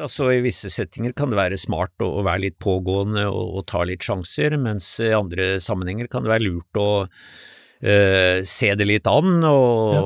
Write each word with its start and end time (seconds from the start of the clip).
Altså 0.00 0.30
I 0.32 0.40
visse 0.40 0.70
settinger 0.72 1.12
kan 1.12 1.28
det 1.28 1.36
være 1.36 1.58
smart 1.60 2.00
å, 2.00 2.06
å 2.16 2.22
være 2.24 2.46
litt 2.46 2.54
pågående 2.62 3.26
og, 3.28 3.58
og, 3.58 3.64
ta 3.68 3.82
litt 3.84 4.00
sjanser, 4.00 4.56
mens 4.56 4.86
i 5.04 5.10
andre 5.12 5.58
sammenhenger 5.60 6.08
kan 6.08 6.24
det 6.24 6.32
være 6.32 6.46
lurt 6.46 6.80
å 6.80 6.86
uh, 7.04 8.38
se 8.48 8.70
det 8.72 8.86
litt 8.88 9.10
an 9.10 9.44
og, 9.44 9.92
ja. 9.92 10.00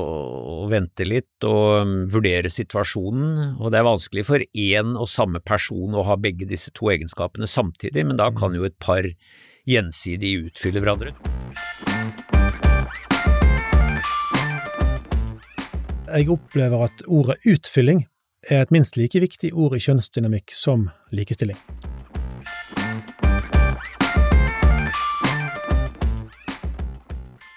og 0.56 0.64
vente 0.72 1.06
litt 1.06 1.46
og 1.46 2.10
vurdere 2.10 2.50
situasjonen. 2.50 3.60
Og 3.60 3.70
det 3.70 3.78
er 3.78 3.86
vanskelig 3.86 4.26
for 4.26 4.42
én 4.42 4.96
og 4.98 5.06
samme 5.12 5.38
person 5.38 5.94
å 5.94 6.02
ha 6.10 6.18
begge 6.18 6.50
disse 6.50 6.74
to 6.74 6.90
egenskapene 6.90 7.46
samtidig, 7.46 8.08
men 8.10 8.18
da 8.18 8.32
kan 8.34 8.58
jo 8.58 8.66
et 8.66 8.78
par 8.82 9.06
gjensidig 9.70 10.34
utfylle 10.48 10.82
hverandre. 10.82 11.14
Jeg 16.10 16.30
opplever 16.34 16.86
at 16.90 17.06
ordet 17.06 17.38
utfylling 17.46 18.02
er 18.50 18.62
et 18.62 18.72
minst 18.74 18.96
like 18.98 19.18
viktig 19.20 19.52
ord 19.54 19.74
i 19.76 19.82
kjønnsdynamikk 19.82 20.54
som 20.54 20.88
likestilling. 21.14 21.58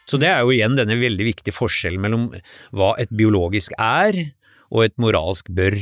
Så 0.09 0.17
det 0.17 0.31
er 0.31 0.41
jo 0.41 0.53
igjen 0.55 0.73
denne 0.77 0.97
veldig 0.97 1.25
viktige 1.27 1.53
forskjellen 1.53 2.01
mellom 2.01 2.23
hva 2.73 2.95
et 2.97 3.11
biologisk 3.13 3.75
er 3.77 4.17
og 4.73 4.87
et 4.87 4.95
moralsk 4.97 5.51
bør. 5.53 5.77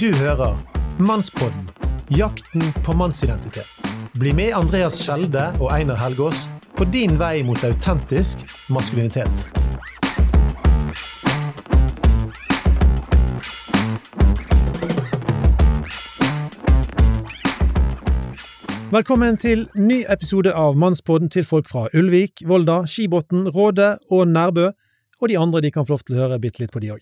Du 0.00 0.08
hører 0.18 0.56
Mannspodden 0.98 1.68
jakten 2.12 2.64
på 2.84 2.96
mannsidentitet. 2.96 3.68
Bli 4.18 4.32
med 4.36 4.56
Andreas 4.56 4.98
Skjelde 5.04 5.50
og 5.60 5.70
Einar 5.72 6.00
Helgaas 6.00 6.46
på 6.76 6.84
din 6.84 7.18
vei 7.18 7.42
mot 7.42 7.64
autentisk 7.64 8.40
maskulinitet. 8.72 9.46
Velkommen 18.92 19.38
til 19.40 19.66
ny 19.72 20.02
episode 20.12 20.52
av 20.52 20.76
Mannspodden 20.76 21.30
til 21.32 21.46
folk 21.48 21.70
fra 21.70 21.86
Ulvik, 21.96 22.42
Volda, 22.44 22.82
Skibotn, 22.84 23.46
Råde 23.48 23.94
og 24.12 24.26
Nærbø, 24.28 24.66
og 25.20 25.28
de 25.28 25.38
andre 25.38 25.62
de 25.64 25.70
kan 25.72 25.86
få 25.86 25.94
lov 25.94 26.04
til 26.04 26.18
å 26.18 26.24
høre 26.26 26.40
bitte 26.42 26.60
litt 26.60 26.74
på, 26.74 26.82
de 26.82 26.92
òg. 26.92 27.00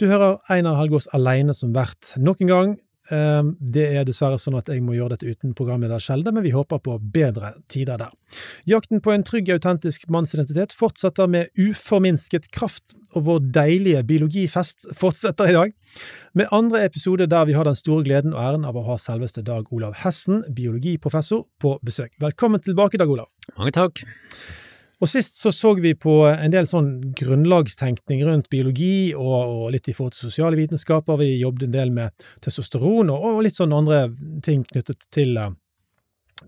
Du 0.00 0.08
hører 0.10 0.40
Einar 0.50 0.80
Helgaas 0.80 1.06
aleine 1.14 1.54
som 1.54 1.74
vert 1.74 2.16
nok 2.18 2.42
en 2.42 2.50
gang, 2.50 2.74
det 3.08 3.84
er 3.84 4.06
dessverre 4.08 4.38
sånn 4.40 4.56
at 4.56 4.70
jeg 4.72 4.80
må 4.84 4.94
gjøre 4.96 5.14
dette 5.14 5.28
uten 5.28 5.52
programleder 5.56 6.00
Skjelde, 6.00 6.32
men 6.32 6.44
vi 6.46 6.54
håper 6.54 6.80
på 6.80 6.96
bedre 7.12 7.52
tider 7.68 8.00
der. 8.00 8.14
Jakten 8.68 9.02
på 9.04 9.12
en 9.12 9.26
trygg, 9.26 9.50
autentisk 9.52 10.08
mannsidentitet 10.12 10.72
fortsetter 10.72 11.28
med 11.28 11.52
uforminsket 11.60 12.48
kraft, 12.54 12.96
og 13.14 13.28
vår 13.28 13.44
deilige 13.54 14.02
biologifest 14.08 14.88
fortsetter 14.96 15.52
i 15.52 15.56
dag, 15.58 15.76
med 16.32 16.50
andre 16.50 16.84
episode 16.88 17.28
der 17.30 17.46
vi 17.46 17.56
har 17.58 17.68
den 17.68 17.78
store 17.78 18.06
gleden 18.08 18.34
og 18.34 18.42
æren 18.42 18.68
av 18.68 18.80
å 18.80 18.88
ha 18.88 18.98
selveste 19.00 19.44
Dag 19.44 19.70
Olav 19.74 20.00
Hessen, 20.02 20.42
biologiprofessor, 20.56 21.44
på 21.60 21.78
besøk. 21.84 22.14
Velkommen 22.24 22.64
tilbake, 22.64 22.98
Dag 23.00 23.10
Olav. 23.10 23.30
Mange 23.58 23.76
takk. 23.76 24.06
Og 25.04 25.08
sist 25.10 25.36
så 25.36 25.50
så 25.52 25.74
vi 25.76 25.90
på 26.00 26.12
en 26.30 26.52
del 26.52 26.64
sånn 26.64 26.86
grunnlagstenkning 27.18 28.22
rundt 28.24 28.46
biologi, 28.48 29.12
og, 29.12 29.34
og 29.36 29.66
litt 29.74 29.90
i 29.90 29.92
forhold 29.92 30.14
til 30.14 30.30
sosiale 30.30 30.56
vitenskaper. 30.56 31.18
Vi 31.20 31.42
jobbet 31.42 31.66
en 31.66 31.74
del 31.74 31.92
med 31.92 32.24
testosteron 32.44 33.12
og, 33.12 33.26
og 33.28 33.42
litt 33.44 33.58
sånn 33.58 33.74
andre 33.76 34.06
ting 34.46 34.62
knyttet 34.70 35.04
til 35.12 35.36
uh, 35.36 35.50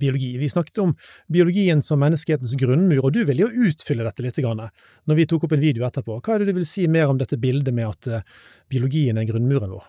biologi. 0.01 0.31
Vi 0.41 0.49
snakket 0.49 0.81
om 0.87 0.95
biologien 1.29 1.85
som 1.85 2.01
menneskehetens 2.01 2.57
grunnmur, 2.57 3.03
og 3.05 3.13
du 3.13 3.27
ville 3.29 3.45
jo 3.45 3.69
utfylle 3.69 4.09
dette 4.09 4.25
litt 4.25 4.41
grann, 4.41 4.65
når 5.05 5.21
vi 5.21 5.29
tok 5.29 5.45
opp 5.45 5.59
en 5.59 5.67
video 5.67 5.85
etterpå. 5.85 6.17
Hva 6.17 6.39
er 6.39 6.47
det 6.47 6.55
du 6.55 6.63
vil 6.63 6.71
si 6.71 6.87
mer 6.89 7.13
om 7.13 7.21
dette 7.21 7.37
bildet 7.43 7.77
med 7.77 7.93
at 7.93 8.09
uh, 8.09 8.41
biologien 8.73 9.21
er 9.21 9.29
grunnmuren 9.29 9.77
vår? 9.77 9.85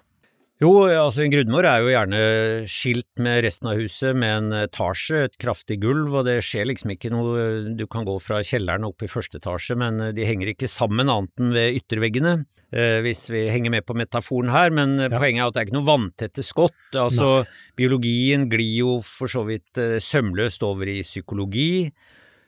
Jo, 0.57 0.71
altså 0.89 1.21
en 1.21 1.29
grunnmur 1.29 1.67
er 1.69 1.83
jo 1.83 1.91
gjerne 1.91 2.19
skilt 2.71 3.21
med 3.21 3.43
resten 3.45 3.69
av 3.69 3.77
huset 3.77 4.17
med 4.17 4.31
en 4.39 4.55
etasje, 4.63 5.27
et 5.27 5.35
kraftig 5.37 5.77
gulv, 5.83 6.15
og 6.17 6.25
det 6.25 6.39
skjer 6.45 6.65
liksom 6.71 6.95
ikke 6.95 7.11
noe 7.13 7.43
Du 7.77 7.85
kan 7.85 8.07
gå 8.07 8.15
fra 8.23 8.39
kjelleren 8.41 8.87
opp 8.87 9.05
i 9.05 9.11
første 9.11 9.37
etasje, 9.37 9.77
men 9.77 10.01
de 10.17 10.25
henger 10.25 10.49
ikke 10.55 10.69
sammen 10.71 11.13
annet 11.13 11.43
enn 11.43 11.53
ved 11.53 11.77
ytterveggene, 11.77 12.33
eh, 12.73 12.97
hvis 13.05 13.27
vi 13.29 13.45
henger 13.53 13.75
med 13.75 13.85
på 13.85 13.93
metaforen 14.01 14.49
her, 14.49 14.73
men 14.73 14.97
ja. 14.97 15.11
poenget 15.13 15.43
er 15.43 15.51
at 15.51 15.53
det 15.53 15.61
er 15.61 15.69
ikke 15.69 15.77
noe 15.77 15.91
vanntette 15.91 16.45
skott. 16.45 16.81
Altså, 16.95 17.29
Nei. 17.43 17.71
biologien 17.77 18.49
glir 18.49 18.73
jo 18.81 18.99
for 19.05 19.29
så 19.29 19.45
vidt 19.45 19.77
eh, 19.77 19.99
sømløst 20.01 20.65
over 20.65 20.89
i 20.89 21.03
psykologi. 21.05 21.91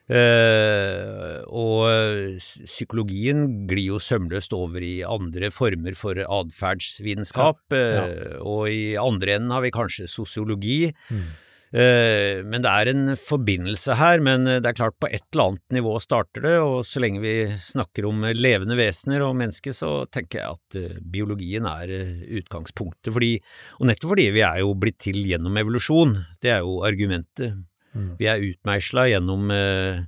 Uh, 0.09 1.43
og 1.53 2.39
psykologien 2.39 3.43
glir 3.69 3.91
jo 3.91 3.99
sømløst 4.01 4.55
over 4.57 4.81
i 4.81 5.03
andre 5.05 5.51
former 5.53 5.93
for 5.97 6.17
atferdsvitenskap, 6.17 7.61
ja, 7.69 7.83
ja. 7.93 8.07
uh, 8.07 8.39
og 8.41 8.63
i 8.73 8.97
andre 8.97 9.37
enden 9.37 9.53
har 9.53 9.61
vi 9.67 9.73
kanskje 9.75 10.09
sosiologi. 10.09 10.87
Mm. 11.13 11.29
Uh, 11.69 12.41
men 12.41 12.65
det 12.65 12.73
er 12.73 12.89
en 12.89 13.13
forbindelse 13.21 13.99
her, 13.99 14.25
men 14.25 14.49
det 14.49 14.65
er 14.65 14.79
klart 14.79 14.97
på 14.97 15.11
et 15.13 15.21
eller 15.29 15.51
annet 15.51 15.77
nivå 15.77 15.93
starter 16.01 16.47
det, 16.47 16.57
og 16.57 16.81
så 16.89 17.05
lenge 17.05 17.21
vi 17.21 17.37
snakker 17.61 18.09
om 18.09 18.25
levende 18.33 18.81
vesener 18.81 19.27
og 19.27 19.37
mennesker, 19.37 19.77
så 19.77 19.93
tenker 20.09 20.41
jeg 20.41 20.57
at 20.57 21.01
biologien 21.05 21.69
er 21.69 21.93
utgangspunktet, 22.41 23.13
fordi, 23.13 23.35
og 23.77 23.91
nettopp 23.93 24.15
fordi 24.15 24.31
vi 24.33 24.47
er 24.47 24.63
jo 24.65 24.73
blitt 24.73 25.03
til 25.05 25.21
gjennom 25.21 25.61
evolusjon, 25.61 26.23
det 26.41 26.57
er 26.57 26.65
jo 26.65 26.79
argumentet. 26.89 27.61
Mm. 27.95 28.11
Vi 28.19 28.27
er 28.29 28.45
utmeisla 28.45 29.07
gjennom 29.09 29.49
eh, 29.53 30.03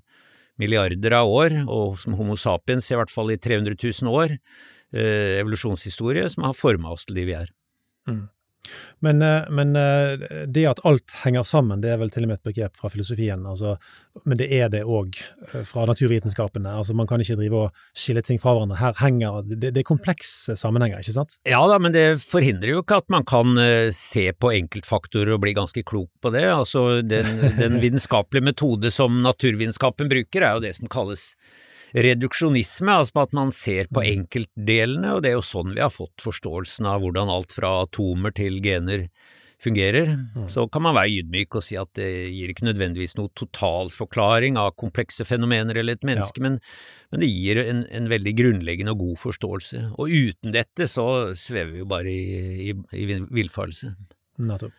milliarder 0.61 1.15
av 1.17 1.31
år, 1.31 1.55
og 1.65 1.97
som 2.01 2.17
Homo 2.19 2.37
sapiens 2.39 2.89
i 2.91 2.99
hvert 2.99 3.13
fall 3.13 3.33
i 3.33 3.39
300 3.41 3.77
000 3.77 4.11
år, 4.11 4.35
eh, 4.93 5.39
evolusjonshistorie 5.41 6.27
som 6.29 6.45
har 6.47 6.57
forma 6.57 6.93
oss 6.93 7.07
til 7.07 7.21
de 7.21 7.27
vi 7.29 7.37
er. 7.37 7.51
Mm. 8.09 8.25
Men, 8.99 9.21
eh, 9.21 9.49
men, 9.49 9.75
eh, 9.75 10.45
det 10.47 10.65
at 10.69 10.81
alt 10.85 11.15
henger 11.23 11.43
sammen, 11.43 11.81
det 11.81 11.89
er 11.89 11.97
vel 12.01 12.11
til 12.13 12.25
og 12.25 12.31
med 12.31 12.39
et 12.39 12.49
begrep 12.51 12.77
fra 12.77 12.91
filosofien. 12.93 13.45
Altså, 13.49 13.75
men 14.25 14.37
det 14.37 14.47
er 14.53 14.69
det 14.69 14.83
òg 14.85 15.17
eh, 15.17 15.63
fra 15.67 15.87
naturvitenskapene. 15.89 16.75
Altså, 16.81 16.93
man 16.97 17.09
kan 17.09 17.23
ikke 17.23 17.39
drive 17.39 17.63
og 17.65 17.81
skille 17.97 18.21
ting 18.25 18.39
fra 18.41 18.53
hverandre. 18.53 18.77
Her 18.81 18.99
henger 19.01 19.41
det, 19.49 19.73
det 19.73 19.81
er 19.81 19.87
komplekse 19.87 20.55
sammenhenger, 20.59 21.01
ikke 21.01 21.17
sant? 21.17 21.37
Ja 21.49 21.63
da, 21.69 21.79
men 21.81 21.95
det 21.95 22.05
forhindrer 22.21 22.75
jo 22.75 22.85
ikke 22.85 23.01
at 23.01 23.09
man 23.13 23.25
kan 23.27 23.57
se 23.95 24.27
på 24.37 24.53
enkeltfaktorer 24.53 25.33
og 25.35 25.41
bli 25.43 25.55
ganske 25.57 25.83
klok 25.87 26.11
på 26.21 26.33
det. 26.35 26.45
Altså, 26.53 27.01
den, 27.01 27.41
den 27.57 27.79
vitenskapelige 27.83 28.51
metode 28.51 28.93
som 28.93 29.21
naturvitenskapen 29.25 30.11
bruker, 30.11 30.45
er 30.45 30.57
jo 30.57 30.65
det 30.67 30.75
som 30.77 30.91
kalles 30.91 31.31
reduksjonisme, 31.93 32.93
altså 33.01 33.25
at 33.25 33.35
man 33.35 33.51
ser 33.55 33.89
på 33.91 34.03
mm. 34.03 34.09
enkeltdelene, 34.15 35.13
og 35.15 35.23
det 35.23 35.31
er 35.31 35.37
jo 35.39 35.45
sånn 35.45 35.75
vi 35.75 35.83
har 35.83 35.93
fått 35.93 36.23
forståelsen 36.23 36.87
av 36.89 37.03
hvordan 37.03 37.31
alt 37.31 37.55
fra 37.55 37.81
atomer 37.83 38.35
til 38.37 38.61
gener 38.63 39.09
fungerer. 39.61 40.15
Mm. 40.35 40.47
Så 40.49 40.65
kan 40.73 40.83
man 40.85 40.95
være 40.97 41.21
ydmyk 41.21 41.57
og 41.59 41.65
si 41.65 41.77
at 41.77 41.91
det 41.97 42.09
gir 42.33 42.51
ikke 42.51 42.65
nødvendigvis 42.65 43.13
noe 43.19 43.29
totalforklaring 43.37 44.57
av 44.57 44.73
komplekse 44.79 45.25
fenomener 45.27 45.77
eller 45.77 45.99
et 45.99 46.07
menneske, 46.07 46.41
ja. 46.41 46.47
men, 46.47 46.57
men, 47.11 47.23
det 47.23 47.29
gir 47.29 47.61
en, 47.61 47.83
en, 47.91 48.09
veldig 48.11 48.33
grunnleggende 48.39 48.95
og 48.95 49.03
god 49.05 49.21
forståelse. 49.27 49.83
Og 50.01 50.09
uten 50.09 50.55
dette 50.55 50.89
så 50.89 51.07
svever 51.37 51.75
vi 51.75 51.83
jo 51.83 51.89
bare 51.91 52.13
i, 52.13 52.71
i, 52.71 52.77
i 52.97 53.05
villfarelse. 53.11 53.93
Nettopp. 54.41 54.73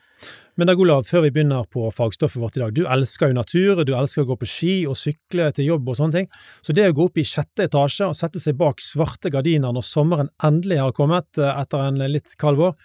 Men 0.53 0.69
Dag 0.69 0.81
Olav, 0.83 1.07
før 1.09 1.23
vi 1.25 1.31
begynner 1.33 1.65
på 1.65 1.87
fagstoffet 1.97 2.37
vårt 2.37 2.57
i 2.59 2.61
dag, 2.61 2.73
du 2.77 2.83
elsker 2.85 3.31
jo 3.31 3.37
natur, 3.39 3.79
du 3.81 3.95
elsker 3.97 4.21
å 4.21 4.27
gå 4.29 4.35
på 4.43 4.49
ski 4.49 4.73
og 4.85 4.97
sykle 4.99 5.47
til 5.57 5.71
jobb 5.71 5.87
og 5.89 5.97
sånne 5.97 6.19
ting, 6.19 6.27
så 6.61 6.75
det 6.77 6.91
å 6.91 6.93
gå 6.93 7.07
opp 7.09 7.17
i 7.17 7.25
sjette 7.25 7.65
etasje 7.65 8.11
og 8.11 8.19
sette 8.19 8.41
seg 8.41 8.59
bak 8.59 8.83
svarte 8.83 9.31
gardiner 9.33 9.73
når 9.73 9.87
sommeren 9.87 10.29
endelig 10.45 10.77
har 10.83 10.93
kommet 10.93 11.41
eh, 11.41 11.55
etter 11.63 11.87
en 11.87 11.97
litt 12.05 12.35
kald 12.37 12.61
vår, 12.61 12.77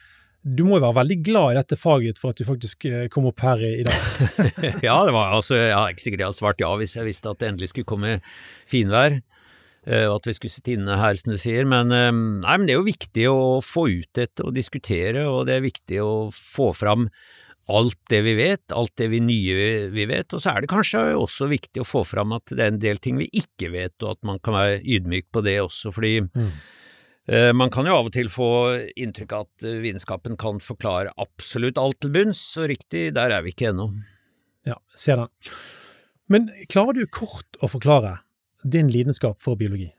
du 0.48 0.62
må 0.64 0.78
jo 0.78 0.86
være 0.86 0.96
veldig 1.02 1.18
glad 1.26 1.52
i 1.52 1.58
dette 1.58 1.76
faget 1.76 2.20
for 2.22 2.32
at 2.32 2.40
du 2.40 2.46
faktisk 2.48 2.88
eh, 2.88 3.04
kom 3.12 3.28
opp 3.28 3.44
her 3.44 3.60
i, 3.66 3.84
dag. 3.84 4.08
ja, 4.86 4.96
det 5.04 5.12
var 5.12 5.36
altså, 5.36 5.58
har 5.58 5.92
ikke 5.92 6.06
sikkert 6.06 6.24
jeg 6.24 6.30
hadde 6.30 6.40
svart 6.40 6.64
ja 6.64 6.72
hvis 6.80 6.96
jeg 6.96 7.08
visste 7.08 7.34
at 7.34 7.42
det 7.42 7.52
endelig 7.52 7.74
skulle 7.74 7.90
komme 7.90 8.16
finvær 8.70 9.20
og 9.86 10.14
at 10.18 10.26
vi 10.28 10.34
skulle 10.36 10.52
sitte 10.52 10.74
inne 10.74 10.98
her, 11.00 11.14
som 11.16 11.32
du 11.32 11.38
sier. 11.40 11.64
Men, 11.64 11.88
nei, 11.88 12.54
men 12.58 12.66
det 12.68 12.74
er 12.74 12.80
jo 12.80 12.84
viktig 12.84 13.22
å 13.30 13.38
få 13.64 13.86
ut 13.88 14.10
dette 14.18 14.44
og 14.44 14.52
diskutere, 14.52 15.22
og 15.30 15.46
det 15.48 15.54
er 15.54 15.64
viktig 15.64 16.00
å 16.04 16.10
få 16.34 16.74
fram 16.76 17.06
alt 17.68 17.98
det 18.08 18.22
vi 18.24 18.32
vet, 18.38 18.72
alt 18.72 18.94
det 18.96 19.10
vi 19.12 19.20
nye 19.20 19.88
vi 19.92 20.06
vet, 20.08 20.32
og 20.32 20.40
så 20.40 20.54
er 20.54 20.64
det 20.64 20.70
kanskje 20.72 21.02
også 21.18 21.50
viktig 21.50 21.82
å 21.82 21.88
få 21.88 22.02
fram 22.08 22.32
at 22.36 22.48
det 22.48 22.64
er 22.64 22.72
en 22.72 22.80
del 22.80 23.00
ting 23.02 23.18
vi 23.20 23.28
ikke 23.36 23.70
vet, 23.74 23.96
og 24.02 24.16
at 24.16 24.22
man 24.26 24.40
kan 24.40 24.56
være 24.56 24.78
ydmyk 24.80 25.28
på 25.34 25.42
det 25.44 25.58
også, 25.60 25.92
fordi 25.92 26.14
mm. 26.24 26.46
eh, 27.28 27.50
man 27.56 27.72
kan 27.74 27.88
jo 27.88 27.98
av 27.98 28.08
og 28.08 28.14
til 28.16 28.30
få 28.32 28.50
inntrykk 28.96 29.34
av 29.36 29.44
at 29.44 29.66
eh, 29.68 29.82
vitenskapen 29.84 30.38
kan 30.40 30.62
forklare 30.64 31.12
absolutt 31.20 31.80
alt 31.80 32.00
til 32.00 32.14
bunns, 32.16 32.40
og 32.56 32.70
riktig, 32.72 33.10
der 33.18 33.36
er 33.36 33.44
vi 33.44 33.52
ikke 33.52 33.68
ennå. 33.74 33.90
Ja, 34.68 34.80
ser 34.96 35.20
den. 35.20 35.52
Men 36.32 36.48
klarer 36.72 36.96
du 36.96 37.04
kort 37.12 37.60
å 37.60 37.68
forklare 37.68 38.18
din 38.72 38.92
lidenskap 38.92 39.40
for 39.42 39.58
biologi? 39.60 39.90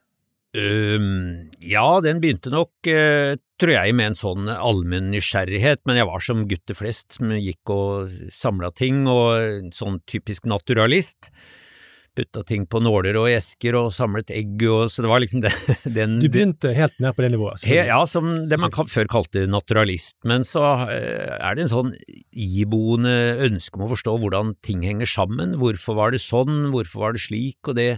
Um, 0.58 1.52
ja, 1.62 1.86
den 2.02 2.18
begynte 2.24 2.50
nok, 2.50 2.72
uh, 2.90 3.38
tror 3.62 3.76
jeg, 3.76 3.94
med 3.94 4.12
en 4.12 4.18
sånn 4.18 4.50
allmenn 4.50 5.12
nysgjerrighet, 5.14 5.84
men 5.86 6.00
jeg 6.00 6.10
var 6.10 6.24
som 6.26 6.48
gutter 6.50 6.78
flest 6.78 7.20
som 7.20 7.36
gikk 7.38 7.70
og 7.74 8.16
samla 8.34 8.72
ting, 8.74 9.04
og 9.06 9.70
sånn 9.78 10.02
typisk 10.10 10.50
naturalist. 10.50 11.30
putta 12.18 12.42
ting 12.44 12.66
på 12.66 12.82
nåler 12.82 13.16
og 13.16 13.30
esker 13.30 13.78
og 13.78 13.94
samlet 13.94 14.32
egg 14.34 14.64
og 14.68 14.90
Så 14.92 15.04
det 15.06 15.08
var 15.12 15.22
liksom 15.22 15.40
den, 15.46 15.54
den 15.86 16.18
Du 16.20 16.28
begynte 16.28 16.74
helt 16.76 16.98
ned 17.00 17.14
på 17.16 17.22
det 17.22 17.30
nivået? 17.32 17.64
He, 17.70 17.78
ja, 17.86 18.02
som 18.10 18.50
det 18.50 18.60
man 18.60 18.74
før 18.74 19.08
kalte 19.08 19.46
naturalist. 19.48 20.18
Men 20.26 20.44
så 20.44 20.90
eh, 20.90 21.38
er 21.38 21.56
det 21.56 21.68
en 21.68 21.72
sånn 21.72 21.94
iboende 22.34 23.38
ønske 23.46 23.78
om 23.78 23.86
å 23.86 23.94
forstå 23.94 24.18
hvordan 24.18 24.58
ting 24.66 24.82
henger 24.84 25.08
sammen. 25.08 25.56
Hvorfor 25.62 25.96
var 26.02 26.12
det 26.12 26.26
sånn, 26.26 26.74
hvorfor 26.74 27.06
var 27.06 27.16
det 27.16 27.24
slik, 27.30 27.62
og 27.70 27.78
det 27.78 27.92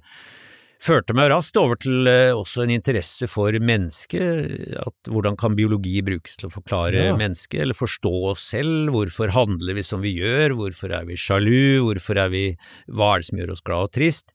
førte 0.81 1.13
meg 1.13 1.29
raskt 1.29 1.57
over 1.61 1.77
til 1.79 2.07
uh, 2.09 2.33
også 2.33 2.63
en 2.63 2.73
interesse 2.73 3.27
for 3.29 3.53
mennesket, 3.53 4.77
at 4.81 5.11
hvordan 5.11 5.37
kan 5.39 5.55
biologi 5.57 5.99
brukes 6.05 6.39
til 6.39 6.49
å 6.49 6.53
forklare 6.53 7.05
ja. 7.11 7.17
mennesket, 7.17 7.59
eller 7.65 7.77
forstå 7.77 8.13
oss 8.31 8.47
selv, 8.55 8.89
hvorfor 8.95 9.33
handler 9.35 9.77
vi 9.77 9.85
som 9.85 10.01
vi 10.01 10.15
gjør, 10.17 10.57
hvorfor 10.57 10.93
er 10.97 11.05
vi 11.09 11.19
sjalu, 11.19 11.83
hvorfor 11.85 12.23
er 12.23 12.33
vi, 12.33 12.45
hva 12.89 13.13
er 13.13 13.21
det 13.21 13.29
som 13.29 13.43
gjør 13.43 13.53
oss 13.55 13.65
glad 13.67 13.89
og 13.89 13.93
trist? 13.99 14.33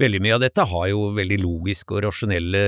Veldig 0.00 0.20
mye 0.24 0.36
av 0.36 0.44
dette 0.44 0.68
har 0.68 0.90
jo 0.92 1.08
veldig 1.16 1.40
logiske 1.40 1.96
og 1.96 2.04
rasjonelle 2.10 2.64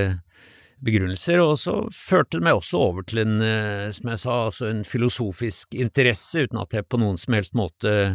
begrunnelser, 0.85 1.43
og 1.43 1.57
så 1.61 1.81
førte 1.93 2.39
det 2.39 2.47
meg 2.47 2.61
også 2.61 2.81
over 2.81 3.05
til 3.05 3.25
en, 3.27 3.41
uh, 3.43 3.89
som 3.93 4.15
jeg 4.15 4.25
sa, 4.25 4.43
altså 4.49 4.71
en 4.71 4.85
filosofisk 4.89 5.77
interesse, 5.77 6.49
uten 6.49 6.63
at 6.65 6.81
jeg 6.81 6.89
på 6.89 7.01
noen 7.03 7.21
som 7.21 7.37
helst 7.37 7.59
måte 7.59 7.97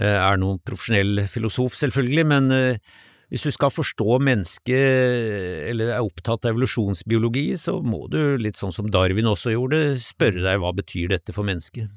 er 0.00 0.38
noen 0.40 0.62
profesjonell 0.64 1.26
filosof, 1.28 1.76
selvfølgelig, 1.76 2.30
men 2.32 2.54
hvis 3.32 3.44
du 3.46 3.50
skal 3.54 3.72
forstå 3.72 4.18
mennesket, 4.24 5.68
eller 5.70 5.94
er 5.94 6.04
opptatt 6.04 6.44
av 6.44 6.54
evolusjonsbiologi, 6.54 7.46
så 7.60 7.78
må 7.82 8.04
du, 8.12 8.36
litt 8.40 8.60
sånn 8.60 8.74
som 8.74 8.90
Darwin 8.92 9.30
også 9.30 9.54
gjorde, 9.54 9.84
spørre 10.02 10.44
deg 10.44 10.60
hva 10.62 10.74
betyr 10.76 11.14
dette 11.16 11.34
for 11.36 11.46
mennesket? 11.46 11.92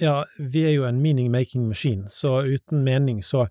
Ja, 0.00 0.22
vi 0.38 0.64
er 0.64 0.76
jo 0.76 0.86
en 0.88 1.02
meaning-making 1.02 1.66
machine, 1.68 2.08
så 2.08 2.40
uten 2.46 2.84
mening 2.86 3.20
så, 3.24 3.46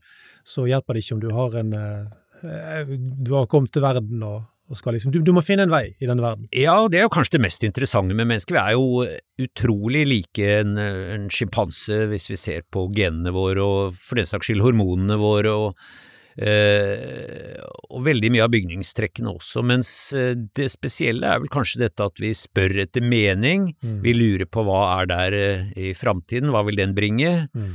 så, 0.47 0.65
hjelper 0.69 0.97
det 0.97 1.03
ikke 1.03 1.17
om 1.19 1.21
du 1.21 1.29
har 1.35 1.57
en 1.59 1.75
eh, 1.77 2.95
Du 3.21 3.35
har 3.35 3.45
kommet 3.45 3.69
til 3.75 3.85
verden 3.85 4.23
og, 4.25 4.47
skal 4.73 4.95
liksom 4.95 5.11
du, 5.11 5.19
du, 5.19 5.33
må 5.35 5.43
finne 5.43 5.65
en 5.67 5.73
vei 5.73 5.97
i 5.99 6.07
denne 6.07 6.23
verden. 6.23 6.47
Ja, 6.55 6.87
det 6.87 7.01
er 7.01 7.03
jo 7.03 7.11
kanskje 7.11 7.35
det 7.35 7.43
mest 7.43 7.65
interessante 7.67 8.15
med 8.15 8.29
mennesker. 8.29 8.55
Vi 8.55 8.61
er 8.61 8.77
jo 8.79 9.43
utrolig 9.43 10.05
like 10.07 10.53
en, 10.61 10.77
en 10.79 11.25
sjimpanse 11.33 12.05
hvis 12.07 12.29
vi 12.31 12.39
ser 12.39 12.63
på 12.71 12.85
genene 12.95 13.33
våre 13.35 13.65
og 13.65 13.99
for 13.99 14.17
den 14.17 14.29
saks 14.29 14.47
skyld 14.47 14.63
hormonene 14.63 15.19
våre. 15.19 15.51
og 15.51 16.10
og 17.91 18.03
veldig 18.05 18.31
mye 18.33 18.45
av 18.45 18.51
bygningstrekkene 18.53 19.31
også, 19.35 19.63
mens 19.67 19.91
eh, 20.17 20.33
det 20.55 20.69
spesielle 20.73 21.27
er 21.27 21.43
vel 21.43 21.51
kanskje 21.51 21.83
dette 21.83 22.07
at 22.07 22.21
vi 22.21 22.33
spør 22.37 22.83
etter 22.85 23.03
mening, 23.03 23.71
mm. 23.83 23.99
vi 24.05 24.15
lurer 24.15 24.47
på 24.49 24.63
hva 24.67 24.81
er 25.01 25.11
der 25.11 25.37
eh, 25.37 25.71
i 25.89 25.93
framtiden, 25.97 26.53
hva 26.53 26.63
vil 26.67 26.79
den 26.79 26.95
bringe? 26.97 27.33
Mm. 27.51 27.73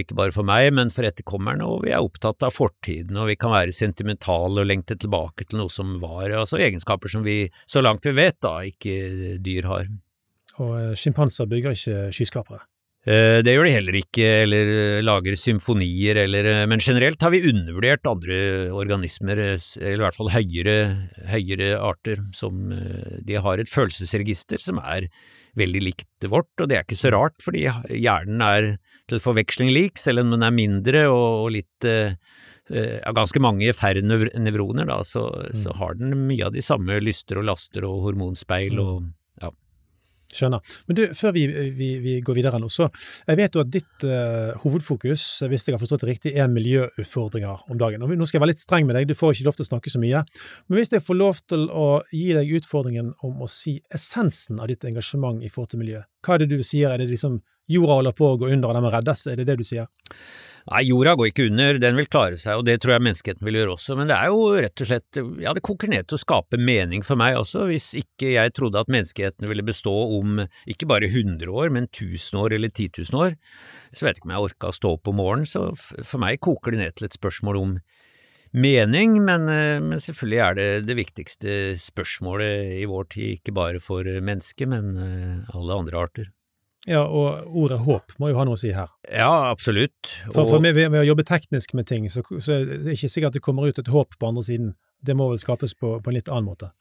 Ikke 0.00 0.16
bare 0.16 0.32
for 0.32 0.48
meg, 0.48 0.70
men 0.72 0.88
for 0.88 1.04
etterkommerne, 1.04 1.66
og 1.68 1.84
vi 1.84 1.92
er 1.92 2.00
opptatt 2.00 2.46
av 2.46 2.54
fortiden, 2.56 3.18
og 3.20 3.28
vi 3.28 3.36
kan 3.36 3.52
være 3.52 3.74
sentimentale 3.76 4.62
og 4.62 4.70
lengte 4.70 4.96
tilbake 4.96 5.44
til 5.44 5.60
noe 5.60 5.72
som 5.72 5.98
var, 6.00 6.30
altså 6.32 6.56
egenskaper 6.56 7.12
som 7.12 7.26
vi, 7.26 7.42
så 7.68 7.84
langt 7.84 8.08
vi 8.08 8.16
vet, 8.16 8.40
da, 8.40 8.62
ikke 8.64 9.36
dyr 9.44 9.68
har. 9.68 9.90
Og 10.64 10.96
sjimpanser 10.96 11.50
bygger 11.50 11.76
ikke 11.76 12.06
skyskrapere? 12.16 12.64
Eh, 13.04 13.42
det 13.44 13.52
gjør 13.52 13.66
de 13.68 13.72
heller 13.74 13.96
ikke, 13.98 14.28
eller 14.46 14.70
eh, 14.72 15.02
lager 15.04 15.36
symfonier, 15.36 16.22
eller, 16.22 16.46
eh, 16.48 16.62
men 16.70 16.80
generelt 16.80 17.20
har 17.20 17.34
vi 17.34 17.42
undervurdert 17.50 18.08
andre 18.08 18.36
organismer, 18.72 19.42
eller 19.44 19.98
i 19.98 20.04
hvert 20.06 20.16
fall 20.16 20.32
høyere, 20.32 20.76
høyere 21.28 21.74
arter, 21.84 22.22
som 22.32 22.72
de 22.72 23.36
har 23.44 23.60
et 23.60 23.68
følelsesregister 23.68 24.62
som 24.62 24.80
er 24.80 25.10
veldig 25.60 25.82
likt 25.84 26.28
vårt, 26.32 26.54
og 26.56 26.70
det 26.70 26.78
er 26.78 26.86
ikke 26.86 26.98
så 26.98 27.12
rart, 27.12 27.36
fordi 27.44 27.66
hjernen 27.92 28.40
er 28.42 28.70
til 29.10 29.20
forveksling 29.20 29.68
lik, 29.74 30.00
selv 30.00 30.24
om 30.24 30.32
den 30.32 30.46
er 30.46 30.56
mindre 30.56 31.04
og, 31.12 31.52
litt 31.52 31.84
av 31.84 33.12
ganske 33.12 33.42
mange 33.44 33.68
færre 33.76 34.00
nevroner, 34.00 34.88
da, 34.88 35.02
så, 35.04 35.26
mm. 35.52 35.58
så, 35.60 35.76
har 35.76 36.00
den 36.00 36.16
mye 36.24 36.48
av 36.48 36.56
de 36.56 36.64
samme 36.64 36.96
lyster 37.04 37.36
og 37.36 37.44
laster 37.50 37.84
og 37.84 38.00
hormonspeil 38.06 38.80
og 38.80 39.04
mm. 39.04 39.12
Skjønner. 40.34 40.74
Men 40.88 40.98
du, 40.98 41.02
før 41.16 41.34
vi, 41.36 41.44
vi, 41.76 41.90
vi, 42.02 42.16
går 42.24 42.38
videre 42.38 42.60
nå, 42.60 42.68
så 42.72 42.88
jeg 43.28 43.38
vet 43.38 43.56
jo 43.56 43.62
at 43.62 43.70
ditt 43.72 44.06
uh, 44.08 44.54
hovedfokus, 44.64 45.26
hvis 45.50 45.68
jeg 45.68 45.76
har 45.76 45.82
forstått 45.82 46.04
det 46.04 46.10
riktig, 46.10 46.34
er 46.34 46.50
miljøutfordringer 46.52 47.70
om 47.70 47.80
dagen. 47.80 48.02
Og 48.02 48.14
nå 48.14 48.28
skal 48.28 48.40
jeg 48.40 48.44
være 48.44 48.54
litt 48.54 48.64
streng 48.64 48.88
med 48.88 48.98
deg, 48.98 49.08
du 49.08 49.16
får 49.18 49.36
ikke 49.36 49.48
lov 49.48 49.58
til 49.58 49.66
å 49.66 49.70
snakke 49.70 49.94
så 49.94 50.02
mye. 50.02 50.24
Men 50.68 50.80
hvis 50.80 50.94
jeg 50.94 51.04
får 51.06 51.20
lov 51.20 51.42
til 51.50 51.68
å 51.70 51.88
gi 52.10 52.28
deg 52.36 52.54
utfordringen 52.60 53.12
om 53.26 53.44
å 53.44 53.50
si 53.50 53.78
essensen 53.94 54.62
av 54.62 54.70
ditt 54.72 54.86
engasjement 54.88 55.42
i 55.44 55.52
forhold 55.52 55.74
til 55.74 55.84
miljø, 55.84 56.02
hva 56.24 56.36
er 56.36 56.44
det 56.44 56.54
du 56.54 56.64
sier? 56.66 56.90
Er 56.90 57.00
det 57.00 57.12
liksom 57.12 57.38
jorda 57.70 58.00
holder 58.00 58.16
på 58.16 58.28
å 58.28 58.40
gå 58.40 58.50
under 58.52 58.70
og 58.70 58.76
den 58.76 58.84
må 58.84 58.92
reddes, 58.92 59.26
er 59.30 59.40
det 59.40 59.48
det 59.48 59.60
du 59.60 59.64
sier? 59.66 59.88
Nei, 60.64 60.80
jorda 60.88 61.12
går 61.20 61.28
ikke 61.28 61.44
under, 61.50 61.76
den 61.76 61.98
vil 61.98 62.06
klare 62.08 62.38
seg, 62.40 62.56
og 62.56 62.64
det 62.64 62.78
tror 62.80 62.94
jeg 62.94 63.04
menneskeheten 63.04 63.44
vil 63.44 63.58
gjøre 63.58 63.74
også, 63.74 63.96
men 63.98 64.08
det 64.08 64.16
er 64.16 64.30
jo 64.32 64.46
rett 64.64 64.80
og 64.80 64.88
slett, 64.88 65.18
ja, 65.44 65.52
det 65.52 65.62
koker 65.66 65.90
ned 65.92 66.06
til 66.08 66.16
å 66.16 66.22
skape 66.22 66.56
mening 66.56 67.04
for 67.04 67.20
meg 67.20 67.36
også, 67.36 67.66
hvis 67.68 67.90
ikke 68.00 68.30
jeg 68.32 68.54
trodde 68.56 68.80
at 68.80 68.92
menneskeheten 68.92 69.50
ville 69.50 69.66
bestå 69.66 69.92
om 70.16 70.40
ikke 70.70 70.88
bare 70.88 71.10
100 71.10 71.52
år, 71.52 71.68
men 71.74 71.84
1000 71.90 72.40
år 72.40 72.56
eller 72.56 72.72
10 72.72 73.04
000 73.12 73.20
år, 73.26 73.36
så 73.92 74.06
vet 74.06 74.14
jeg 74.14 74.22
ikke 74.22 74.30
om 74.30 74.32
jeg 74.38 74.46
orka 74.48 74.70
å 74.70 74.78
stå 74.78 74.94
opp 74.96 75.12
om 75.12 75.20
morgenen, 75.20 75.50
så 75.52 75.66
for 75.76 76.22
meg 76.24 76.40
koker 76.44 76.72
det 76.72 76.80
ned 76.80 76.96
til 76.96 77.10
et 77.10 77.18
spørsmål 77.18 77.60
om 77.60 77.76
mening, 78.54 79.18
men, 79.26 79.44
eh, 79.52 79.82
men, 79.84 80.00
selvfølgelig 80.00 80.40
er 80.46 80.56
det 80.56 80.70
det 80.88 80.96
viktigste 80.96 81.58
spørsmålet 81.76 82.80
i 82.80 82.88
vår 82.88 83.10
tid, 83.12 83.36
ikke 83.36 83.52
bare 83.52 83.84
for 83.84 84.06
mennesket, 84.06 84.70
men 84.70 84.96
eh, 84.96 85.56
alle 85.58 85.76
andre 85.82 86.00
arter. 86.06 86.32
Ja, 86.84 87.00
og 87.00 87.48
ordet 87.56 87.80
håp 87.86 88.12
må 88.20 88.28
jo 88.28 88.36
ha 88.36 88.44
noe 88.44 88.58
å 88.58 88.60
si 88.60 88.74
her. 88.76 88.90
Ja, 89.08 89.48
absolutt. 89.48 89.96
Og... 90.28 90.34
For, 90.34 90.48
for 90.52 90.64
med, 90.64 90.76
med, 90.76 91.00
å 91.00 91.06
jobbe 91.06 91.24
teknisk 91.28 91.72
med 91.78 91.88
ting, 91.88 92.10
så, 92.12 92.24
så 92.36 92.58
er 92.58 92.66
det 92.84 92.98
ikke 92.98 93.08
sikkert 93.08 93.32
at 93.32 93.38
det 93.38 93.44
kommer 93.46 93.68
ut 93.68 93.80
et 93.80 93.92
håp 93.92 94.18
på 94.20 94.28
andre 94.28 94.44
siden. 94.44 94.74
Det 95.04 95.16
må 95.16 95.30
vel 95.32 95.40
skapes 95.40 95.76
på, 95.76 95.96
på 96.04 96.12
en 96.12 96.18
litt 96.18 96.28
annen 96.28 96.50
måte? 96.50 96.74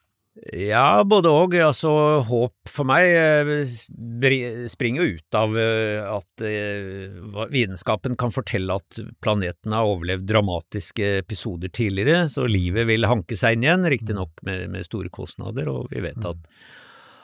Ja, 0.49 1.03
både 1.05 1.29
og. 1.29 1.53
Altså, 1.61 1.91
håp 2.25 2.69
for 2.69 2.89
meg 2.89 3.05
eh, 3.13 4.65
springer 4.71 5.05
jo 5.05 5.19
ut 5.19 5.37
av 5.37 5.53
eh, 5.61 6.01
at 6.09 6.43
eh, 6.47 7.13
vitenskapen 7.53 8.17
kan 8.19 8.33
fortelle 8.33 8.79
at 8.81 8.97
planeten 9.21 9.75
har 9.77 9.91
overlevd 9.91 10.25
dramatiske 10.31 11.19
episoder 11.21 11.69
tidligere, 11.69 12.25
så 12.33 12.47
livet 12.49 12.89
vil 12.89 13.05
hanke 13.07 13.37
seg 13.37 13.59
inn 13.59 13.67
igjen, 13.67 13.85
riktignok 13.93 14.41
med, 14.47 14.65
med 14.73 14.89
store 14.89 15.13
kostnader, 15.13 15.69
og 15.69 15.93
vi 15.93 16.01
vet 16.01 16.25
at 16.25 16.49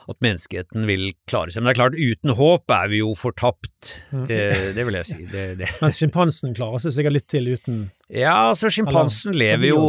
at 0.09 0.19
menneskeheten 0.23 0.87
vil 0.89 1.11
klare 1.29 1.53
seg. 1.53 1.61
Men 1.61 1.69
det 1.69 1.75
er 1.75 1.79
klart, 1.79 1.97
uten 1.97 2.33
håp 2.37 2.73
er 2.73 2.89
vi 2.91 3.01
jo 3.01 3.13
fortapt. 3.17 3.93
Mm. 4.11 4.25
Det, 4.29 4.41
det 4.77 4.85
vil 4.87 4.97
jeg 4.99 5.07
si. 5.09 5.19
Det, 5.29 5.45
det. 5.61 5.69
Men 5.83 5.95
sjimpansen 5.95 6.55
klarer 6.57 6.83
seg 6.83 6.95
sikkert 6.97 7.15
litt 7.15 7.27
til 7.31 7.51
uten 7.53 7.81
Ja, 8.09 8.49
altså 8.49 8.71
sjimpansen 8.73 9.37
lever 9.37 9.69
jo 9.69 9.81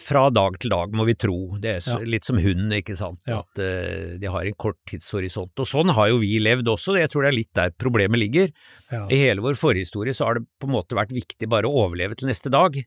fra 0.00 0.26
dag 0.32 0.56
til 0.62 0.72
dag, 0.72 0.94
må 0.96 1.06
vi 1.08 1.16
tro. 1.18 1.38
Det 1.62 1.74
er 1.76 1.84
så, 1.84 1.98
ja. 2.00 2.10
litt 2.16 2.28
som 2.28 2.40
hunden, 2.40 2.72
ikke 2.78 2.96
sant. 2.98 3.20
Ja. 3.28 3.42
At 3.44 3.60
uh, 3.60 4.16
de 4.20 4.32
har 4.32 4.48
en 4.48 4.58
kort 4.58 4.80
tidshorisont. 4.88 5.52
Og 5.60 5.68
sånn 5.68 5.92
har 5.96 6.12
jo 6.12 6.22
vi 6.22 6.36
levd 6.42 6.70
også, 6.72 6.96
jeg 7.00 7.12
tror 7.12 7.26
det 7.26 7.32
er 7.32 7.40
litt 7.40 7.52
der 7.58 7.74
problemet 7.76 8.22
ligger. 8.22 8.54
Ja. 8.92 9.04
I 9.12 9.20
hele 9.26 9.44
vår 9.44 9.58
forhistorie 9.60 10.16
så 10.16 10.30
har 10.30 10.40
det 10.40 10.48
på 10.60 10.70
en 10.70 10.76
måte 10.78 10.98
vært 10.98 11.14
viktig 11.14 11.50
bare 11.52 11.68
å 11.68 11.84
overleve 11.86 12.16
til 12.18 12.30
neste 12.30 12.52
dag. 12.52 12.78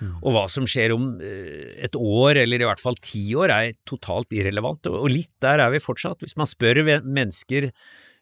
Og 0.00 0.34
hva 0.34 0.44
som 0.52 0.66
skjer 0.68 0.94
om 0.94 1.10
eh, 1.24 1.72
et 1.84 1.96
år, 1.96 2.40
eller 2.42 2.62
i 2.62 2.68
hvert 2.68 2.82
fall 2.82 2.96
ti 3.04 3.22
år, 3.36 3.52
er 3.52 3.74
totalt 3.88 4.32
irrelevant. 4.32 4.88
Og 4.88 5.10
litt 5.12 5.32
der 5.44 5.60
er 5.60 5.74
vi 5.74 5.82
fortsatt. 5.82 6.24
Hvis 6.24 6.38
man 6.40 6.48
spør 6.48 6.82
mennesker 7.04 7.70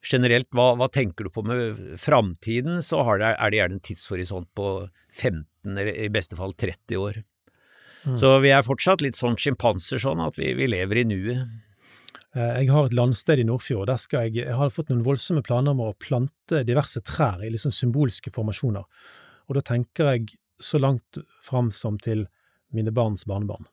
generelt 0.04 0.48
hva, 0.54 0.72
hva 0.78 0.88
tenker 0.92 1.26
du 1.26 1.32
på 1.34 1.42
med 1.46 1.78
framtiden, 2.00 2.82
så 2.86 3.02
det, 3.18 3.32
er 3.34 3.50
det 3.50 3.60
gjerne 3.60 3.78
en 3.78 3.86
tidshorisont 3.88 4.50
på 4.58 4.68
15, 5.10 5.44
eller 5.74 5.90
i 5.94 6.10
beste 6.14 6.38
fall 6.38 6.54
30 6.54 7.02
år. 7.02 7.22
Mm. 8.06 8.18
Så 8.20 8.34
vi 8.42 8.52
er 8.54 8.66
fortsatt 8.66 9.02
litt 9.02 9.18
sånn 9.18 9.38
sjimpanser 9.38 10.00
sånn 10.02 10.22
at 10.22 10.38
vi, 10.38 10.52
vi 10.56 10.68
lever 10.70 11.02
i 11.02 11.08
nuet. 11.08 11.42
Eh, 12.36 12.60
jeg 12.62 12.70
har 12.72 12.86
et 12.86 12.96
landsted 12.96 13.42
i 13.42 13.46
Nordfjord. 13.48 13.88
Der 13.90 14.00
skal 14.00 14.28
jeg, 14.28 14.44
jeg 14.44 14.58
har 14.58 14.74
fått 14.74 14.92
noen 14.92 15.04
voldsomme 15.06 15.42
planer 15.46 15.74
om 15.74 15.82
å 15.88 15.94
plante 15.98 16.62
diverse 16.66 17.02
trær 17.06 17.42
i 17.44 17.50
liksom 17.52 17.74
symbolske 17.74 18.32
formasjoner. 18.34 18.86
Og 19.48 19.58
da 19.58 19.64
tenker 19.64 20.12
jeg 20.12 20.38
så 20.60 20.80
langt 20.82 21.20
fram 21.44 21.72
som 21.74 21.98
til 22.02 22.26
mine 22.74 22.92
barns 22.94 23.24
barnebarn. 23.28 23.68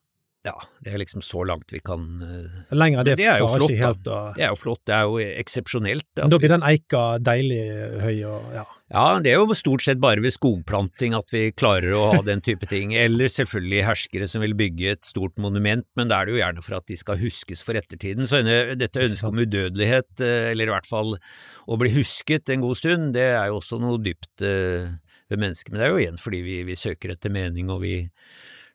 Ja, 0.46 0.54
det 0.86 0.94
er 0.94 1.02
liksom 1.02 1.24
så 1.26 1.42
langt 1.48 1.74
vi 1.74 1.80
kan 1.82 2.04
uh, 2.22 2.74
Lenger 2.76 3.06
det, 3.08 3.16
det 3.18 3.26
er 3.26 3.40
jo 3.42 3.48
flott, 3.50 3.72
helt, 3.80 4.02
da. 4.06 4.20
Det 4.36 4.44
er 4.46 4.52
jo 4.54 4.60
flott, 4.62 4.82
det 4.86 4.94
er 4.94 5.08
jo 5.10 5.16
eksepsjonelt. 5.42 6.06
Da 6.20 6.38
blir 6.38 6.52
den 6.52 6.66
eika 6.66 7.04
deilig 7.18 7.62
høy 8.04 8.18
og 8.30 8.52
ja. 8.54 8.66
Ja, 8.94 9.06
det 9.18 9.32
er 9.32 9.42
jo 9.42 9.56
stort 9.58 9.82
sett 9.82 9.98
bare 9.98 10.22
ved 10.22 10.36
skogplanting 10.36 11.16
at 11.18 11.34
vi 11.34 11.48
klarer 11.58 11.96
å 11.98 12.04
ha 12.12 12.20
den 12.22 12.44
type 12.46 12.70
ting. 12.70 12.94
Eller 13.06 13.32
selvfølgelig 13.34 13.88
herskere 13.88 14.30
som 14.30 14.46
vil 14.46 14.54
bygge 14.58 14.94
et 14.94 15.10
stort 15.10 15.34
monument, 15.42 15.88
men 15.98 16.12
da 16.12 16.22
er 16.22 16.30
det 16.30 16.36
jo 16.36 16.42
gjerne 16.44 16.66
for 16.68 16.78
at 16.78 16.86
de 16.92 17.00
skal 17.02 17.18
huskes 17.24 17.66
for 17.66 17.82
ettertiden. 17.82 18.30
Så 18.30 18.44
dette 18.46 19.02
ønsket 19.08 19.32
om 19.32 19.42
udødelighet, 19.42 20.12
eh, 20.22 20.52
eller 20.52 20.70
i 20.70 20.76
hvert 20.76 20.90
fall 20.90 21.18
å 21.66 21.80
bli 21.82 21.96
husket 21.98 22.54
en 22.54 22.62
god 22.62 22.78
stund, 22.78 23.16
det 23.18 23.32
er 23.32 23.50
jo 23.50 23.58
også 23.58 23.82
noe 23.82 23.98
dypt 24.06 24.46
uh, 24.46 24.94
ved 25.32 25.42
mennesket. 25.42 25.72
Men 25.72 25.82
det 25.82 25.88
er 25.88 25.94
jo 25.94 26.02
igjen 26.04 26.22
fordi 26.22 26.42
vi, 26.46 26.62
vi 26.68 26.78
søker 26.80 27.14
etter 27.16 27.34
mening, 27.34 27.70
og 27.74 27.84
vi 27.84 27.96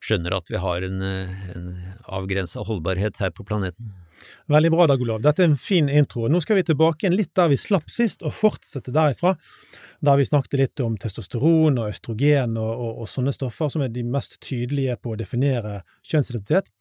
skjønner 0.00 0.36
at 0.36 0.50
vi 0.50 0.60
har 0.60 0.84
en, 0.86 1.02
en 1.02 1.66
avgrensa 2.08 2.64
holdbarhet 2.64 3.20
her 3.20 3.34
på 3.36 3.44
planeten. 3.44 3.92
Veldig 4.52 4.70
bra, 4.72 4.86
Dag 4.88 5.02
Olav. 5.02 5.20
Dette 5.24 5.44
er 5.44 5.48
en 5.48 5.60
fin 5.60 5.88
intro. 5.88 6.26
Nå 6.28 6.40
skal 6.44 6.58
vi 6.58 6.64
tilbake 6.68 7.04
igjen 7.04 7.16
litt 7.16 7.32
der 7.36 7.50
vi 7.52 7.56
slapp 7.60 7.88
sist, 7.92 8.24
og 8.26 8.34
fortsette 8.36 8.92
derifra. 8.92 9.34
Der 10.04 10.18
vi 10.20 10.26
snakket 10.28 10.58
litt 10.60 10.82
om 10.84 10.98
testosteron 11.00 11.78
og 11.80 11.92
østrogen 11.92 12.58
og, 12.60 12.72
og, 12.72 13.00
og 13.04 13.10
sånne 13.10 13.34
stoffer 13.36 13.72
som 13.72 13.84
er 13.84 13.92
de 13.94 14.04
mest 14.04 14.38
tydelige 14.44 14.98
på 15.00 15.14
å 15.14 15.20
definere 15.20 15.80
kjønnsidentitet. 16.08 16.72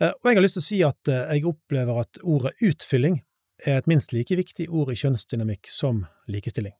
Eh, 0.00 0.12
og 0.12 0.28
jeg 0.28 0.38
har 0.38 0.44
lyst 0.44 0.58
til 0.58 0.64
å 0.64 0.68
si 0.68 0.82
at 0.84 1.12
eh, 1.12 1.36
jeg 1.36 1.48
opplever 1.52 2.02
at 2.02 2.20
ordet 2.22 2.56
utfylling 2.64 3.20
er 3.64 3.80
et 3.80 3.88
minst 3.88 4.12
like 4.12 4.36
viktig 4.36 4.68
ord 4.68 4.92
i 4.92 4.98
kjønnsdynamikk 5.00 5.70
som 5.72 6.04
likestilling. 6.28 6.76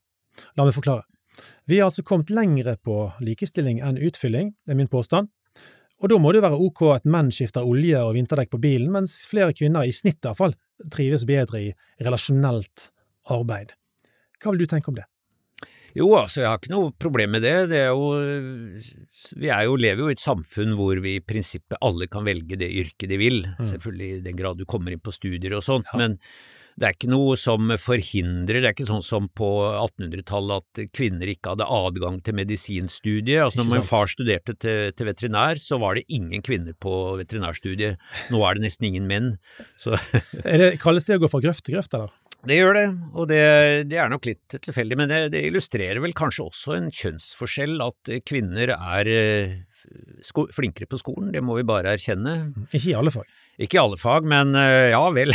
La 0.58 0.66
meg 0.66 0.76
forklare. 0.76 1.06
Vi 1.66 1.80
har 1.80 1.90
altså 1.90 2.04
kommet 2.06 2.32
lengre 2.34 2.76
på 2.82 3.10
likestilling 3.24 3.80
enn 3.84 3.98
utfylling, 3.98 4.54
er 4.68 4.78
min 4.78 4.90
påstand. 4.92 5.30
Og 6.02 6.12
da 6.12 6.18
må 6.20 6.32
det 6.34 6.44
være 6.44 6.60
ok 6.60 6.82
at 6.92 7.08
menn 7.08 7.32
skifter 7.32 7.64
olje 7.64 8.00
og 8.04 8.14
vinterdekk 8.18 8.52
på 8.52 8.60
bilen, 8.60 8.90
mens 8.92 9.22
flere 9.30 9.56
kvinner, 9.56 9.86
i 9.86 9.94
snitt 9.96 10.24
iallfall, 10.24 10.54
trives 10.92 11.24
bedre 11.28 11.62
i 11.62 11.68
relasjonelt 12.04 12.90
arbeid. 13.32 13.72
Hva 14.42 14.52
vil 14.52 14.64
du 14.64 14.70
tenke 14.70 14.92
om 14.92 14.98
det? 14.98 15.06
Jo, 15.96 16.10
altså 16.18 16.42
jeg 16.42 16.50
har 16.50 16.58
ikke 16.60 16.74
noe 16.74 16.90
problem 17.00 17.32
med 17.38 17.44
det. 17.46 17.54
det 17.70 17.78
er 17.86 17.94
jo, 17.94 18.10
vi 19.40 19.48
er 19.48 19.62
jo, 19.64 19.78
lever 19.80 20.04
jo 20.04 20.10
i 20.12 20.16
et 20.16 20.20
samfunn 20.20 20.74
hvor 20.76 21.00
vi 21.00 21.14
i 21.16 21.24
prinsippet 21.24 21.80
alle 21.80 22.08
kan 22.12 22.26
velge 22.26 22.58
det 22.60 22.68
yrket 22.82 23.08
de 23.08 23.18
vil, 23.20 23.40
mm. 23.48 23.64
selvfølgelig 23.70 24.10
i 24.18 24.20
den 24.26 24.36
grad 24.36 24.60
du 24.60 24.66
kommer 24.68 24.92
inn 24.92 25.00
på 25.00 25.14
studier 25.14 25.56
og 25.56 25.64
sånt, 25.64 25.88
ja. 25.94 26.02
men 26.02 26.18
det 26.76 26.84
er 26.84 26.96
ikke 26.96 27.08
noe 27.08 27.36
som 27.40 27.70
forhindrer, 27.80 28.60
det 28.60 28.68
er 28.68 28.74
ikke 28.74 28.88
sånn 28.88 29.04
som 29.04 29.30
på 29.32 29.48
1800-tallet 29.70 30.60
at 30.60 30.90
kvinner 30.96 31.30
ikke 31.32 31.54
hadde 31.54 31.68
adgang 31.72 32.18
til 32.24 32.36
medisinstudiet. 32.36 33.40
Altså 33.46 33.62
når 33.62 33.70
min 33.70 33.86
far 33.86 34.10
studerte 34.12 34.52
til, 34.60 34.92
til, 34.92 35.08
veterinær, 35.08 35.56
så 35.62 35.80
var 35.80 35.96
det 35.96 36.04
ingen 36.12 36.44
kvinner 36.44 36.76
på 36.76 37.16
veterinærstudiet. 37.22 37.96
Nå 38.34 38.42
er 38.44 38.58
det 38.58 38.66
nesten 38.66 38.90
ingen 38.90 39.08
menn. 39.08 39.32
det, 40.44 40.76
kalles 40.82 41.08
det 41.08 41.16
å 41.16 41.24
gå 41.24 41.32
fra 41.32 41.40
grøft 41.46 41.64
til 41.64 41.78
grøft, 41.78 41.96
eller? 41.96 42.12
Det 42.46 42.58
gjør 42.60 42.76
det, 42.76 42.84
og 43.16 43.24
det, 43.30 43.40
det 43.90 43.96
er 43.98 44.10
nok 44.12 44.28
litt 44.28 44.54
tilfeldig, 44.62 44.98
men 45.00 45.08
det, 45.10 45.22
det, 45.32 45.40
illustrerer 45.48 45.98
vel 46.04 46.12
kanskje 46.14 46.44
også 46.44 46.76
en 46.76 46.92
kjønnsforskjell, 46.94 47.80
at 47.82 48.12
kvinner 48.28 48.70
er 48.76 49.10
eh, 49.10 49.56
flinkere 50.54 50.88
på 50.90 50.98
skolen, 51.00 51.32
det 51.34 51.42
må 51.44 51.56
vi 51.58 51.66
bare 51.66 51.94
erkjenne. 51.96 52.34
Ikke 52.70 52.90
i 52.90 52.96
alle 52.98 53.12
fag? 53.14 53.30
Ikke 53.62 53.78
i 53.78 53.80
alle 53.80 53.98
fag, 54.00 54.26
men 54.28 54.54
eh, 54.58 54.90
ja 54.92 55.02
vel. 55.14 55.32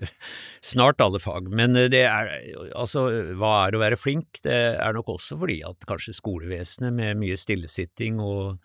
Snart 0.72 1.02
alle 1.04 1.20
fag. 1.22 1.50
Men 1.52 1.76
eh, 1.76 1.90
det 1.92 2.04
er 2.08 2.32
altså, 2.78 3.06
hva 3.40 3.52
er 3.66 3.76
å 3.76 3.82
være 3.82 4.00
flink? 4.00 4.42
Det 4.44 4.58
er 4.72 4.96
nok 4.96 5.14
også 5.16 5.38
fordi 5.40 5.60
at 5.68 5.88
kanskje 5.88 6.16
skolevesenet 6.18 6.94
med 6.96 7.20
mye 7.20 7.38
stillesitting 7.40 8.20
og 8.24 8.58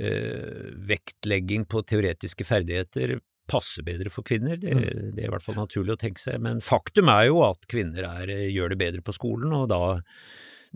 øh, 0.00 0.74
vektlegging 0.90 1.68
på 1.70 1.84
teoretiske 1.88 2.46
ferdigheter 2.48 3.18
passer 3.46 3.84
bedre 3.86 4.10
for 4.10 4.26
kvinner, 4.26 4.58
det, 4.58 4.72
mm. 4.74 5.12
det, 5.14 5.22
er 5.22 5.28
i 5.28 5.30
hvert 5.30 5.44
fall 5.44 5.58
naturlig 5.58 5.94
å 5.94 6.00
tenke 6.00 6.18
seg. 6.18 6.40
Men 6.42 6.62
faktum 6.64 7.10
er 7.12 7.28
jo 7.28 7.44
at 7.46 7.68
kvinner 7.70 8.08
er, 8.08 8.32
gjør 8.50 8.74
det 8.74 8.80
bedre 8.80 9.06
på 9.06 9.14
skolen, 9.14 9.54
og 9.54 9.68
da 9.70 9.80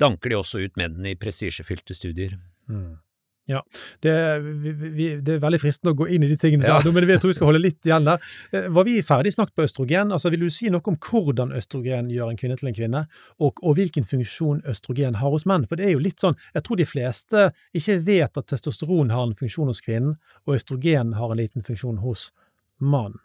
danker 0.00 0.30
de 0.32 0.38
også 0.38 0.62
ut 0.64 0.78
mennene 0.80 1.12
i 1.12 1.18
prestisjefylte 1.18 1.96
studier. 1.98 2.36
Mm. 2.70 3.00
Ja, 3.48 3.62
det, 4.04 4.12
vi, 4.40 4.72
vi, 4.72 5.06
det, 5.18 5.34
er 5.34 5.40
veldig 5.42 5.58
fristende 5.62 5.94
å 5.94 5.98
gå 5.98 6.06
inn 6.12 6.22
i 6.22 6.28
de 6.30 6.36
tingene 6.38 6.68
ja. 6.68 6.76
der, 6.78 6.92
men 6.94 7.08
jeg 7.08 7.22
tror 7.22 7.32
vi 7.32 7.38
skal 7.38 7.48
holde 7.48 7.62
litt 7.64 7.88
igjen 7.88 8.06
der. 8.06 8.26
Eh, 8.54 8.68
var 8.70 8.86
vi 8.86 8.98
ferdig 9.06 9.32
snakket 9.34 9.56
på 9.58 9.64
østrogen? 9.66 10.12
Altså, 10.14 10.30
Vil 10.30 10.44
du 10.44 10.52
si 10.54 10.70
noe 10.70 10.84
om 10.92 10.98
hvordan 11.00 11.54
østrogen 11.58 12.12
gjør 12.14 12.30
en 12.30 12.38
kvinne 12.38 12.58
til 12.60 12.70
en 12.70 12.76
kvinne, 12.76 13.02
og, 13.40 13.58
og, 13.64 13.72
hvilken 13.78 14.06
funksjon 14.06 14.62
østrogen 14.70 15.18
har 15.18 15.34
hos 15.34 15.48
menn? 15.50 15.66
For 15.66 15.80
det 15.80 15.88
er 15.88 15.96
jo 15.96 16.04
litt 16.04 16.22
sånn, 16.22 16.38
jeg 16.54 16.66
tror 16.66 16.78
de 16.78 16.86
fleste 16.86 17.48
ikke 17.76 17.98
vet 18.06 18.38
at 18.38 18.50
testosteron 18.52 19.10
har 19.14 19.26
en 19.26 19.34
funksjon 19.38 19.72
hos 19.72 19.82
kvinnen, 19.82 20.14
og 20.46 20.60
østrogen 20.60 21.16
har 21.18 21.34
en 21.34 21.42
liten 21.42 21.66
funksjon 21.66 21.98
hos 22.04 22.30
mann? 22.78 23.18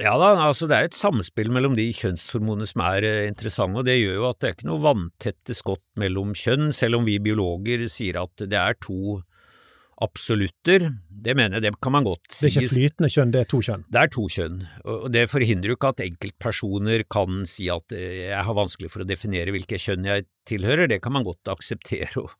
Ja 0.00 0.14
da, 0.18 0.32
altså 0.40 0.66
det 0.70 0.78
er 0.78 0.88
et 0.88 0.96
samspill 0.96 1.50
mellom 1.52 1.74
de 1.76 1.84
kjønnshormonene 1.94 2.66
som 2.70 2.82
er 2.86 3.04
eh, 3.06 3.26
interessante, 3.28 3.82
og 3.82 3.86
det 3.86 3.98
gjør 3.98 4.16
jo 4.20 4.30
at 4.30 4.38
det 4.40 4.48
er 4.48 4.56
ikke 4.56 4.70
noe 4.70 4.82
vanntette 4.82 5.56
skott 5.58 5.84
mellom 6.00 6.32
kjønn, 6.38 6.70
selv 6.74 7.00
om 7.00 7.06
vi 7.06 7.18
biologer 7.22 7.84
sier 7.92 8.22
at 8.22 8.46
det 8.46 8.58
er 8.58 8.78
to 8.82 9.20
absolutter. 10.02 10.88
Det 11.22 11.34
mener 11.38 11.58
jeg, 11.58 11.64
det 11.68 11.80
kan 11.82 11.94
man 11.94 12.06
godt 12.06 12.26
si. 12.28 12.48
Det 12.48 12.50
er 12.50 12.64
ikke 12.64 12.74
flytende 12.74 13.10
kjønn, 13.14 13.32
det 13.34 13.40
er 13.42 13.48
to 13.52 13.60
kjønn? 13.62 13.84
Det 13.86 14.00
er 14.02 14.12
to 14.12 14.26
kjønn, 14.36 14.60
og 14.84 15.08
det 15.14 15.24
forhindrer 15.30 15.72
jo 15.72 15.78
ikke 15.78 15.92
at 15.94 16.04
enkeltpersoner 16.06 17.06
kan 17.12 17.42
si 17.48 17.68
at 17.72 17.96
eh, 17.96 18.22
jeg 18.32 18.46
har 18.48 18.58
vanskelig 18.58 18.92
for 18.92 19.04
å 19.04 19.08
definere 19.08 19.54
hvilke 19.54 19.80
kjønn 19.80 20.08
jeg 20.10 20.26
tilhører, 20.50 20.90
det 20.90 21.02
kan 21.04 21.14
man 21.14 21.26
godt 21.26 21.52
akseptere 21.52 22.24
og, 22.24 22.32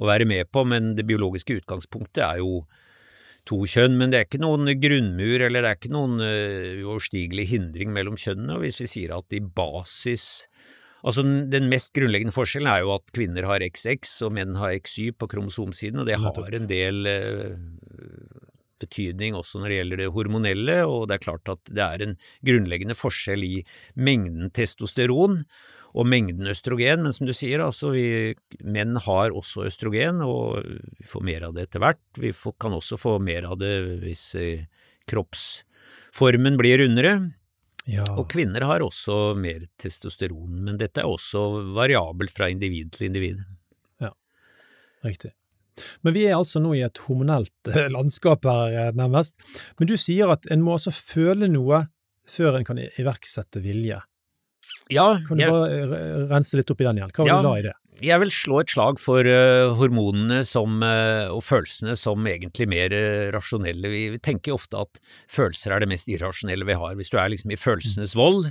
og 0.00 0.10
være 0.10 0.28
med 0.28 0.48
på, 0.52 0.64
men 0.68 0.94
det 0.96 1.06
biologiske 1.08 1.60
utgangspunktet 1.60 2.24
er 2.24 2.40
jo 2.40 2.62
to 3.48 3.62
kjønn, 3.68 3.96
men 4.00 4.12
det 4.12 4.18
er 4.18 4.26
ikke 4.28 4.42
noen 4.42 4.68
grunnmur 4.80 5.44
eller 5.46 5.64
det 5.64 5.70
er 5.70 5.78
ikke 5.78 5.92
noen 5.94 6.20
uh, 6.20 6.80
uoverstigelig 6.84 7.46
hindring 7.54 7.92
mellom 7.94 8.18
kjønnene. 8.20 8.58
og 8.58 8.64
Hvis 8.66 8.80
vi 8.82 8.88
sier 8.90 9.14
at 9.16 9.36
i 9.36 9.40
basis 9.40 10.49
Altså 11.00 11.24
Den 11.24 11.70
mest 11.72 11.94
grunnleggende 11.96 12.34
forskjellen 12.34 12.68
er 12.70 12.84
jo 12.84 12.94
at 12.98 13.12
kvinner 13.16 13.48
har 13.48 13.64
XX 13.64 14.14
og 14.26 14.34
menn 14.36 14.58
har 14.60 14.76
XY 14.76 15.14
på 15.16 15.30
kromosomsiden, 15.32 16.02
og 16.02 16.08
det 16.10 16.18
har 16.20 16.56
en 16.58 16.68
del 16.70 17.08
uh, 17.08 17.54
betydning 18.80 19.36
også 19.36 19.60
når 19.60 19.72
det 19.72 19.80
gjelder 19.80 20.02
det 20.02 20.12
hormonelle, 20.14 20.78
og 20.88 21.08
det 21.08 21.16
er 21.16 21.26
klart 21.26 21.52
at 21.52 21.72
det 21.72 21.84
er 21.84 22.04
en 22.04 22.16
grunnleggende 22.46 22.96
forskjell 22.98 23.44
i 23.46 23.56
mengden 23.96 24.52
testosteron 24.56 25.44
og 25.90 26.06
mengden 26.06 26.46
østrogen, 26.50 27.02
men 27.02 27.14
som 27.14 27.26
du 27.26 27.34
sier, 27.34 27.62
altså 27.64 27.90
vi 27.94 28.34
menn 28.62 28.94
har 29.02 29.34
også 29.34 29.66
østrogen, 29.66 30.20
og 30.22 30.62
vi 30.62 31.08
får 31.10 31.24
mer 31.26 31.48
av 31.48 31.56
det 31.56 31.66
etter 31.66 31.82
hvert. 31.82 32.02
Vi 32.20 32.30
får, 32.36 32.54
kan 32.62 32.76
også 32.76 32.98
få 33.00 33.16
mer 33.22 33.48
av 33.50 33.58
det 33.58 33.72
hvis 34.04 34.22
eh, 34.38 34.68
kroppsformen 35.10 36.58
blir 36.60 36.84
rundere. 36.84 37.16
Ja. 37.88 38.04
Og 38.20 38.28
kvinner 38.30 38.64
har 38.68 38.84
også 38.84 39.34
mer 39.40 39.64
testosteron, 39.80 40.60
men 40.66 40.78
dette 40.80 41.02
er 41.02 41.08
også 41.08 41.72
variabelt 41.76 42.32
fra 42.34 42.50
individ 42.52 42.92
til 42.96 43.08
individ. 43.08 43.40
Ja, 44.02 44.12
riktig. 45.06 45.32
Men 46.04 46.14
vi 46.14 46.26
er 46.28 46.36
altså 46.36 46.60
nå 46.60 46.74
i 46.76 46.84
et 46.84 47.00
hormonelt 47.06 47.70
eh, 47.72 47.88
landskap 47.92 48.44
her, 48.44 48.76
eh, 48.76 48.92
nærmest. 48.96 49.40
Men 49.80 49.88
du 49.88 49.96
sier 50.00 50.32
at 50.34 50.44
en 50.52 50.64
må 50.64 50.76
altså 50.76 50.92
føle 50.92 51.48
noe 51.48 51.86
før 52.28 52.58
en 52.58 52.66
kan 52.68 52.78
iverksette 52.80 53.62
vilje. 53.64 54.02
Ja, 54.90 55.06
kan 55.26 55.38
du 55.38 55.44
jeg, 55.44 55.54
bare 55.54 56.26
rense 56.30 56.58
litt 56.58 56.70
opp 56.72 56.82
i 56.82 56.86
den 56.88 57.00
igjen? 57.00 57.12
Hva 57.14 57.24
var 57.24 57.30
ja, 57.30 57.38
du 57.40 57.48
la 57.48 57.54
i 57.58 57.64
det? 57.68 57.76
Jeg 58.00 58.16
vil 58.22 58.30
slå 58.32 58.60
et 58.62 58.70
slag 58.72 59.00
for 59.02 59.26
uh, 59.26 59.74
hormonene 59.76 60.40
som, 60.48 60.78
uh, 60.80 61.28
og 61.34 61.42
følelsene 61.44 61.96
som 61.98 62.24
egentlig 62.30 62.68
mer 62.70 62.94
uh, 62.94 63.28
rasjonelle. 63.34 63.90
Vi, 63.92 64.02
vi, 64.14 64.20
tenker 64.22 64.54
ofte 64.54 64.78
at 64.80 65.00
følelser 65.28 65.74
er 65.74 65.82
det 65.82 65.90
mest 65.90 66.08
irrasjonelle 66.08 66.68
vi 66.68 66.78
har. 66.80 66.94
Hvis 66.96 67.12
du 67.12 67.18
er 67.20 67.32
liksom 67.32 67.52
i 67.52 67.58
følelsenes 67.60 68.14
vold, 68.16 68.48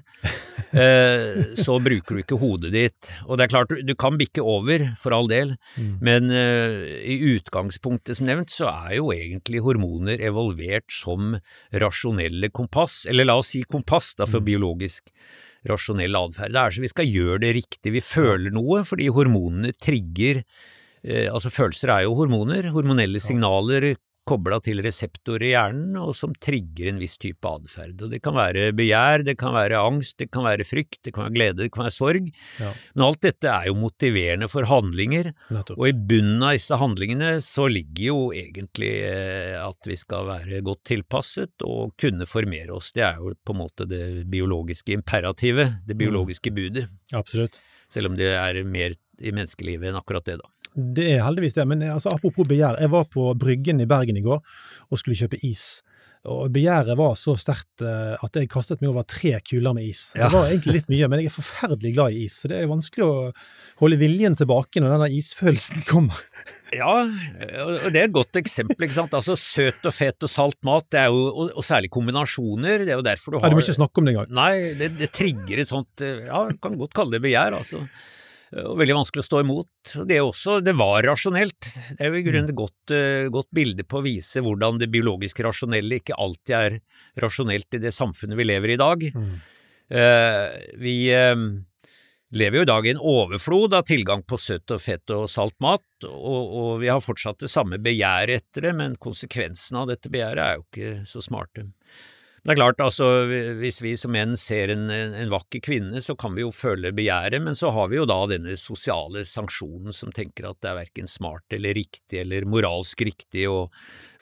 så 1.65 1.79
bruker 1.81 2.13
du 2.13 2.21
ikke 2.21 2.39
hodet 2.41 2.73
ditt. 2.75 3.11
Og 3.25 3.39
det 3.39 3.47
er 3.47 3.53
klart, 3.55 3.73
du, 3.73 3.81
du 3.81 3.95
kan 3.97 4.19
bikke 4.19 4.43
over, 4.45 4.85
for 4.99 5.15
all 5.15 5.29
del, 5.31 5.55
mm. 5.79 5.91
men 6.05 6.29
i 6.29 7.17
utgangspunktet 7.31 8.19
som 8.19 8.29
nevnt, 8.29 8.53
så 8.53 8.69
er 8.69 8.99
jo 8.99 9.09
egentlig 9.15 9.63
hormoner 9.65 10.21
evolvert 10.21 10.89
som 10.93 11.37
rasjonelle 11.73 12.51
kompass, 12.53 13.01
eller 13.09 13.29
la 13.29 13.39
oss 13.41 13.55
si 13.55 13.63
kompass 13.65 14.13
da, 14.19 14.29
for 14.29 14.43
mm. 14.43 14.49
biologisk 14.51 15.13
rasjonell 15.69 16.17
atferd. 16.19 16.55
Det 16.55 16.61
er 16.61 16.75
så 16.75 16.83
vi 16.83 16.91
skal 16.91 17.09
gjøre 17.09 17.39
det 17.45 17.53
riktig. 17.59 17.93
Vi 17.95 18.03
føler 18.03 18.53
noe 18.55 18.83
fordi 18.87 19.09
hormonene 19.13 19.73
trigger 19.77 20.41
eh, 20.41 21.27
Altså 21.29 21.51
følelser 21.53 21.93
er 21.95 22.05
jo 22.07 22.17
hormoner. 22.19 22.71
Hormonelle 22.75 23.21
signaler 23.23 23.93
kobla 24.29 24.59
til 24.63 24.81
reseptorer 24.85 25.47
i 25.47 25.51
hjernen, 25.53 25.97
og 25.99 26.13
som 26.17 26.33
trigger 26.37 26.91
en 26.91 27.01
viss 27.01 27.17
type 27.21 27.49
atferd. 27.49 28.05
Det 28.11 28.21
kan 28.23 28.37
være 28.37 28.69
begjær, 28.77 29.25
det 29.27 29.35
kan 29.41 29.55
være 29.55 29.81
angst, 29.81 30.17
det 30.21 30.29
kan 30.33 30.45
være 30.45 30.67
frykt, 30.67 31.01
det 31.05 31.13
kan 31.15 31.25
være 31.25 31.35
glede, 31.35 31.57
det 31.63 31.71
kan 31.73 31.87
være 31.87 31.95
sorg. 31.95 32.29
Ja. 32.61 32.73
Men 32.93 33.05
alt 33.07 33.23
dette 33.25 33.49
er 33.51 33.69
jo 33.69 33.77
motiverende 33.79 34.49
for 34.51 34.69
handlinger, 34.69 35.31
Nettopp. 35.49 35.79
og 35.79 35.89
i 35.89 35.95
bunnen 36.11 36.45
av 36.45 36.55
disse 36.57 36.79
handlingene 36.79 37.31
så 37.45 37.67
ligger 37.71 38.05
jo 38.09 38.19
egentlig 38.35 38.93
eh, 39.07 39.57
at 39.59 39.89
vi 39.89 39.97
skal 39.99 40.29
være 40.29 40.61
godt 40.65 40.85
tilpasset 40.91 41.67
og 41.67 41.95
kunne 41.99 42.29
formere 42.29 42.77
oss. 42.77 42.93
Det 42.95 43.05
er 43.07 43.19
jo 43.19 43.33
på 43.45 43.55
en 43.55 43.61
måte 43.63 43.89
det 43.89 44.29
biologiske 44.29 44.93
imperativet, 44.95 45.81
det 45.87 45.97
mm. 45.97 46.03
biologiske 46.05 46.53
budet. 46.55 46.87
Absolutt. 47.15 47.61
Selv 47.89 48.11
om 48.11 48.17
det 48.19 48.29
er 48.37 48.61
mer 48.69 48.93
i 49.19 49.33
menneskelivet 49.35 49.89
enn 49.89 49.97
akkurat 49.99 50.27
det, 50.27 50.37
da. 50.39 50.49
Det 50.95 51.05
er 51.15 51.23
heldigvis 51.25 51.57
det, 51.57 51.67
men 51.69 51.85
altså, 51.89 52.13
apropos 52.15 52.47
begjær. 52.49 52.79
Jeg 52.81 52.91
var 52.93 53.05
på 53.11 53.29
Bryggen 53.39 53.83
i 53.83 53.89
Bergen 53.89 54.19
i 54.19 54.25
går 54.25 54.41
og 54.41 55.01
skulle 55.01 55.19
kjøpe 55.19 55.41
is. 55.45 55.79
Og 56.27 56.49
begjæret 56.51 56.97
var 56.99 57.13
så 57.15 57.31
sterkt 57.39 57.79
uh, 57.85 58.19
at 58.19 58.35
jeg 58.35 58.49
kastet 58.51 58.81
meg 58.83 58.89
over 58.91 59.05
tre 59.07 59.37
kuler 59.39 59.71
med 59.77 59.85
is. 59.87 60.09
Ja. 60.17 60.27
Det 60.27 60.35
var 60.35 60.49
egentlig 60.49 60.73
litt 60.75 60.89
mye, 60.91 61.07
men 61.07 61.21
jeg 61.21 61.29
er 61.29 61.35
forferdelig 61.37 61.93
glad 61.95 62.17
i 62.17 62.25
is, 62.25 62.35
så 62.41 62.51
det 62.51 62.57
er 62.59 62.67
vanskelig 62.67 63.05
å 63.05 63.13
holde 63.79 63.99
viljen 64.01 64.35
tilbake 64.35 64.83
når 64.83 64.97
denne 64.97 65.07
isfølelsen 65.15 65.85
kommer. 65.87 66.19
ja, 66.75 66.91
og 67.63 67.87
det 67.87 68.03
er 68.03 68.09
et 68.09 68.17
godt 68.17 68.35
eksempel, 68.41 68.83
ikke 68.83 68.97
sant. 68.97 69.15
Altså 69.15 69.37
søt 69.39 69.79
og 69.87 69.95
fet 69.95 70.27
og 70.27 70.33
salt 70.33 70.59
mat, 70.67 70.89
det 70.91 71.05
er 71.05 71.15
jo, 71.15 71.23
og, 71.29 71.55
og 71.55 71.67
særlig 71.69 71.93
kombinasjoner, 71.95 72.83
det 72.83 72.97
er 72.97 72.99
jo 72.99 73.07
derfor 73.07 73.31
du 73.31 73.39
har 73.39 73.47
ja, 73.47 73.55
Du 73.55 73.61
må 73.61 73.63
ikke 73.63 73.79
snakke 73.79 74.03
om 74.03 74.09
det 74.09 74.17
engang. 74.17 74.37
Nei, 74.41 74.53
det, 74.81 74.93
det 74.99 75.13
trigger 75.15 75.63
et 75.63 75.71
sånt 75.71 76.03
Ja, 76.03 76.43
kan 76.59 76.75
godt 76.81 76.97
kalle 76.99 77.15
det 77.15 77.23
begjær, 77.29 77.55
altså. 77.61 77.85
Og 78.57 78.79
veldig 78.79 78.95
vanskelig 78.97 79.21
å 79.21 79.27
stå 79.27 79.41
imot. 79.43 79.93
Det, 80.09 80.17
også, 80.25 80.57
det 80.65 80.73
var 80.79 81.03
rasjonelt. 81.05 81.69
Det 81.93 82.01
er 82.01 82.09
jo 82.09 82.19
i 82.19 82.25
grunnen 82.25 82.49
et 82.49 82.57
godt, 82.57 82.93
uh, 82.93 83.29
godt 83.33 83.49
bilde 83.55 83.85
på 83.85 83.99
å 83.99 84.05
vise 84.05 84.41
hvordan 84.45 84.81
det 84.81 84.89
biologiske 84.93 85.45
rasjonelle 85.45 86.01
ikke 86.01 86.17
alltid 86.17 86.55
er 86.57 86.77
rasjonelt 87.21 87.77
i 87.77 87.83
det 87.83 87.93
samfunnet 87.95 88.39
vi 88.39 88.47
lever 88.49 88.73
i 88.73 88.77
i 88.77 88.81
dag. 88.81 89.05
Mm. 89.13 89.33
Uh, 89.89 90.47
vi 90.81 90.95
uh, 91.13 91.45
lever 92.29 92.59
jo 92.59 92.65
i 92.65 92.69
dag 92.69 92.85
i 92.85 92.93
en 92.93 93.01
overflod 93.11 93.73
av 93.77 93.87
tilgang 93.89 94.23
på 94.25 94.37
søtt 94.41 94.73
og 94.73 94.81
fett 94.83 95.13
og 95.13 95.29
salt 95.31 95.57
mat, 95.63 95.85
og, 96.05 96.53
og 96.61 96.71
vi 96.83 96.91
har 96.91 97.01
fortsatt 97.03 97.41
det 97.45 97.51
samme 97.51 97.81
begjæret 97.81 98.43
etter 98.43 98.69
det, 98.69 98.75
men 98.77 98.97
konsekvensene 99.01 99.83
av 99.83 99.91
dette 99.93 100.11
begjæret 100.13 100.45
er 100.45 100.57
jo 100.59 100.65
ikke 100.67 101.09
så 101.09 101.23
smarte. 101.25 101.69
Det 102.43 102.53
er 102.53 102.59
klart, 102.59 102.81
altså, 102.81 103.07
hvis 103.59 103.81
vi 103.83 103.93
som 103.99 104.13
menn 104.15 104.35
ser 104.39 104.71
en, 104.73 104.87
en, 104.89 105.31
vakker 105.31 105.61
kvinne, 105.63 106.01
så 106.03 106.15
kan 106.19 106.35
vi 106.37 106.45
jo 106.45 106.51
føle 106.55 106.93
begjæret, 106.95 107.41
men 107.43 107.57
så 107.57 107.73
har 107.75 107.89
vi 107.91 107.99
jo 107.99 108.07
da 108.09 108.19
denne 108.31 108.55
sosiale 108.59 109.25
sanksjonen 109.27 109.95
som 109.95 110.13
tenker 110.15 110.47
at 110.49 110.59
det 110.63 110.71
er 110.71 110.79
verken 110.79 111.09
smart 111.11 111.55
eller 111.55 111.75
riktig 111.77 112.21
eller 112.23 112.47
moralsk 112.49 113.03
riktig 113.07 113.49
å 113.51 113.65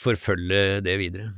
forfølge 0.02 0.82
det 0.86 0.98
videre. 1.02 1.30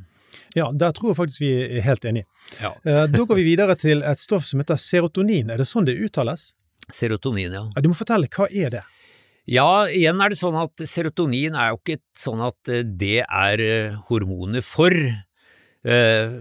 Ja, 0.58 0.70
der 0.74 0.94
tror 0.96 1.12
jeg 1.12 1.20
faktisk 1.20 1.44
vi 1.44 1.52
er 1.62 1.84
helt 1.86 2.06
enige. 2.10 2.26
Ja. 2.62 2.74
Eh, 2.84 3.04
da 3.12 3.26
går 3.26 3.38
vi 3.38 3.50
videre 3.52 3.76
til 3.78 4.02
et 4.06 4.22
stoff 4.22 4.48
som 4.48 4.64
heter 4.64 4.80
serotonin. 4.82 5.52
Er 5.54 5.62
det 5.62 5.68
sånn 5.70 5.86
det 5.86 6.00
uttales? 6.02 6.54
Serotonin, 6.90 7.54
ja. 7.54 7.68
Du 7.84 7.92
må 7.92 7.98
fortelle, 7.98 8.30
hva 8.34 8.48
er 8.50 8.74
det? 8.80 8.86
Ja, 9.50 9.88
igjen 9.90 10.20
er 10.22 10.30
det 10.30 10.38
sånn 10.38 10.58
at 10.62 10.82
serotonin 10.90 11.56
er 11.58 11.74
jo 11.74 11.80
ikke 11.82 12.00
sånn 12.18 12.42
at 12.46 12.70
eh, 12.72 12.86
det 12.86 13.24
er 13.26 13.64
eh, 13.64 13.98
hormonet 14.10 14.66
for 14.66 14.94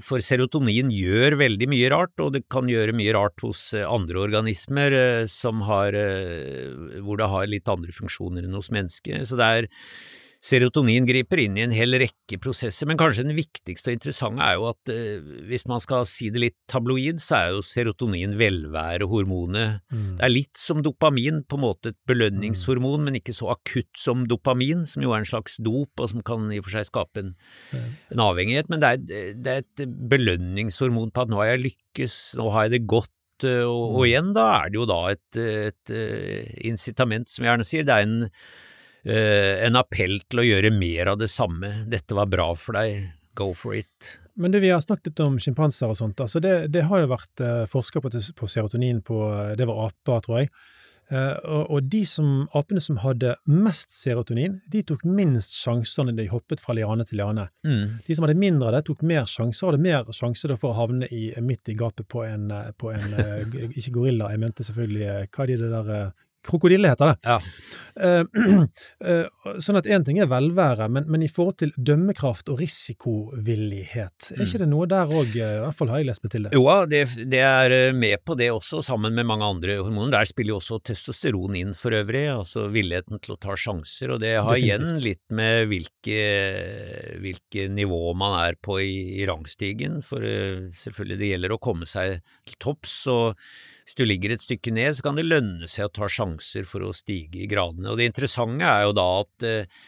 for 0.03 0.25
serotonin 0.25 0.89
gjør 0.91 1.37
veldig 1.39 1.69
mye 1.71 1.91
rart, 1.93 2.15
og 2.25 2.33
det 2.35 2.43
kan 2.51 2.67
gjøre 2.67 2.97
mye 2.97 3.13
rart 3.15 3.39
hos 3.45 3.69
eh, 3.77 3.87
andre 3.87 4.19
organismer 4.25 4.97
som 5.31 5.63
har, 5.69 5.95
hvor 7.05 7.21
det 7.21 7.29
har 7.31 7.51
litt 7.51 7.71
andre 7.71 7.95
funksjoner 7.95 8.49
enn 8.49 8.59
hos 8.59 8.73
mennesket. 8.75 9.29
Så 9.31 9.39
det 9.39 9.51
er 9.61 9.71
Serotonin 10.39 11.03
griper 11.03 11.41
inn 11.43 11.57
i 11.59 11.65
en 11.65 11.73
hel 11.75 11.97
rekke 11.99 12.37
prosesser, 12.39 12.87
men 12.87 12.99
kanskje 13.01 13.25
den 13.27 13.35
viktigste 13.35 13.91
og 13.91 13.97
interessante 13.97 14.45
er 14.47 14.55
jo 14.55 14.69
at 14.69 14.91
eh, 14.95 15.33
hvis 15.49 15.65
man 15.67 15.83
skal 15.83 16.05
si 16.07 16.29
det 16.31 16.43
litt 16.45 16.57
tabloid, 16.71 17.19
så 17.23 17.41
er 17.41 17.57
jo 17.57 17.65
serotonin 17.67 18.37
velværehormonet. 18.39 19.83
Mm. 19.91 20.13
Det 20.21 20.27
er 20.29 20.31
litt 20.31 20.61
som 20.61 20.85
dopamin, 20.87 21.43
på 21.43 21.59
en 21.59 21.65
måte 21.65 21.91
et 21.91 21.99
belønningshormon, 22.07 23.01
mm. 23.01 23.09
men 23.09 23.19
ikke 23.19 23.35
så 23.35 23.51
akutt 23.57 23.91
som 23.99 24.29
dopamin, 24.31 24.87
som 24.87 25.03
jo 25.03 25.11
er 25.11 25.25
en 25.25 25.29
slags 25.33 25.59
dop, 25.59 25.91
og 25.99 26.13
som 26.15 26.23
kan 26.23 26.47
i 26.55 26.63
og 26.63 26.69
for 26.69 26.77
seg 26.77 26.87
skape 26.87 27.25
en, 27.25 27.35
mm. 27.75 27.91
en 28.15 28.25
avhengighet. 28.29 28.71
Men 28.71 28.85
det 28.85 28.93
er, 28.93 29.35
det 29.35 29.57
er, 29.57 29.67
et 29.67 29.85
belønningshormon 30.15 31.11
på 31.11 31.27
at 31.27 31.35
nå 31.35 31.43
har 31.43 31.53
jeg 31.57 31.65
lykkes, 31.67 32.19
nå 32.39 32.47
har 32.55 32.69
jeg 32.69 32.77
det 32.77 32.83
godt. 32.95 33.11
Eh, 33.43 33.67
og, 33.67 33.99
og 33.99 34.01
mm. 34.05 34.07
igjen, 34.13 34.33
da 34.39 34.49
er 34.61 34.71
det 34.71 34.83
jo 34.85 34.89
da 34.95 35.03
et, 35.17 35.27
et, 35.35 35.83
et 35.91 35.95
eh, 35.99 36.57
incitament, 36.71 37.27
som 37.27 37.43
vi 37.43 37.51
gjerne 37.51 37.67
sier. 37.67 37.91
Det 37.91 37.99
er 37.99 38.07
en 38.07 38.19
en 39.05 39.79
appell 39.79 40.19
til 40.27 40.43
å 40.43 40.47
gjøre 40.47 40.73
mer 40.75 41.13
av 41.13 41.21
det 41.21 41.31
samme. 41.33 41.85
Dette 41.89 42.17
var 42.19 42.31
bra 42.31 42.51
for 42.59 42.79
deg, 42.79 43.13
go 43.39 43.53
for 43.57 43.77
it. 43.79 44.17
Men 44.39 44.55
det 44.55 44.63
vi 44.63 44.71
har 44.71 44.81
snakket 44.81 45.11
litt 45.11 45.23
om 45.25 45.39
sjimpanser 45.43 45.91
og 45.91 45.99
sånt, 45.99 46.21
altså 46.23 46.41
det, 46.43 46.69
det, 46.75 46.85
har 46.87 47.03
jo 47.03 47.11
vært 47.11 47.43
uh, 47.43 47.63
forska 47.71 48.03
på, 48.03 48.13
på, 48.39 48.51
serotonin 48.51 49.01
på 49.03 49.23
Det 49.59 49.67
var 49.67 49.89
aper, 49.89 50.21
tror 50.27 50.43
jeg. 50.43 50.53
Og, 51.09 51.71
og, 51.73 51.87
de 51.89 52.03
som, 52.05 52.43
apene 52.53 52.83
som 52.85 52.99
hadde 53.01 53.31
mest 53.49 53.95
serotonin, 53.97 54.59
de 54.69 54.83
tok 54.85 55.07
minst 55.09 55.55
sjanser 55.57 56.05
når 56.05 56.19
de 56.19 56.27
hoppet 56.29 56.61
fra 56.61 56.75
liane 56.77 57.07
til 57.09 57.17
liane. 57.23 57.47
Mm. 57.65 57.95
De 58.05 58.17
som 58.17 58.27
hadde 58.27 58.37
mindre 58.37 58.69
av 58.69 58.77
det, 58.77 58.83
tok 58.91 59.01
mer 59.09 59.25
sjanser, 59.25 59.71
hadde 59.71 59.81
mer 59.87 60.05
sjanse 60.13 60.53
for 60.61 60.75
å 60.75 60.77
havne 60.77 61.09
i, 61.09 61.31
midt 61.41 61.73
i 61.73 61.79
gapet 61.81 62.05
på 62.13 62.27
en, 62.27 62.53
på 62.77 62.93
en 62.93 63.17
Ikke 63.73 63.95
gorilla, 63.95 64.29
jeg 64.35 64.43
mente 64.45 64.67
selvfølgelig 64.69 65.31
Hva 65.33 65.47
er 65.47 65.51
de 65.55 65.59
det 65.63 65.73
der 65.73 66.13
Krokodille 66.47 66.89
heter 66.89 67.13
det. 67.13 67.17
Ja. 67.27 67.41
Uh, 67.99 68.23
uh, 69.03 69.57
sånn 69.65 69.79
at 69.81 69.89
én 69.91 70.05
ting 70.07 70.21
er 70.23 70.29
velvære, 70.31 70.87
men, 70.93 71.09
men, 71.11 71.25
i 71.27 71.31
forhold 71.31 71.57
til 71.63 71.73
dømmekraft 71.75 72.51
og 72.53 72.61
risikovillighet, 72.63 74.31
er 74.37 74.45
ikke 74.45 74.61
mm. 74.61 74.63
det 74.63 74.69
noe 74.71 74.87
der 74.91 75.11
òg? 75.11 75.33
I 75.35 75.47
hvert 75.65 75.79
fall 75.79 75.91
har 75.91 76.03
jeg 76.03 76.09
lest 76.11 76.23
meg 76.25 76.33
til 76.35 76.47
det. 76.47 76.53
Jo, 76.55 76.65
det, 76.91 77.03
det, 77.33 77.43
er 77.43 77.75
med 77.97 78.23
på 78.23 78.37
det 78.39 78.51
også, 78.55 78.85
sammen 78.87 79.17
med 79.19 79.27
mange 79.29 79.49
andre 79.49 79.81
hormoner. 79.81 80.15
Der 80.15 80.29
spiller 80.31 80.55
jo 80.55 80.61
også 80.61 80.79
testosteron 80.87 81.59
inn 81.59 81.75
for 81.79 81.97
øvrig, 81.99 82.29
altså 82.33 82.69
villigheten 82.73 83.23
til 83.25 83.35
å 83.35 83.41
ta 83.43 83.57
sjanser. 83.59 84.15
Og 84.15 84.23
det 84.23 84.37
har 84.37 84.55
Definitivt. 84.55 84.69
igjen 84.69 85.03
litt 85.09 85.25
med 85.41 85.73
hvilke, 85.73 86.21
hvilke 87.25 87.67
nivå 87.75 88.15
man 88.19 88.39
er 88.45 88.61
på 88.63 88.79
i, 88.85 88.95
i 89.19 89.27
rangstigen, 89.29 89.99
for 90.07 90.23
selvfølgelig 90.23 91.19
det 91.19 91.33
gjelder 91.33 91.57
å 91.57 91.61
komme 91.67 91.89
seg 91.89 92.21
til 92.47 92.63
topps. 92.63 93.01
og 93.11 93.35
hvis 93.89 93.97
du 93.97 94.05
ligger 94.05 94.35
et 94.35 94.43
stykke 94.45 94.69
ned, 94.77 94.93
så 94.93 95.07
kan 95.07 95.17
det 95.17 95.25
lønne 95.25 95.65
seg 95.65 95.87
å 95.89 95.93
ta 95.97 96.11
sjanser 96.13 96.67
for 96.69 96.85
å 96.85 96.93
stige 96.93 97.41
i 97.41 97.47
gradene. 97.49 97.89
Og 97.89 97.97
det 97.97 98.11
interessante 98.11 98.69
er 98.69 98.83
jo 98.85 98.93
da 98.93 99.07
at 99.23 99.47
eh, 99.49 99.79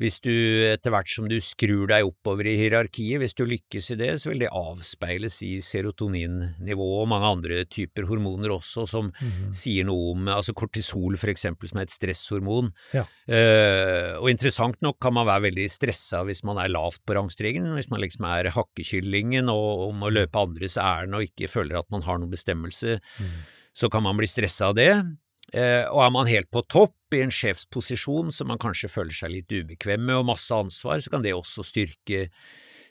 hvis 0.00 0.16
du 0.24 0.32
etter 0.66 0.90
hvert 0.90 1.10
som 1.10 1.28
du 1.30 1.36
skrur 1.44 1.86
deg 1.90 2.08
oppover 2.08 2.48
i 2.50 2.56
hierarkiet, 2.58 3.20
hvis 3.22 3.36
du 3.38 3.44
lykkes 3.46 3.92
i 3.94 3.98
det, 4.00 4.10
så 4.18 4.32
vil 4.32 4.42
det 4.42 4.50
avspeiles 4.50 5.36
i 5.46 5.52
serotoninnivå 5.62 6.88
og 7.02 7.08
mange 7.12 7.30
andre 7.36 7.60
typer 7.70 8.08
hormoner 8.08 8.56
også, 8.56 8.88
som 8.90 9.12
mm. 9.14 9.52
sier 9.54 9.86
noe 9.86 10.10
om 10.16 10.28
altså 10.34 10.56
kortisol 10.56 11.14
for 11.20 11.30
eksempel, 11.30 11.70
som 11.70 11.78
er 11.78 11.86
et 11.86 11.94
stresshormon. 11.94 12.72
Ja. 12.96 13.06
Uh, 13.30 14.18
og 14.18 14.28
interessant 14.32 14.80
nok 14.84 14.98
kan 15.02 15.14
man 15.14 15.28
være 15.30 15.46
veldig 15.48 15.68
stressa 15.70 16.24
hvis 16.26 16.42
man 16.46 16.58
er 16.60 16.74
lavt 16.74 17.04
på 17.06 17.14
rangstigen, 17.14 17.70
hvis 17.78 17.90
man 17.92 18.02
liksom 18.02 18.26
er 18.32 18.50
hakkekyllingen 18.54 19.52
og, 19.52 19.88
og 19.88 19.98
må 20.02 20.10
løpe 20.10 20.42
andres 20.42 20.78
ærend 20.80 21.14
og 21.14 21.28
ikke 21.28 21.50
føler 21.50 21.78
at 21.78 21.90
man 21.94 22.02
har 22.02 22.18
noen 22.18 22.34
bestemmelse, 22.34 22.98
mm. 22.98 23.36
så 23.78 23.90
kan 23.92 24.02
man 24.02 24.18
bli 24.18 24.26
stressa 24.30 24.72
av 24.72 24.80
det. 24.80 24.90
Uh, 25.54 25.86
og 25.92 26.00
er 26.02 26.14
man 26.14 26.30
helt 26.30 26.50
på 26.50 26.64
topp, 26.66 26.96
i 27.14 27.22
en 27.22 27.30
sjefsposisjon 27.30 28.32
som 28.34 28.48
man 28.50 28.58
kanskje 28.58 28.90
føler 28.90 29.14
seg 29.14 29.30
litt 29.30 29.52
ubekvem 29.52 30.02
med 30.02 30.16
og 30.18 30.28
masse 30.32 30.50
ansvar, 30.50 30.98
så 30.98 31.12
kan 31.12 31.22
det 31.22 31.30
også 31.36 31.62
styrke 31.62 32.24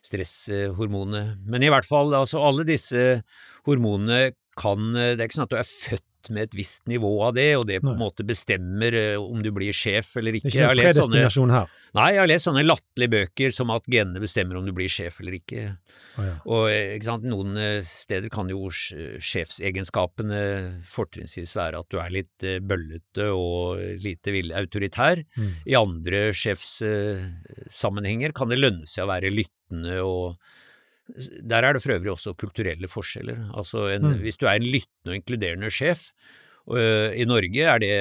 stresshormonet. 0.04 1.42
Men 1.44 1.66
i 1.66 1.72
hvert 1.72 1.88
fall, 1.88 2.14
altså 2.16 2.40
alle 2.40 2.64
disse 2.68 3.20
hormonene 3.68 4.32
kan 4.60 4.94
Det 4.94 5.18
er 5.18 5.26
ikke 5.26 5.40
sånn 5.40 5.48
at 5.48 5.54
du 5.54 5.58
er 5.58 5.66
født 5.66 6.08
med 6.34 6.48
et 6.48 6.56
visst 6.58 6.86
nivå 6.88 7.10
av 7.26 7.34
det, 7.36 7.50
og 7.58 7.66
det 7.70 7.82
på 7.84 7.92
en 7.92 8.00
måte 8.00 8.26
bestemmer 8.28 8.96
eh, 8.96 9.20
om 9.20 9.42
du 9.44 9.50
blir 9.56 9.76
sjef 9.76 10.16
eller 10.22 10.38
ikke. 10.40 10.52
Det 10.52 10.62
er 10.62 10.72
ikke 10.72 10.84
noen 10.84 10.94
predestinasjon 10.94 11.54
her? 11.56 11.68
Nei, 11.94 12.08
jeg 12.16 12.22
har 12.24 12.30
lest 12.32 12.48
sånne 12.48 12.64
latterlige 12.66 13.14
bøker 13.14 13.54
som 13.54 13.70
at 13.76 13.86
genene 13.92 14.22
bestemmer 14.24 14.58
om 14.58 14.66
du 14.66 14.74
blir 14.74 14.90
sjef 14.90 15.20
eller 15.22 15.36
ikke. 15.38 15.66
Oh, 16.16 16.24
ja. 16.26 16.34
Og 16.48 16.64
eh, 16.72 16.96
ikke 16.96 17.10
sant, 17.12 17.28
noen 17.30 17.60
eh, 17.60 17.86
steder 17.86 18.34
kan 18.34 18.50
jo 18.50 18.72
sjefsegenskapene 18.74 20.42
fortrinnsvis 20.90 21.54
være 21.60 21.84
at 21.84 21.90
du 21.94 22.00
er 22.02 22.16
litt 22.16 22.48
bøllete 22.66 23.30
og 23.36 23.82
lite 24.04 24.34
autoritær. 24.58 25.22
Mm. 25.38 25.54
I 25.70 25.80
andre 25.80 26.26
sjefssammenhenger 26.38 28.34
kan 28.36 28.50
det 28.50 28.62
lønne 28.62 28.90
seg 28.90 29.06
å 29.06 29.12
være 29.14 29.34
lyttende 29.34 30.02
og 30.06 30.38
der 31.42 31.66
er 31.66 31.76
det 31.76 31.84
for 31.84 31.96
øvrig 31.96 32.14
også 32.14 32.34
kulturelle 32.40 32.90
forskjeller. 32.90 33.50
Altså 33.54 33.88
en, 33.94 34.08
mm. 34.14 34.24
Hvis 34.24 34.40
du 34.42 34.48
er 34.48 34.58
en 34.58 34.66
lyttende 34.66 35.14
og 35.14 35.20
inkluderende 35.20 35.70
sjef, 35.74 36.10
I 36.64 37.26
Norge 37.28 37.66
er 37.68 37.82
det 37.84 37.94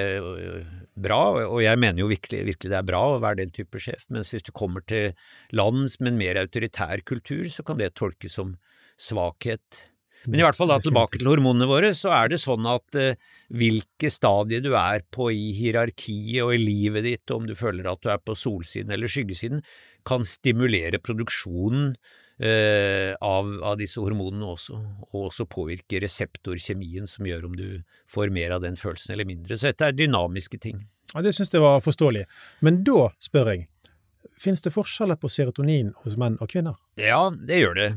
bra, 0.94 1.20
og 1.48 1.60
jeg 1.64 1.78
mener 1.80 2.02
jo 2.04 2.10
virkelig, 2.10 2.44
virkelig, 2.46 2.70
det 2.70 2.78
er 2.78 2.86
bra 2.86 3.00
å 3.10 3.22
være 3.22 3.40
den 3.42 3.54
type 3.54 3.80
sjef, 3.80 4.04
mens 4.12 4.30
hvis 4.32 4.44
du 4.46 4.52
kommer 4.54 4.84
til 4.86 5.16
land 5.56 5.88
med 6.00 6.12
en 6.12 6.20
mer 6.20 6.40
autoritær 6.42 7.02
kultur, 7.08 7.46
så 7.50 7.64
kan 7.66 7.80
det 7.80 7.94
tolkes 7.98 8.36
som 8.38 8.54
svakhet. 9.00 9.82
Men 10.28 10.38
i 10.38 10.44
hvert 10.44 10.54
fall 10.54 10.70
da 10.70 10.78
tilbake 10.78 11.18
til 11.18 11.32
hormonene 11.32 11.66
våre, 11.66 11.90
så 11.98 12.12
er 12.14 12.30
det 12.30 12.38
sånn 12.38 12.66
at 12.70 12.98
eh, 12.98 13.18
hvilke 13.58 14.10
stadier 14.12 14.62
du 14.62 14.70
er 14.78 15.02
på 15.10 15.32
i 15.34 15.50
hierarkiet 15.56 16.44
og 16.44 16.54
i 16.54 16.60
livet 16.62 17.08
ditt, 17.08 17.24
og 17.30 17.40
om 17.40 17.48
du 17.48 17.56
føler 17.58 17.88
at 17.90 18.02
du 18.04 18.12
er 18.12 18.22
på 18.22 18.36
solsiden 18.38 18.94
eller 18.94 19.10
skyggesiden, 19.10 19.64
kan 20.06 20.26
stimulere 20.26 21.02
produksjonen 21.02 21.96
eh, 22.42 23.12
av, 23.22 23.50
av, 23.62 23.76
disse 23.80 24.02
hormonene 24.02 24.52
også, 24.54 24.78
og 25.10 25.28
også 25.28 25.46
påvirke 25.50 26.00
reseptorkjemien 26.02 27.08
som 27.10 27.28
gjør 27.28 27.48
om 27.48 27.56
du 27.58 27.66
får 28.10 28.32
mer 28.34 28.56
av 28.56 28.64
den 28.64 28.78
følelsen 28.80 29.14
eller 29.14 29.28
mindre. 29.28 29.58
Så 29.58 29.70
dette 29.70 29.90
er 29.90 29.96
dynamiske 29.96 30.60
ting. 30.62 30.84
Ja, 31.12 31.22
Det 31.22 31.34
syns 31.36 31.52
jeg 31.52 31.62
var 31.62 31.82
forståelig. 31.84 32.24
Men 32.64 32.82
da 32.86 33.10
spør 33.22 33.52
jeg, 33.52 33.68
finnes 34.40 34.64
det 34.64 34.74
forskjeller 34.74 35.20
på 35.20 35.30
serotonin 35.30 35.92
hos 36.02 36.16
menn 36.20 36.40
og 36.40 36.50
kvinner? 36.52 36.80
Ja, 37.00 37.28
det 37.30 37.62
gjør 37.62 37.78
det. 37.78 37.90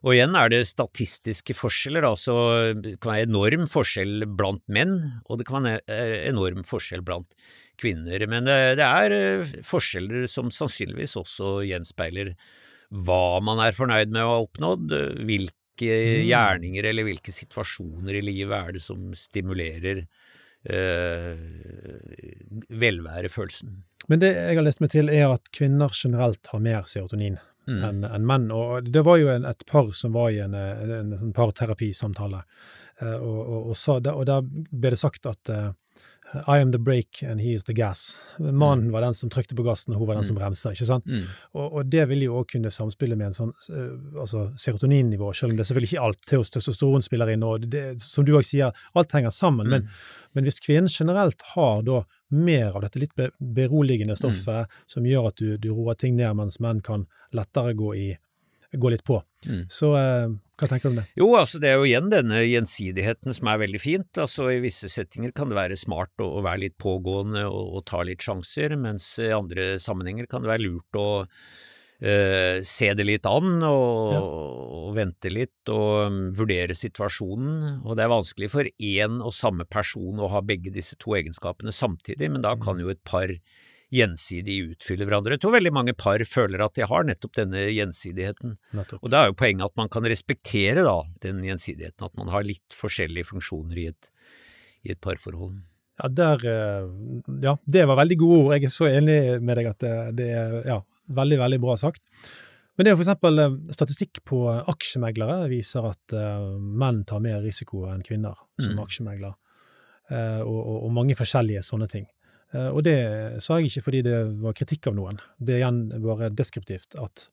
Og 0.00 0.14
igjen 0.14 0.32
er 0.38 0.48
det 0.48 0.62
statistiske 0.64 1.52
forskjeller, 1.52 2.06
altså 2.08 2.34
det 2.72 2.94
kan 3.02 3.12
være 3.12 3.26
enorm 3.26 3.66
forskjell 3.68 4.24
blant 4.32 4.62
menn, 4.72 4.94
og 5.28 5.42
det 5.42 5.46
kan 5.48 5.66
være 5.68 5.98
enorm 6.30 6.64
forskjell 6.64 7.04
blant 7.04 7.36
kvinner. 7.80 8.24
Men 8.30 8.48
det, 8.48 8.56
det 8.80 8.86
er 8.86 9.16
eh, 9.16 9.52
forskjeller 9.66 10.24
som 10.30 10.48
sannsynligvis 10.54 11.18
også 11.20 11.58
gjenspeiler 11.68 12.32
hva 12.90 13.40
man 13.44 13.62
er 13.62 13.76
fornøyd 13.76 14.14
med 14.14 14.24
å 14.24 14.32
ha 14.34 14.40
oppnådd, 14.44 14.94
hvilke 15.26 15.90
mm. 15.90 16.24
gjerninger 16.28 16.88
eller 16.90 17.06
hvilke 17.06 17.34
situasjoner 17.34 18.18
i 18.18 18.24
livet 18.24 18.56
er 18.56 18.74
det 18.76 18.82
som 18.84 19.12
stimulerer 19.16 20.02
øh, 20.70 21.44
velværefølelsen. 22.68 23.78
Men 24.10 24.22
det 24.22 24.32
jeg 24.34 24.58
har 24.58 24.66
lest 24.66 24.82
meg 24.82 24.92
til, 24.92 25.12
er 25.12 25.30
at 25.30 25.52
kvinner 25.54 25.94
generelt 25.94 26.50
har 26.50 26.62
mer 26.64 26.88
serotonin 26.90 27.38
mm. 27.70 27.80
enn 27.86 28.04
en 28.08 28.26
menn. 28.26 28.48
Og 28.54 28.90
det 28.90 29.04
var 29.06 29.20
jo 29.20 29.30
en, 29.32 29.46
et 29.48 29.66
par 29.70 29.92
som 29.96 30.16
var 30.16 30.32
i 30.34 30.40
en, 30.44 30.56
en, 30.56 31.14
en 31.14 31.34
parterapisamtale, 31.36 32.42
eh, 33.00 33.16
og, 33.16 33.40
og, 33.40 33.70
og, 33.70 34.10
og, 34.14 34.24
der 34.28 34.50
ble 34.50 34.94
det 34.94 35.00
sagt 35.00 35.30
at 35.30 35.52
uh, 35.54 35.70
I 36.34 36.58
am 36.58 36.70
the 36.70 36.78
brake 36.78 37.22
and 37.22 37.40
he 37.40 37.52
is 37.52 37.64
the 37.64 37.72
gas. 37.72 38.20
Mannen 38.38 38.92
var 38.92 39.00
den 39.00 39.14
som 39.14 39.30
trykte 39.30 39.56
på 39.58 39.64
gassen, 39.66 39.94
og 39.94 40.00
hun 40.00 40.08
var 40.08 40.14
den 40.14 40.24
som 40.24 40.36
bremsa. 40.38 40.70
ikke 40.70 40.86
sant? 40.86 41.06
Mm. 41.06 41.26
Og, 41.52 41.66
og, 41.72 41.90
det 41.90 42.06
vil 42.10 42.22
jo 42.26 42.38
òg 42.40 42.52
kunne 42.52 42.70
samspille 42.70 43.18
med 43.18 43.30
en 43.30 43.36
sånn 43.36 43.50
uh, 43.74 44.22
altså 44.22 44.44
serotoninnivå, 44.58 45.32
selv 45.34 45.52
om 45.52 45.58
det 45.58 45.64
er 45.64 45.70
selvfølgelig 45.72 45.90
ikke 45.90 46.06
alt 46.06 46.30
testosteron 46.30 47.06
spiller 47.06 47.34
inn, 47.34 47.46
og 47.46 47.66
det, 47.72 47.84
som 48.04 48.26
du 48.26 48.36
òg 48.38 48.46
sier, 48.46 48.76
alt 48.94 49.18
henger 49.18 49.34
sammen. 49.34 49.66
Mm. 49.66 49.74
Men, 49.74 50.00
men, 50.38 50.46
hvis 50.46 50.62
kvinnen 50.62 50.90
generelt 50.90 51.42
har 51.56 51.82
da 51.86 52.04
mer 52.30 52.76
av 52.78 52.86
dette 52.86 53.02
litt 53.02 53.16
beroligende 53.38 54.14
mm. 54.14 54.20
stoffet, 54.22 54.70
mm. 54.70 54.88
som 54.94 55.06
gjør 55.10 55.30
at 55.32 55.42
du, 55.42 55.54
du 55.58 55.72
roer 55.74 55.98
ting 55.98 56.14
ned, 56.20 56.36
mens 56.38 56.60
menn 56.62 56.82
kan 56.86 57.08
lettere 57.34 57.74
gå 57.78 57.94
i 57.98 58.10
gå 58.72 58.92
litt 58.92 59.04
på. 59.06 59.18
Mm. 59.46 59.64
Så 59.72 59.90
eh, 59.98 60.28
hva 60.60 60.68
tenker 60.68 60.88
du 60.88 60.92
om 60.92 60.98
det? 61.00 61.06
Jo, 61.18 61.28
altså 61.38 61.60
det 61.62 61.70
er 61.70 61.78
jo 61.80 61.88
igjen 61.88 62.10
denne 62.12 62.42
gjensidigheten 62.44 63.34
som 63.36 63.48
er 63.50 63.62
veldig 63.62 63.80
fint. 63.80 64.20
Altså 64.20 64.50
I 64.52 64.60
visse 64.62 64.90
settinger 64.92 65.32
kan 65.36 65.50
det 65.50 65.58
være 65.58 65.78
smart 65.80 66.12
å, 66.20 66.28
å 66.38 66.44
være 66.44 66.66
litt 66.66 66.76
pågående 66.80 67.46
og, 67.48 67.74
og, 67.78 67.84
ta 67.88 68.04
litt 68.06 68.22
sjanser, 68.24 68.76
mens 68.80 69.14
i 69.22 69.30
andre 69.34 69.72
sammenhenger 69.82 70.28
kan 70.30 70.44
det 70.44 70.52
være 70.52 70.66
lurt 70.66 71.00
å 71.00 71.06
uh, 71.24 72.60
se 72.66 72.90
det 72.96 73.06
litt 73.08 73.28
an 73.30 73.64
og, 73.64 74.12
ja. 74.12 74.20
og, 74.20 74.92
vente 74.98 75.32
litt 75.32 75.72
og 75.72 76.12
um, 76.12 76.20
vurdere 76.36 76.76
situasjonen. 76.76 77.80
Og 77.80 77.96
det 77.96 78.04
er 78.04 78.12
vanskelig 78.12 78.52
for 78.52 78.68
én 78.68 79.18
og 79.24 79.34
samme 79.36 79.64
person 79.64 80.20
å 80.20 80.30
ha 80.34 80.44
begge 80.44 80.74
disse 80.74 80.98
to 81.00 81.16
egenskapene 81.16 81.72
samtidig, 81.72 82.28
men 82.28 82.44
da 82.44 82.52
kan 82.60 82.76
mm. 82.76 82.84
jo 82.84 82.92
et 82.92 83.04
par 83.08 83.32
gjensidig 83.90 84.58
utfyller 84.72 85.08
hverandre. 85.08 85.34
Jeg 85.34 85.42
tror 85.44 85.56
veldig 85.56 85.72
mange 85.74 85.94
par 85.98 86.22
føler 86.28 86.62
at 86.64 86.76
de 86.78 86.86
har 86.86 87.06
nettopp 87.06 87.34
denne 87.38 87.64
gjensidigheten. 87.74 88.54
Nettopp. 88.78 89.02
Og 89.02 89.12
da 89.12 89.24
er 89.24 89.32
jo 89.32 89.38
poenget 89.40 89.66
at 89.66 89.80
man 89.80 89.90
kan 89.92 90.06
respektere 90.06 90.84
da, 90.86 90.96
den 91.24 91.42
gjensidigheten, 91.46 92.06
at 92.06 92.20
man 92.20 92.30
har 92.32 92.46
litt 92.46 92.76
forskjellige 92.76 93.32
funksjoner 93.32 93.82
i 93.82 93.88
et, 93.90 94.12
i 94.86 94.94
et 94.94 95.02
parforhold. 95.02 95.58
Ja, 96.00 96.08
der, 96.08 96.46
eh, 96.48 96.86
ja, 97.42 97.56
det 97.64 97.88
var 97.90 97.98
veldig 98.00 98.20
gode 98.20 98.38
ord. 98.44 98.54
Jeg 98.56 98.70
er 98.70 98.72
så 98.72 98.86
enig 98.88 99.18
med 99.42 99.58
deg 99.58 99.72
at 99.72 99.82
det, 99.82 99.96
det 100.22 100.30
er 100.38 100.54
ja, 100.68 100.78
veldig, 101.20 101.40
veldig 101.42 101.60
bra 101.66 101.76
sagt. 101.80 102.04
Men 102.78 102.86
det 102.86 102.94
er 102.94 103.02
eksempel 103.02 103.42
eh, 103.42 103.58
statistikk 103.76 104.22
på 104.24 104.44
aksjemeglere 104.48 105.50
viser 105.50 105.90
at 105.90 106.14
uh, 106.16 106.54
menn 106.56 107.02
tar 107.04 107.20
mer 107.20 107.42
risiko 107.44 107.84
enn 107.90 108.00
kvinner 108.06 108.38
som 108.62 108.78
mm. 108.78 108.80
aksjemegler, 108.86 109.34
uh, 110.14 110.40
og, 110.46 110.60
og, 110.62 110.76
og, 110.86 110.94
mange 110.96 111.18
forskjellige 111.18 111.66
sånne 111.66 111.90
ting. 111.92 112.06
Eh, 112.54 112.70
og 112.70 112.82
det 112.86 112.96
sa 113.44 113.58
jeg 113.58 113.70
ikke 113.70 113.86
fordi 113.88 114.02
det 114.06 114.16
var 114.42 114.56
kritikk 114.56 114.90
av 114.90 114.96
noen, 114.98 115.20
det 115.38 115.56
er 115.58 115.62
igjen 115.64 115.84
bare 116.02 116.32
deskriptivt 116.34 116.98
at 117.00 117.28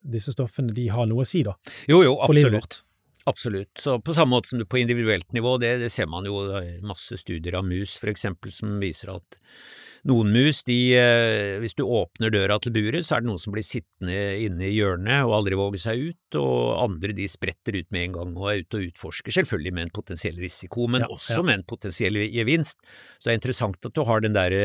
disse 0.00 0.32
stoffene 0.32 0.72
de 0.76 0.86
har 0.92 1.08
noe 1.10 1.26
å 1.26 1.28
si, 1.28 1.42
da. 1.44 1.56
Jo, 1.90 2.00
jo, 2.06 2.16
absolutt. 2.24 2.82
Absolutt. 3.28 3.74
Så 3.78 3.98
på 4.00 4.14
samme 4.16 4.32
måte 4.32 4.48
som 4.48 4.58
du 4.58 4.64
på 4.64 4.80
individuelt 4.80 5.28
nivå, 5.36 5.58
det, 5.60 5.74
det 5.82 5.90
ser 5.92 6.08
man 6.10 6.24
jo 6.26 6.40
masse 6.86 7.18
studier 7.20 7.58
av 7.58 7.66
mus 7.68 7.98
for 8.00 8.08
eksempel 8.10 8.52
som 8.54 8.78
viser 8.80 9.12
at 9.12 9.36
noen 10.08 10.30
mus, 10.32 10.62
de, 10.64 10.78
eh, 10.96 11.58
hvis 11.60 11.74
du 11.76 11.82
åpner 11.84 12.32
døra 12.32 12.56
til 12.62 12.72
buret, 12.72 13.04
så 13.04 13.16
er 13.16 13.24
det 13.24 13.28
noen 13.28 13.42
som 13.42 13.52
blir 13.54 13.66
sittende 13.66 14.16
inne 14.46 14.68
i 14.68 14.72
hjørnet 14.72 15.26
og 15.26 15.34
aldri 15.40 15.58
våger 15.60 15.82
seg 15.82 16.04
ut, 16.10 16.38
og 16.40 16.80
andre 16.86 17.14
de 17.16 17.26
spretter 17.28 17.76
ut 17.76 17.88
med 17.92 18.06
en 18.06 18.16
gang 18.16 18.32
og 18.38 18.48
er 18.50 18.62
ute 18.64 18.80
og 18.80 18.86
utforsker, 18.88 19.36
selvfølgelig 19.40 19.74
med 19.76 19.88
en 19.88 19.94
potensiell 20.00 20.40
risiko, 20.40 20.88
men 20.88 21.04
ja, 21.04 21.10
også 21.12 21.40
ja. 21.40 21.46
med 21.50 21.58
en 21.58 21.66
potensiell 21.68 22.20
gevinst. 22.30 22.80
Så 23.18 23.28
det 23.28 23.34
er 23.34 23.40
interessant 23.42 23.90
at 23.90 23.96
du 23.96 24.02
har 24.08 24.24
den 24.24 24.36
der 24.36 24.58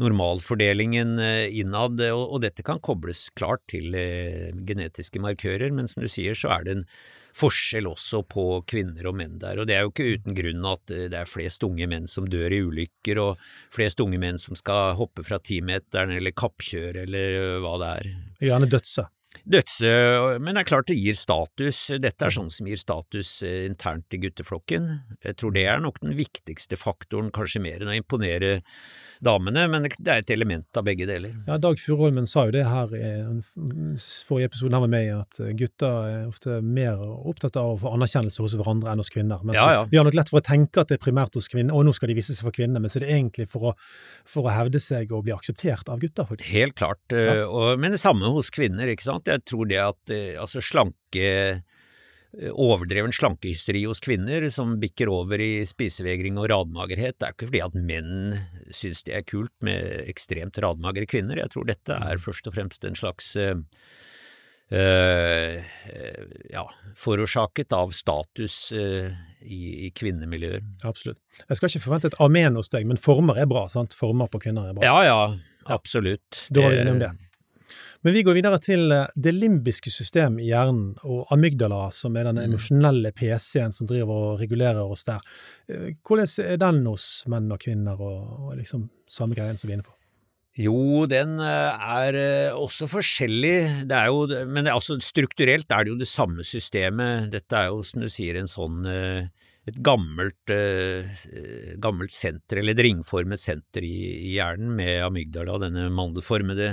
normalfordelingen 0.00 1.18
eh, 1.20 1.60
innad, 1.60 2.00
og, 2.08 2.24
og 2.38 2.42
dette 2.46 2.64
kan 2.66 2.80
kobles 2.80 3.28
klart 3.36 3.66
til 3.68 3.92
eh, 3.98 4.50
genetiske 4.68 5.20
markører, 5.20 5.72
men 5.74 5.90
som 5.90 6.04
du 6.04 6.10
sier 6.10 6.38
så 6.38 6.54
er 6.56 6.64
det 6.64 6.78
en 6.78 6.88
forskjell 7.38 7.88
også 7.90 8.22
på 8.30 8.46
kvinner 8.68 9.10
og 9.10 9.16
menn 9.18 9.38
der, 9.42 9.60
og 9.60 9.68
det 9.68 9.76
er 9.76 9.86
jo 9.86 9.92
ikke 9.92 10.08
uten 10.16 10.36
grunn 10.38 10.66
at 10.70 10.94
eh, 10.94 11.06
det 11.12 11.20
er 11.20 11.30
flest 11.30 11.64
unge 11.66 11.88
menn 11.90 12.08
som 12.10 12.28
dør 12.30 12.54
i 12.54 12.62
ulykker, 12.66 13.20
og 13.22 13.44
flest 13.74 14.02
unge 14.04 14.20
menn 14.22 14.40
som 14.42 14.58
skal 14.58 14.96
hoppe 14.98 15.26
fra 15.26 15.40
timeteren 15.42 16.14
eller 16.16 16.36
kappkjøre 16.36 17.06
eller 17.06 17.38
eh, 17.42 17.54
hva 17.64 17.76
det 17.82 17.92
er. 18.00 18.10
Gjerne 18.48 18.70
dødse. 18.70 19.08
Dødse, 19.48 19.90
men 20.44 20.52
det 20.52 20.62
er 20.62 20.68
klart 20.68 20.90
det 20.90 20.98
gir 20.98 21.16
status. 21.16 21.80
Dette 22.02 22.26
er 22.26 22.34
sånn 22.34 22.50
som 22.52 22.68
gir 22.68 22.80
status 22.80 23.38
eh, 23.46 23.64
internt 23.68 24.12
i 24.12 24.20
gutteflokken. 24.20 24.90
Jeg 25.24 25.38
tror 25.40 25.54
det 25.56 25.64
er 25.72 25.80
nok 25.80 26.02
den 26.02 26.12
viktigste 26.18 26.76
faktoren, 26.76 27.32
kanskje 27.34 27.62
mer 27.64 27.80
enn 27.80 27.92
å 27.92 27.96
imponere 27.96 28.58
damene, 29.24 29.64
men 29.70 29.86
det 29.88 30.12
er 30.12 30.22
et 30.22 30.30
element 30.30 30.78
av 30.78 30.84
begge 30.86 31.06
deler. 31.08 31.32
Ja, 31.48 31.56
Dag 31.58 31.80
Furuholmen 31.80 32.28
sa 32.30 32.44
jo 32.46 32.54
det 32.54 32.64
her 32.68 32.92
i 32.94 33.08
forrige 34.28 34.50
episode 34.52 34.76
han 34.76 34.84
var 34.84 34.92
med 34.92 35.06
i, 35.08 35.14
at 35.16 35.40
gutter 35.58 35.96
er 36.06 36.28
ofte 36.28 36.60
mer 36.62 37.00
opptatt 37.00 37.58
av 37.58 37.72
å 37.72 37.78
få 37.82 37.94
anerkjennelse 37.96 38.44
hos 38.44 38.54
hverandre 38.58 38.92
enn 38.92 39.02
hos 39.02 39.10
kvinner. 39.12 39.42
Mens 39.42 39.58
ja, 39.58 39.66
ja. 39.78 39.86
vi 39.90 39.98
har 39.98 40.06
nok 40.06 40.18
lett 40.18 40.30
for 40.30 40.42
å 40.42 40.44
tenke 40.44 40.84
at 40.84 40.92
det 40.92 40.98
er 41.00 41.04
primært 41.08 41.34
hos 41.38 41.50
kvinner, 41.50 41.74
og 41.74 41.88
nå 41.88 41.94
skal 41.96 42.12
de 42.12 42.18
vise 42.18 42.36
seg 42.36 42.46
for 42.46 42.54
kvinner, 42.54 42.82
men 42.82 42.92
så 42.92 43.00
er 43.00 43.06
det 43.06 43.16
egentlig 43.16 43.48
for 43.50 43.72
å, 43.72 43.74
for 44.28 44.46
å 44.46 44.54
hevde 44.54 44.82
seg 44.82 45.10
og 45.14 45.24
bli 45.26 45.34
akseptert 45.34 45.90
av 45.90 46.02
gutter, 46.02 46.28
faktisk. 46.28 46.54
Helt 46.54 46.78
klart, 46.78 47.02
ja. 47.10 47.40
og, 47.48 47.74
men 47.80 47.96
det 47.96 48.02
samme 48.02 48.30
hos 48.34 48.52
kvinner, 48.54 48.92
ikke 48.92 49.08
sant. 49.08 49.26
Jeg 49.26 49.37
tror 49.46 49.68
det 49.70 49.82
at 49.82 50.14
eh, 50.14 50.38
altså 50.40 50.62
slanke 50.64 51.28
Eh, 52.36 52.50
overdreven 52.52 53.12
slankehysteri 53.12 53.86
hos 53.88 54.02
kvinner 54.04 54.44
som 54.52 54.74
bikker 54.80 55.08
over 55.08 55.40
i 55.40 55.64
spisevegring 55.66 56.36
og 56.36 56.50
radmagerhet. 56.52 57.16
Det 57.16 57.24
er 57.24 57.32
ikke 57.32 57.48
fordi 57.48 57.62
at 57.64 57.78
menn 57.78 58.36
syns 58.68 59.00
det 59.06 59.14
er 59.16 59.24
kult 59.24 59.54
med 59.64 60.04
ekstremt 60.10 60.60
radmagre 60.60 61.08
kvinner. 61.08 61.40
Jeg 61.40 61.54
tror 61.54 61.64
dette 61.70 61.96
er 61.96 62.20
først 62.20 62.50
og 62.50 62.58
fremst 62.58 62.84
en 62.84 62.98
slags 62.98 63.32
uh, 63.38 63.56
ja, 66.52 66.64
forårsaket 67.00 67.72
av 67.72 67.96
status 67.96 68.58
uh, 68.76 69.08
i, 69.40 69.88
i, 69.88 69.90
kvinnemiljøer. 69.96 70.60
Absolutt. 70.84 71.22
Jeg 71.46 71.56
skal 71.56 71.72
ikke 71.72 71.86
forvente 71.86 72.12
et 72.12 72.20
amen 72.20 72.60
hos 72.60 72.68
deg, 72.74 72.84
men 72.90 73.00
former 73.00 73.40
er 73.40 73.48
bra, 73.48 73.64
sant? 73.72 73.96
Former 73.96 74.28
på 74.28 74.42
kvinner 74.44 74.68
er 74.68 74.76
bra. 74.76 74.84
Ja, 74.84 75.00
ja, 75.08 75.72
absolutt. 75.72 76.44
Da 76.52 76.66
var 76.66 76.76
vi 76.76 76.82
enige 76.82 76.98
om 76.98 77.02
det. 77.06 77.14
Men 78.06 78.14
vi 78.14 78.22
går 78.22 78.36
videre 78.38 78.60
til 78.62 78.92
eh, 78.94 79.10
det 79.18 79.34
limbiske 79.34 79.90
system 79.90 80.38
i 80.38 80.48
hjernen, 80.52 80.92
og 81.02 81.30
amygdala, 81.34 81.88
som 81.94 82.16
er 82.16 82.28
den 82.28 82.38
mm. 82.38 82.44
emosjonelle 82.46 83.12
PC-en 83.16 83.74
som 83.74 83.88
driver 83.90 84.32
og 84.32 84.42
regulerer 84.42 84.82
oss 84.84 85.06
der. 85.08 85.24
Eh, 85.66 85.94
hvordan 86.06 86.30
er 86.44 86.60
den 86.62 86.84
hos 86.86 87.08
menn 87.30 87.50
og 87.54 87.62
kvinner, 87.62 87.98
og, 87.98 88.34
og 88.38 88.58
liksom 88.60 88.86
samme 89.10 89.38
greien 89.38 89.58
som 89.58 89.68
vi 89.68 89.74
er 89.74 89.80
inne 89.80 89.88
på? 89.88 89.96
Jo, 90.58 91.06
den 91.10 91.36
eh, 91.42 91.88
er 91.98 92.20
også 92.54 92.86
forskjellig, 92.90 93.56
det 93.90 93.98
er 93.98 94.12
jo, 94.12 94.46
men 94.46 94.70
altså, 94.70 95.00
strukturelt 95.02 95.70
er 95.70 95.86
det 95.86 95.94
jo 95.94 95.98
det 95.98 96.10
samme 96.10 96.46
systemet. 96.46 97.32
Dette 97.34 97.58
er 97.64 97.72
jo, 97.72 97.82
som 97.86 98.02
du 98.02 98.08
sier, 98.12 98.38
en 98.38 98.50
sånn 98.50 98.86
et 99.68 99.82
gammelt, 99.84 100.48
gammelt 101.82 102.14
senter, 102.14 102.62
eller 102.62 102.72
et 102.72 102.86
ringformet 102.86 103.42
senter 103.42 103.84
i, 103.84 103.98
i 104.30 104.34
hjernen 104.38 104.70
med 104.78 105.02
amygdala, 105.04 105.58
denne 105.66 105.90
mandelformede 105.92 106.70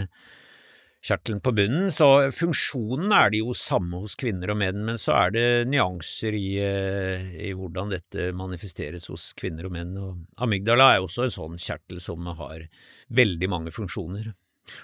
kjertelen 1.06 1.42
på 1.46 1.54
bunnen, 1.54 1.92
så 1.94 2.32
funksjonen 2.34 3.14
er 3.14 3.30
det 3.34 3.44
jo 3.44 3.54
samme 3.58 4.00
hos 4.02 4.16
kvinner 4.18 4.54
og 4.54 4.58
menn, 4.62 4.82
men 4.88 4.98
så 5.02 5.14
er 5.20 5.36
det 5.36 5.46
nyanser 5.70 6.38
i, 6.38 6.48
eh, 6.62 7.28
i, 7.50 7.52
hvordan 7.58 7.94
dette 7.94 8.32
manifesteres 8.38 9.06
hos 9.12 9.28
kvinner 9.38 9.70
og 9.70 9.76
menn, 9.76 9.94
og 10.02 10.42
amygdala 10.42 10.94
er 10.94 11.00
jo 11.00 11.10
også 11.10 11.28
en 11.28 11.36
sånn 11.38 11.62
kjertel 11.62 12.02
som 12.02 12.26
har 12.40 12.66
veldig 13.14 13.52
mange 13.52 13.76
funksjoner. 13.76 14.34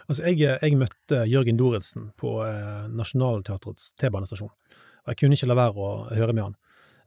Altså, 0.05 0.27
jeg, 0.29 0.59
jeg 0.61 0.77
møtte 0.77 1.23
Jørgen 1.29 1.57
Doritzen 1.57 2.11
på 2.21 2.37
eh, 2.45 2.87
Nationaltheatrets 2.93 3.93
T-banestasjon, 3.97 4.51
og 4.51 5.13
jeg 5.13 5.23
kunne 5.23 5.37
ikke 5.37 5.49
la 5.49 5.57
være 5.57 5.87
å 5.87 5.93
høre 6.13 6.37
med 6.37 6.51
han. 6.51 6.57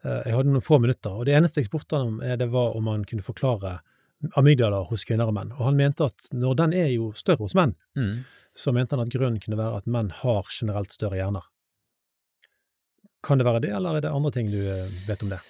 Eh, 0.03 0.21
jeg 0.29 0.37
hadde 0.37 0.51
noen 0.51 0.65
få 0.65 0.81
minutter, 0.83 1.15
og 1.15 1.29
det 1.29 1.37
eneste 1.39 1.63
jeg 1.63 1.71
spurte 1.71 2.01
han 2.01 2.17
om, 2.17 2.23
eh, 2.23 2.35
det 2.41 2.51
var 2.53 2.75
om 2.75 2.91
han 2.91 3.07
kunne 3.09 3.25
forklare 3.25 3.79
amygdala 4.39 4.85
hos 4.89 5.05
kvinner 5.09 5.31
og 5.31 5.37
menn, 5.37 5.53
og 5.57 5.69
han 5.69 5.77
mente 5.79 6.07
at 6.09 6.31
når 6.33 6.57
den 6.63 6.75
er 6.79 6.89
jo 6.93 7.13
større 7.19 7.45
hos 7.45 7.57
menn, 7.59 7.77
mm 7.99 8.25
så 8.55 8.73
mente 8.73 8.95
han 8.95 9.03
at 9.03 9.13
grunnen 9.13 9.43
kunne 9.43 9.59
være 9.59 9.83
at 9.83 9.91
menn 9.91 10.13
har 10.23 10.47
generelt 10.53 10.95
større 10.95 11.19
hjerner. 11.19 11.45
Kan 13.25 13.41
det 13.41 13.49
være 13.49 13.65
det, 13.65 13.73
eller 13.75 13.99
er 13.99 14.05
det 14.05 14.15
andre 14.15 14.31
ting 14.35 14.51
du 14.53 14.61
eh, 14.61 14.91
vet 15.09 15.25
om 15.25 15.33
det? 15.33 15.41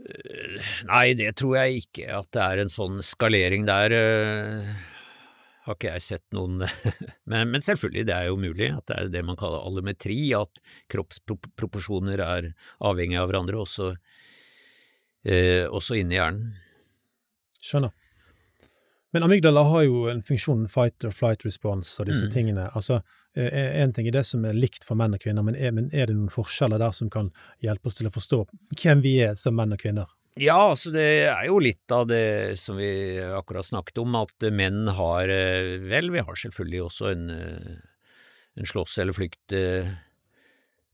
Eh, 0.00 0.68
nei, 0.88 1.06
det 1.18 1.34
tror 1.36 1.58
jeg 1.58 1.82
ikke, 1.82 2.06
at 2.16 2.30
det 2.32 2.44
er 2.44 2.62
en 2.62 2.72
sånn 2.72 3.02
skalering 3.04 3.66
der. 3.68 3.92
Eh, 3.92 4.70
har 5.66 5.76
ikke 5.76 5.96
jeg 5.96 6.04
sett 6.04 6.24
noen 6.36 6.62
men, 7.30 7.50
men, 7.50 7.64
selvfølgelig, 7.66 8.06
det 8.08 8.14
er 8.14 8.30
jo 8.30 8.38
mulig 8.40 8.70
at 8.70 8.86
det 8.88 9.00
er 9.02 9.12
det 9.18 9.24
man 9.26 9.38
kaller 9.40 9.66
allometri, 9.66 10.20
at 10.38 10.62
kroppsproporsjoner 10.92 12.22
er 12.24 12.52
avhengig 12.78 13.20
av 13.20 13.28
hverandre, 13.28 13.60
også, 13.66 13.92
eh, 15.28 15.66
også 15.66 16.00
inni 16.00 16.16
hjernen. 16.16 16.54
Skjønner. 17.60 17.92
Men 19.14 19.22
amygdala 19.22 19.62
har 19.62 19.84
jo 19.86 20.06
en 20.10 20.22
funksjon, 20.22 20.66
fight 20.68 21.04
or 21.06 21.14
flight 21.14 21.44
response 21.46 21.94
og 22.02 22.10
disse 22.10 22.26
mm. 22.26 22.32
tingene. 22.34 22.66
Altså, 22.74 23.00
En 23.36 23.44
eh, 23.44 23.82
eh, 23.82 23.90
ting 23.92 24.06
er 24.08 24.14
det 24.16 24.24
som 24.24 24.44
er 24.48 24.56
likt 24.56 24.84
for 24.84 24.96
menn 24.96 25.12
og 25.12 25.20
kvinner, 25.20 25.44
men 25.44 25.58
er, 25.60 25.72
men 25.76 25.90
er, 25.92 26.08
det 26.08 26.16
noen 26.16 26.32
forskjeller 26.32 26.80
der 26.80 26.94
som 26.96 27.10
kan 27.12 27.28
hjelpe 27.60 27.90
oss 27.90 27.98
til 27.98 28.08
å 28.08 28.12
forstå 28.14 28.38
hvem 28.80 29.02
vi 29.04 29.18
er 29.26 29.34
som 29.36 29.58
menn 29.58 29.76
og 29.76 29.82
kvinner? 29.82 30.08
Ja, 30.40 30.56
altså 30.70 30.90
det 30.92 31.04
er 31.28 31.44
jo 31.48 31.58
litt 31.60 31.92
av 31.92 32.08
det 32.08 32.56
som 32.60 32.80
vi 32.80 32.88
akkurat 33.20 33.68
snakket 33.68 34.00
om, 34.00 34.16
at 34.16 34.48
menn 34.52 34.88
har 34.96 35.32
eh, 35.32 35.76
Vel, 35.84 36.10
vi 36.12 36.24
har 36.24 36.40
selvfølgelig 36.42 36.82
også 36.88 37.12
en, 37.12 37.28
en 38.56 38.72
slåss- 38.72 38.98
eller 39.04 39.16
flykt 39.16 39.56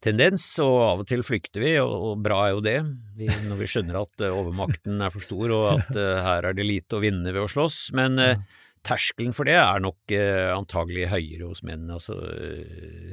tendens, 0.02 0.44
og 0.62 0.78
av 0.82 1.02
og 1.02 1.08
til 1.10 1.22
flykter 1.26 1.62
vi, 1.62 1.76
og, 1.82 2.18
bra 2.22 2.46
er 2.46 2.56
jo 2.56 2.64
det, 2.64 2.78
vi, 3.18 3.28
når 3.48 3.60
vi 3.60 3.68
skjønner 3.70 4.00
at 4.02 4.24
uh, 4.24 4.34
overmakten 4.40 5.02
er 5.02 5.14
for 5.14 5.24
stor 5.24 5.54
og 5.54 5.68
at 5.76 5.94
uh, 5.94 6.18
her 6.26 6.50
er 6.50 6.58
det 6.58 6.66
lite 6.66 6.98
å 6.98 7.02
vinne 7.04 7.30
ved 7.30 7.44
å 7.44 7.50
slåss. 7.50 7.78
Men 7.98 8.18
uh, 8.20 8.34
terskelen 8.82 9.34
for 9.36 9.46
det 9.46 9.56
er 9.60 9.82
nok 9.82 10.10
antagelig 10.56 11.06
høyere 11.12 11.46
hos 11.46 11.62
menn. 11.62 11.86
Altså 11.94 12.16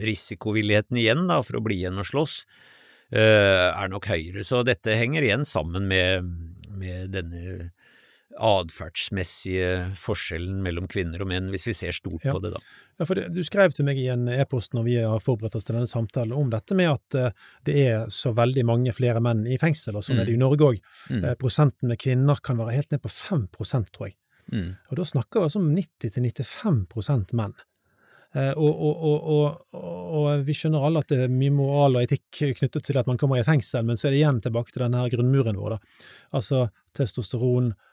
risikovilligheten 0.02 0.98
igjen 0.98 1.28
da, 1.30 1.44
for 1.46 1.60
å 1.60 1.62
bli 1.62 1.78
igjen 1.84 2.02
og 2.02 2.08
slåss 2.10 2.40
er 3.14 3.92
nok 3.94 4.08
høyere. 4.10 4.42
Så 4.46 4.64
dette 4.66 4.98
henger 4.98 5.28
igjen 5.28 5.46
sammen 5.46 5.86
med, 5.90 6.26
med 6.74 7.14
denne 7.14 7.70
atferdsmessige 8.40 9.96
forskjellen 10.00 10.62
mellom 10.64 10.88
kvinner 10.92 11.22
og 11.24 11.30
menn, 11.32 11.50
hvis 11.54 11.68
vi 11.68 11.76
ser 11.76 11.96
stort 11.96 12.24
ja. 12.26 12.34
på 12.34 12.42
det, 12.44 12.54
da. 12.56 12.62
Ja, 13.00 13.08
for 13.08 13.20
det, 13.20 13.28
Du 13.36 13.42
skrev 13.48 13.74
til 13.76 13.88
meg 13.88 14.00
i 14.00 14.08
en 14.12 14.28
e-post 14.32 14.76
når 14.76 14.86
vi 14.88 14.96
har 15.00 15.24
forberedt 15.24 15.58
oss 15.60 15.68
til 15.68 15.76
denne 15.76 15.90
samtalen 15.92 16.36
om 16.36 16.52
dette 16.52 16.78
med 16.78 16.92
at 16.94 17.18
uh, 17.20 17.50
det 17.68 17.78
er 17.84 18.14
så 18.14 18.32
veldig 18.36 18.66
mange 18.68 18.94
flere 18.96 19.22
menn 19.24 19.46
i 19.48 19.60
fengsel, 19.60 20.00
og 20.00 20.06
sånn 20.06 20.20
mm. 20.20 20.22
er 20.24 20.30
det 20.30 20.36
i 20.38 20.42
Norge 20.42 20.70
òg. 20.72 20.84
Mm. 21.12 21.26
Uh, 21.26 21.34
prosenten 21.40 21.92
med 21.92 22.00
kvinner 22.02 22.40
kan 22.44 22.60
være 22.60 22.78
helt 22.78 22.96
ned 22.96 23.04
på 23.04 23.12
5 23.12 23.48
tror 23.60 24.08
jeg. 24.08 24.16
Mm. 24.54 24.72
Og 24.90 25.02
da 25.02 25.08
snakker 25.12 25.42
vi 25.42 25.50
altså 25.50 25.62
om 25.62 25.74
90-95 25.76 27.36
menn. 27.38 27.58
Uh, 28.30 28.54
og, 28.62 28.72
og, 28.86 29.04
og, 29.34 29.76
og, 29.76 30.32
vi 30.46 30.54
skjønner 30.56 30.86
alle 30.86 31.02
at 31.04 31.12
det 31.12 31.24
er 31.26 31.34
mye 31.34 31.54
moral 31.54 31.98
og 31.98 32.06
etikk 32.06 32.56
knyttet 32.62 32.86
til 32.86 33.00
at 33.02 33.10
man 33.10 33.20
kommer 33.20 33.42
i 33.42 33.46
fengsel, 33.48 33.84
men 33.84 34.00
så 34.00 34.08
er 34.08 34.16
det 34.16 34.24
igjen 34.24 34.42
tilbake 34.46 34.72
til 34.72 34.86
denne 34.86 35.04
grunnmuren 35.12 35.60
vår. 35.60 35.76
da. 35.76 36.10
Altså 36.40 36.68
testosteron, 36.96 37.74
Eh, 37.74 37.88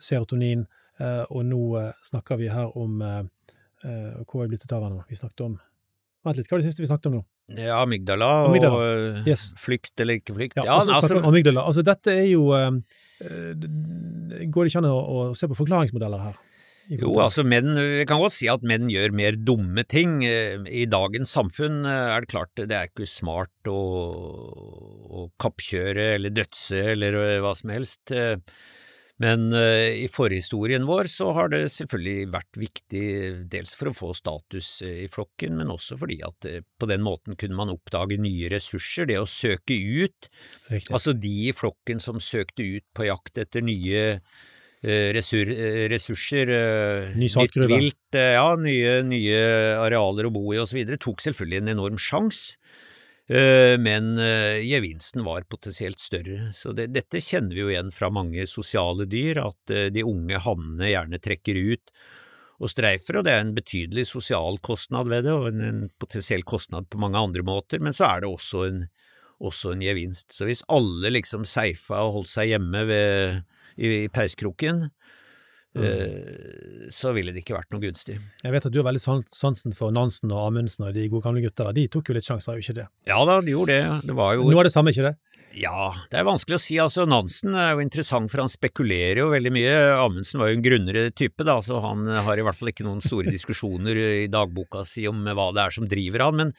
serotonin, 0.00 0.66
eh, 1.00 1.22
og 1.30 1.46
nå 1.46 1.62
eh, 1.80 1.92
snakker 2.06 2.40
vi 2.40 2.50
her 2.52 2.76
om 2.76 3.00
Hvor 4.26 4.42
er 4.42 4.48
det 4.48 4.56
blitt 4.56 4.72
av 4.72 4.86
nå? 4.88 5.02
Vi 5.08 5.16
snakket 5.18 5.46
om 5.46 5.58
Vent 6.26 6.38
litt, 6.40 6.48
hva 6.48 6.56
var 6.56 6.62
det 6.64 6.70
siste 6.72 6.82
vi 6.82 6.88
snakket 6.90 7.06
om 7.06 7.20
nå? 7.20 7.24
Ja, 7.54 7.76
amygdala, 7.84 8.28
amygdala. 8.48 8.78
og 8.80 9.28
yes. 9.30 9.52
flykt 9.62 10.00
eller 10.02 10.18
ikke 10.18 10.34
flykt. 10.34 10.56
Ja, 10.58 10.64
ja 10.66 10.96
altså, 10.96 11.20
amygdala. 11.20 11.62
Altså, 11.62 11.84
dette 11.86 12.10
er 12.10 12.26
jo 12.26 12.48
Går 12.50 13.60
det 13.62 14.72
ikke 14.72 14.80
an 14.80 14.88
å, 14.90 14.96
å 14.98 15.20
se 15.38 15.46
på 15.46 15.58
forklaringsmodeller 15.60 16.24
her? 16.24 16.40
Jo, 16.86 17.12
altså 17.18 17.42
menn, 17.46 17.72
vi 17.74 18.04
kan 18.06 18.18
godt 18.22 18.34
si 18.36 18.46
at 18.50 18.66
menn 18.66 18.90
gjør 18.90 19.14
mer 19.14 19.38
dumme 19.38 19.82
ting. 19.86 20.20
I 20.22 20.84
dagens 20.90 21.32
samfunn 21.34 21.86
er 21.86 22.22
det 22.22 22.30
klart 22.30 22.58
det 22.58 22.74
er 22.74 22.90
ikke 22.90 23.06
smart 23.10 23.70
å, 23.70 23.78
å 25.06 25.28
kappkjøre 25.42 26.12
eller 26.16 26.34
dødse 26.34 26.82
eller 26.96 27.18
hva 27.42 27.54
som 27.58 27.74
helst. 27.74 28.14
Men 29.22 29.48
uh, 29.54 29.88
i 29.96 30.08
forhistorien 30.12 30.84
vår 30.88 31.08
så 31.08 31.30
har 31.36 31.48
det 31.52 31.62
selvfølgelig 31.72 32.26
vært 32.34 32.58
viktig 32.60 33.04
dels 33.52 33.72
for 33.78 33.88
å 33.88 33.94
få 33.96 34.10
status 34.16 34.82
uh, 34.84 34.90
i 35.06 35.08
flokken, 35.12 35.56
men 35.56 35.72
også 35.72 35.96
fordi 36.00 36.18
at 36.26 36.48
uh, 36.50 36.58
på 36.60 36.88
den 36.90 37.04
måten 37.04 37.38
kunne 37.40 37.56
man 37.56 37.72
oppdage 37.72 38.18
nye 38.20 38.50
ressurser. 38.52 39.08
Det 39.08 39.16
å 39.20 39.28
søke 39.28 39.72
ut, 39.72 40.28
Riktig. 40.68 40.92
altså 40.92 41.16
de 41.16 41.36
i 41.48 41.54
flokken 41.56 42.02
som 42.02 42.20
søkte 42.20 42.66
ut 42.66 42.84
på 42.96 43.08
jakt 43.08 43.40
etter 43.44 43.64
nye 43.64 44.04
Resur, 44.86 45.48
ressurser, 45.90 46.50
Ny 47.16 47.26
nytt 47.26 47.56
vilt, 47.72 48.18
ja, 48.20 48.44
nye, 48.60 48.92
nye, 49.02 49.38
arealer 49.80 50.28
å 50.28 50.30
bo 50.30 50.52
i 50.54 50.60
osv., 50.62 50.78
tok 51.02 51.24
selvfølgelig 51.24 51.58
en 51.58 51.72
enorm 51.72 51.96
sjanse. 51.98 52.60
Eh, 53.28 53.74
men 53.78 54.18
eh, 54.18 54.62
gevinsten 54.62 55.24
var 55.24 55.42
potensielt 55.50 55.98
større. 55.98 56.52
Så 56.54 56.72
det, 56.72 56.86
dette 56.94 57.20
kjenner 57.20 57.56
vi 57.56 57.64
jo 57.64 57.72
igjen 57.72 57.90
fra 57.94 58.10
mange 58.14 58.46
sosiale 58.46 59.08
dyr, 59.10 59.40
at 59.48 59.74
eh, 59.74 59.88
de 59.94 60.04
unge 60.06 60.38
hannene 60.44 60.92
gjerne 60.92 61.20
trekker 61.22 61.58
ut 61.58 61.94
og 62.56 62.70
streifer, 62.72 63.18
og 63.18 63.26
det 63.26 63.34
er 63.34 63.42
en 63.42 63.56
betydelig 63.56 64.06
sosial 64.08 64.56
kostnad 64.64 65.10
ved 65.10 65.26
det, 65.26 65.34
og 65.34 65.50
en, 65.50 65.64
en 65.66 65.82
potensiell 66.00 66.46
kostnad 66.46 66.86
på 66.88 67.00
mange 67.02 67.20
andre 67.20 67.42
måter, 67.44 67.82
men 67.84 67.92
så 67.96 68.06
er 68.08 68.22
det 68.22 68.30
også 68.30 68.62
en, 68.70 68.78
også 69.44 69.74
en 69.74 69.82
gevinst. 69.84 70.30
Så 70.32 70.48
hvis 70.48 70.64
alle 70.72 71.10
liksom 71.12 71.44
seifa 71.44 72.00
og 72.06 72.14
holdt 72.20 72.32
seg 72.32 72.54
hjemme 72.54 72.86
ved, 72.88 73.42
i, 73.76 73.90
i 74.06 74.08
peiskroken, 74.08 74.86
Mm. 75.76 75.86
Eh, 75.86 76.88
så 76.94 77.12
ville 77.16 77.34
det 77.34 77.42
ikke 77.42 77.56
vært 77.56 77.72
noe 77.74 77.82
gunstig. 77.82 78.18
Jeg 78.42 78.54
vet 78.54 78.66
at 78.68 78.72
du 78.72 78.80
har 78.80 78.88
veldig 78.88 79.02
sansen 79.34 79.74
for 79.76 79.94
Nansen 79.94 80.32
og 80.32 80.46
Amundsen 80.48 80.86
og 80.88 80.94
de 80.96 81.06
gode 81.12 81.26
gamle 81.26 81.44
gutta. 81.44 81.68
De 81.76 81.86
tok 81.92 82.10
jo 82.10 82.16
litt 82.16 82.26
sjanser, 82.26 82.56
jo 82.56 82.64
ikke 82.64 82.78
det? 82.80 82.86
Ja 83.10 83.20
da, 83.28 83.40
de 83.44 83.54
gjorde 83.54 83.76
det. 83.76 84.08
Det 84.10 84.16
var 84.16 84.36
jo 84.38 84.48
Noe 84.48 84.62
av 84.62 84.68
det 84.68 84.74
samme, 84.74 84.94
ikke 84.94 85.10
det? 85.10 85.16
Ja, 85.56 85.92
det 86.12 86.18
er 86.20 86.26
vanskelig 86.28 86.58
å 86.58 86.62
si. 86.62 86.76
Altså, 86.82 87.06
Nansen 87.08 87.54
er 87.56 87.72
jo 87.74 87.84
interessant, 87.84 88.28
for 88.32 88.42
han 88.44 88.52
spekulerer 88.52 89.22
jo 89.22 89.30
veldig 89.32 89.52
mye. 89.54 89.76
Amundsen 90.02 90.42
var 90.42 90.50
jo 90.50 90.58
en 90.58 90.66
grunnere 90.66 91.06
type, 91.16 91.46
da, 91.48 91.58
så 91.64 91.80
han 91.84 92.04
har 92.26 92.36
i 92.36 92.44
hvert 92.44 92.58
fall 92.58 92.72
ikke 92.72 92.86
noen 92.86 93.00
store 93.04 93.32
diskusjoner 93.32 94.02
i 94.26 94.28
dagboka 94.32 94.84
si 94.84 95.06
om 95.08 95.24
hva 95.26 95.50
det 95.56 95.64
er 95.64 95.76
som 95.78 95.88
driver 95.88 96.28
han. 96.28 96.44
men 96.44 96.54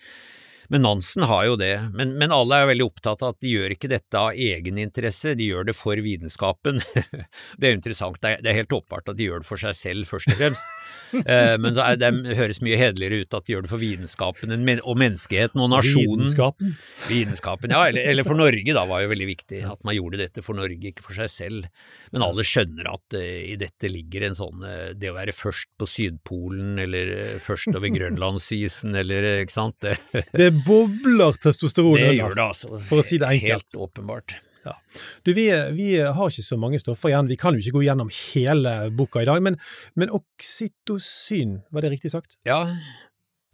men 0.74 0.84
Nansen 0.84 1.24
har 1.28 1.46
jo 1.48 1.56
det. 1.60 1.74
Men, 1.96 2.14
men, 2.20 2.34
alle 2.36 2.62
er 2.62 2.70
veldig 2.72 2.88
opptatt 2.90 3.24
av 3.24 3.36
at 3.36 3.40
de 3.44 3.54
gjør 3.54 3.76
ikke 3.76 3.90
dette 3.92 4.20
av 4.20 4.36
egeninteresse, 4.36 5.36
de 5.40 5.48
gjør 5.52 5.70
det 5.70 5.76
for 5.78 6.00
vitenskapen. 6.04 6.82
det 7.60 7.70
er 7.70 7.78
interessant. 7.78 8.20
Det 8.22 8.34
er, 8.34 8.44
det 8.44 8.52
er, 8.52 8.58
helt 8.62 8.76
åpenbart 8.76 9.14
at 9.14 9.20
de 9.20 9.30
gjør 9.30 9.44
det 9.44 9.48
for 9.48 9.62
seg 9.62 9.78
selv, 9.78 10.10
først 10.10 10.34
og 10.34 10.40
fremst. 10.42 10.74
eh, 11.24 11.56
men 11.62 11.78
det, 11.78 11.88
det, 12.02 12.12
høres 12.40 12.60
mye 12.66 12.80
hederligere 12.80 13.24
ut 13.24 13.38
at 13.40 13.48
de 13.48 13.56
gjør 13.56 13.68
det 13.68 13.72
for 13.72 13.84
vitenskapen 13.84 14.56
og 14.78 15.00
menneskeheten 15.00 15.64
og 15.64 15.72
nasjonen. 15.72 16.26
Vitenskapen? 16.26 16.76
Vitenskapen, 17.08 17.76
ja. 17.78 17.86
Eller, 17.88 18.12
eller, 18.12 18.28
for 18.28 18.40
Norge, 18.40 18.76
da, 18.76 18.84
var 18.90 19.06
jo 19.06 19.14
veldig 19.14 19.30
viktig. 19.32 19.64
At 19.72 19.84
man 19.88 19.96
gjorde 19.96 20.22
dette 20.22 20.44
for 20.44 20.60
Norge, 20.60 20.92
ikke 20.92 21.06
for 21.06 21.16
seg 21.18 21.32
selv. 21.32 21.72
Men 22.12 22.28
alle 22.28 22.46
skjønner 22.48 22.92
at 22.92 23.18
uh, 23.18 23.24
i 23.24 23.56
dette 23.60 23.92
ligger 23.92 24.28
en 24.28 24.36
sånn 24.38 24.62
uh, 24.64 24.92
Det 24.98 25.12
å 25.12 25.16
være 25.16 25.36
først 25.36 25.70
på 25.80 25.88
Sydpolen, 25.90 26.76
eller 26.84 27.14
uh, 27.16 27.34
først 27.44 27.72
over 27.72 27.92
Grønlandsisen, 27.98 28.96
eller 29.00 29.32
ikke 29.46 29.56
sant. 29.56 29.88
det 30.36 30.52
bobler 30.66 31.38
testosteron 31.44 31.98
Det 32.00 32.14
gjør 32.18 32.36
det, 32.36 32.46
altså. 32.46 32.82
For 32.90 33.02
å 33.02 33.06
si 33.06 33.20
det 33.22 33.32
enkelt. 33.38 33.68
Helt 33.68 33.82
åpenbart. 33.88 34.38
Ja. 34.68 34.76
Du, 35.24 35.34
vi, 35.34 35.48
vi, 35.78 35.90
har 36.00 36.32
ikke 36.32 36.44
så 36.44 36.58
mange 36.60 36.80
stoffer 36.82 37.12
igjen, 37.12 37.30
vi 37.32 37.40
kan 37.40 37.56
jo 37.56 37.64
ikke 37.64 37.78
gå 37.78 37.86
gjennom 37.88 38.10
hele 38.12 38.78
boka 38.92 39.24
i 39.24 39.28
dag, 39.30 39.40
men, 39.44 39.56
men 39.96 40.12
oksytocin, 40.12 41.62
var 41.72 41.86
det 41.86 41.94
riktig 41.96 42.12
sagt? 42.12 42.36
Ja. 42.48 42.66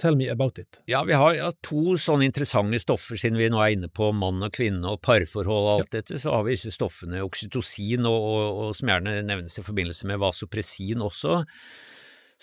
Tell 0.01 0.17
me 0.17 0.25
about 0.31 0.57
it. 0.57 0.81
Ja, 0.89 1.03
vi 1.05 1.13
har 1.13 1.35
ja, 1.37 1.51
to 1.61 1.93
sånne 2.01 2.25
interessante 2.25 2.79
stoffer, 2.81 3.19
siden 3.19 3.37
vi 3.37 3.51
nå 3.53 3.61
er 3.61 3.75
inne 3.75 3.91
på 3.93 4.09
mann 4.17 4.41
og 4.41 4.55
kvinne 4.55 4.95
og 4.95 5.03
parforhold 5.05 5.67
og 5.67 5.73
alt 5.75 5.93
ja. 5.93 5.99
dette, 5.99 6.17
så 6.19 6.33
har 6.33 6.47
vi 6.47 6.57
disse 6.57 6.73
stoffene 6.73 7.21
oksytocin 7.23 8.09
og, 8.09 8.29
og, 8.33 8.45
og, 8.63 8.77
som 8.77 8.89
gjerne 8.89 9.19
nevnes 9.27 9.59
i 9.61 9.65
forbindelse 9.65 10.09
med 10.09 10.21
vasopressin 10.23 11.03
også 11.05 11.43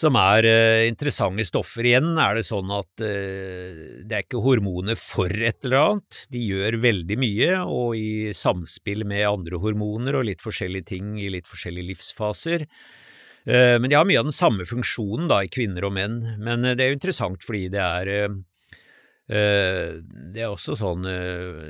som 0.01 0.17
er 0.17 0.47
uh, 0.49 0.89
interessante 0.89 1.45
stoffer. 1.47 1.85
Igjen 1.91 2.15
er 2.21 2.39
det 2.39 2.47
sånn 2.49 2.71
at 2.73 3.03
uh, 3.05 3.83
det 4.07 4.17
er 4.17 4.25
ikke 4.25 4.43
hormoner 4.45 4.97
for 4.99 5.29
et 5.31 5.67
eller 5.67 5.81
annet, 5.81 6.23
de 6.33 6.45
gjør 6.47 6.79
veldig 6.87 7.19
mye, 7.21 7.61
og 7.67 7.99
i 7.99 8.33
samspill 8.37 9.05
med 9.09 9.27
andre 9.29 9.61
hormoner 9.61 10.19
og 10.19 10.27
litt 10.31 10.45
forskjellige 10.45 10.93
ting 10.95 11.15
i 11.21 11.29
litt 11.33 11.51
forskjellige 11.51 11.91
livsfaser. 11.93 12.67
Uh, 13.45 13.77
men 13.81 13.91
de 13.91 13.99
har 13.99 14.09
mye 14.09 14.21
av 14.23 14.29
den 14.31 14.37
samme 14.37 14.69
funksjonen 14.69 15.29
da 15.31 15.43
i 15.45 15.53
kvinner 15.53 15.89
og 15.89 15.97
menn, 15.97 16.23
men 16.41 16.65
det 16.71 16.81
er 16.85 16.93
jo 16.93 17.01
interessant 17.01 17.45
fordi 17.47 17.69
det 17.73 17.83
er 17.85 18.15
det 19.31 20.41
er 20.43 20.49
også 20.51 20.75
sånn, 20.75 21.05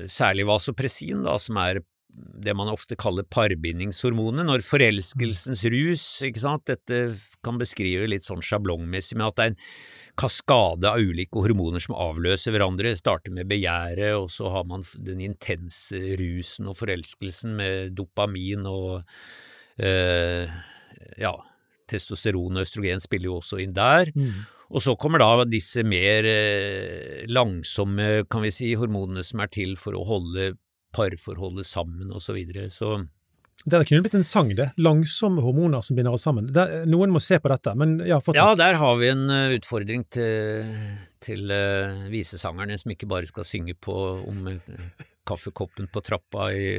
særlig 0.09 0.47
vasopressin, 0.49 1.19
da, 1.27 1.35
som 1.37 1.59
er 1.61 1.83
det 2.13 2.55
man 2.57 2.71
ofte 2.73 2.97
kaller 2.99 3.27
parbindingshormonet, 3.29 4.47
når 4.49 4.65
forelskelsens 4.67 5.65
rus, 5.73 6.05
ikke 6.27 6.43
sant, 6.43 6.67
dette 6.71 7.01
kan 7.45 7.61
beskrive 7.61 8.09
litt 8.11 8.27
sånn 8.27 8.45
sjablongmessig 8.45 9.19
med 9.19 9.29
at 9.29 9.37
det 9.37 9.45
er 9.45 9.53
en 9.53 9.61
kaskade 10.21 10.91
av 10.91 11.01
ulike 11.01 11.41
hormoner 11.41 11.83
som 11.83 11.97
avløser 11.97 12.55
hverandre, 12.55 12.95
starter 12.99 13.35
med 13.35 13.49
begjæret, 13.51 14.15
og 14.19 14.29
så 14.33 14.51
har 14.53 14.67
man 14.69 14.85
den 14.99 15.23
intense 15.25 16.01
rusen 16.21 16.71
og 16.71 16.79
forelskelsen 16.81 17.55
med 17.61 17.95
dopamin 17.99 18.67
og 18.69 19.01
øh, 19.81 20.59
ja, 21.21 21.35
testosteron 21.91 22.59
og 22.59 22.67
østrogen 22.67 23.03
spiller 23.03 23.31
jo 23.31 23.39
også 23.41 23.61
inn 23.65 23.77
der. 23.77 24.13
Mm. 24.15 24.49
Og 24.71 24.85
så 24.85 24.95
kommer 24.99 25.23
da 25.23 25.45
disse 25.51 25.83
mer 25.83 26.27
eh, 26.31 27.23
langsomme, 27.31 28.27
kan 28.31 28.45
vi 28.45 28.53
si, 28.55 28.75
hormonene 28.79 29.25
som 29.27 29.43
er 29.43 29.51
til 29.51 29.75
for 29.81 29.99
å 29.99 30.05
holde 30.07 30.53
parforholdet 30.95 31.67
sammen 31.67 32.11
osv. 32.11 32.31
Så, 32.31 32.37
videre. 32.37 32.71
så 32.71 32.95
det 33.65 33.85
kunne 33.85 34.01
blitt 34.01 34.15
en 34.17 34.25
sang, 34.25 34.55
det. 34.57 34.71
Langsomme 34.81 35.43
hormoner 35.45 35.83
som 35.85 35.97
binder 35.97 36.15
oss 36.17 36.25
sammen. 36.25 36.49
Der, 36.55 36.87
noen 36.89 37.13
må 37.13 37.21
se 37.21 37.37
på 37.41 37.51
dette, 37.53 37.75
men 37.77 37.99
ja, 38.09 38.17
fortsett. 38.25 38.41
Ja, 38.41 38.57
der 38.57 38.79
har 38.81 38.97
vi 38.97 39.11
en 39.13 39.27
uh, 39.29 39.53
utfordring 39.53 40.07
til, 40.09 40.71
til 41.21 41.53
uh, 41.53 42.07
visesangerne 42.09 42.79
som 42.81 42.95
ikke 42.95 43.09
bare 43.11 43.29
skal 43.29 43.45
synge 43.45 43.77
på 43.77 43.97
om 44.17 44.49
uh, 44.49 45.05
kaffekoppen 45.29 45.91
på 45.93 46.03
trappa 46.07 46.49
i 46.57 46.71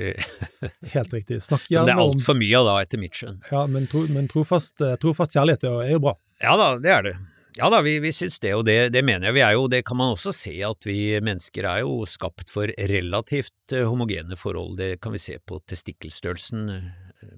Helt 0.95 1.13
riktig. 1.13 1.38
Snakk 1.45 1.69
gjerne 1.69 1.86
om 1.86 1.86
Som 1.86 1.91
det 1.91 1.93
er 1.93 2.06
altfor 2.08 2.39
mye 2.41 2.63
av 2.63 2.71
da, 2.71 2.80
etter 2.82 3.04
mitt 3.04 3.21
skjønn. 3.21 3.38
Ja, 3.54 3.67
men, 3.69 3.86
tro, 3.91 4.08
men 4.10 4.32
trofast, 4.32 4.82
trofast 5.04 5.38
kjærlighet 5.38 5.69
er 5.69 5.93
jo 5.93 6.02
bra. 6.10 6.17
Ja 6.41 6.58
da, 6.58 6.74
det 6.82 6.95
er 6.97 7.06
det. 7.12 7.15
Ja 7.58 7.68
da, 7.72 7.82
vi, 7.84 7.98
vi 8.00 8.14
syns 8.16 8.40
det, 8.40 8.54
og 8.56 8.64
det, 8.68 8.94
det, 8.96 9.02
mener 9.04 9.28
jeg 9.28 9.36
vi 9.36 9.44
er 9.44 9.56
jo. 9.58 9.68
Det 9.72 9.82
kan 9.88 10.00
man 10.00 10.14
også 10.14 10.32
se 10.36 10.54
at 10.64 10.88
vi 10.88 11.20
mennesker 11.24 11.68
er 11.68 11.82
jo 11.84 12.06
skapt 12.08 12.52
for 12.54 12.72
relativt 12.92 13.76
uh, 13.76 13.84
homogene 13.90 14.38
forhold. 14.40 14.78
Det 14.80 14.94
kan 15.04 15.12
vi 15.12 15.20
se 15.20 15.36
på 15.44 15.60
testikkelstørrelsen. 15.68 16.70
Uh, 16.72 17.36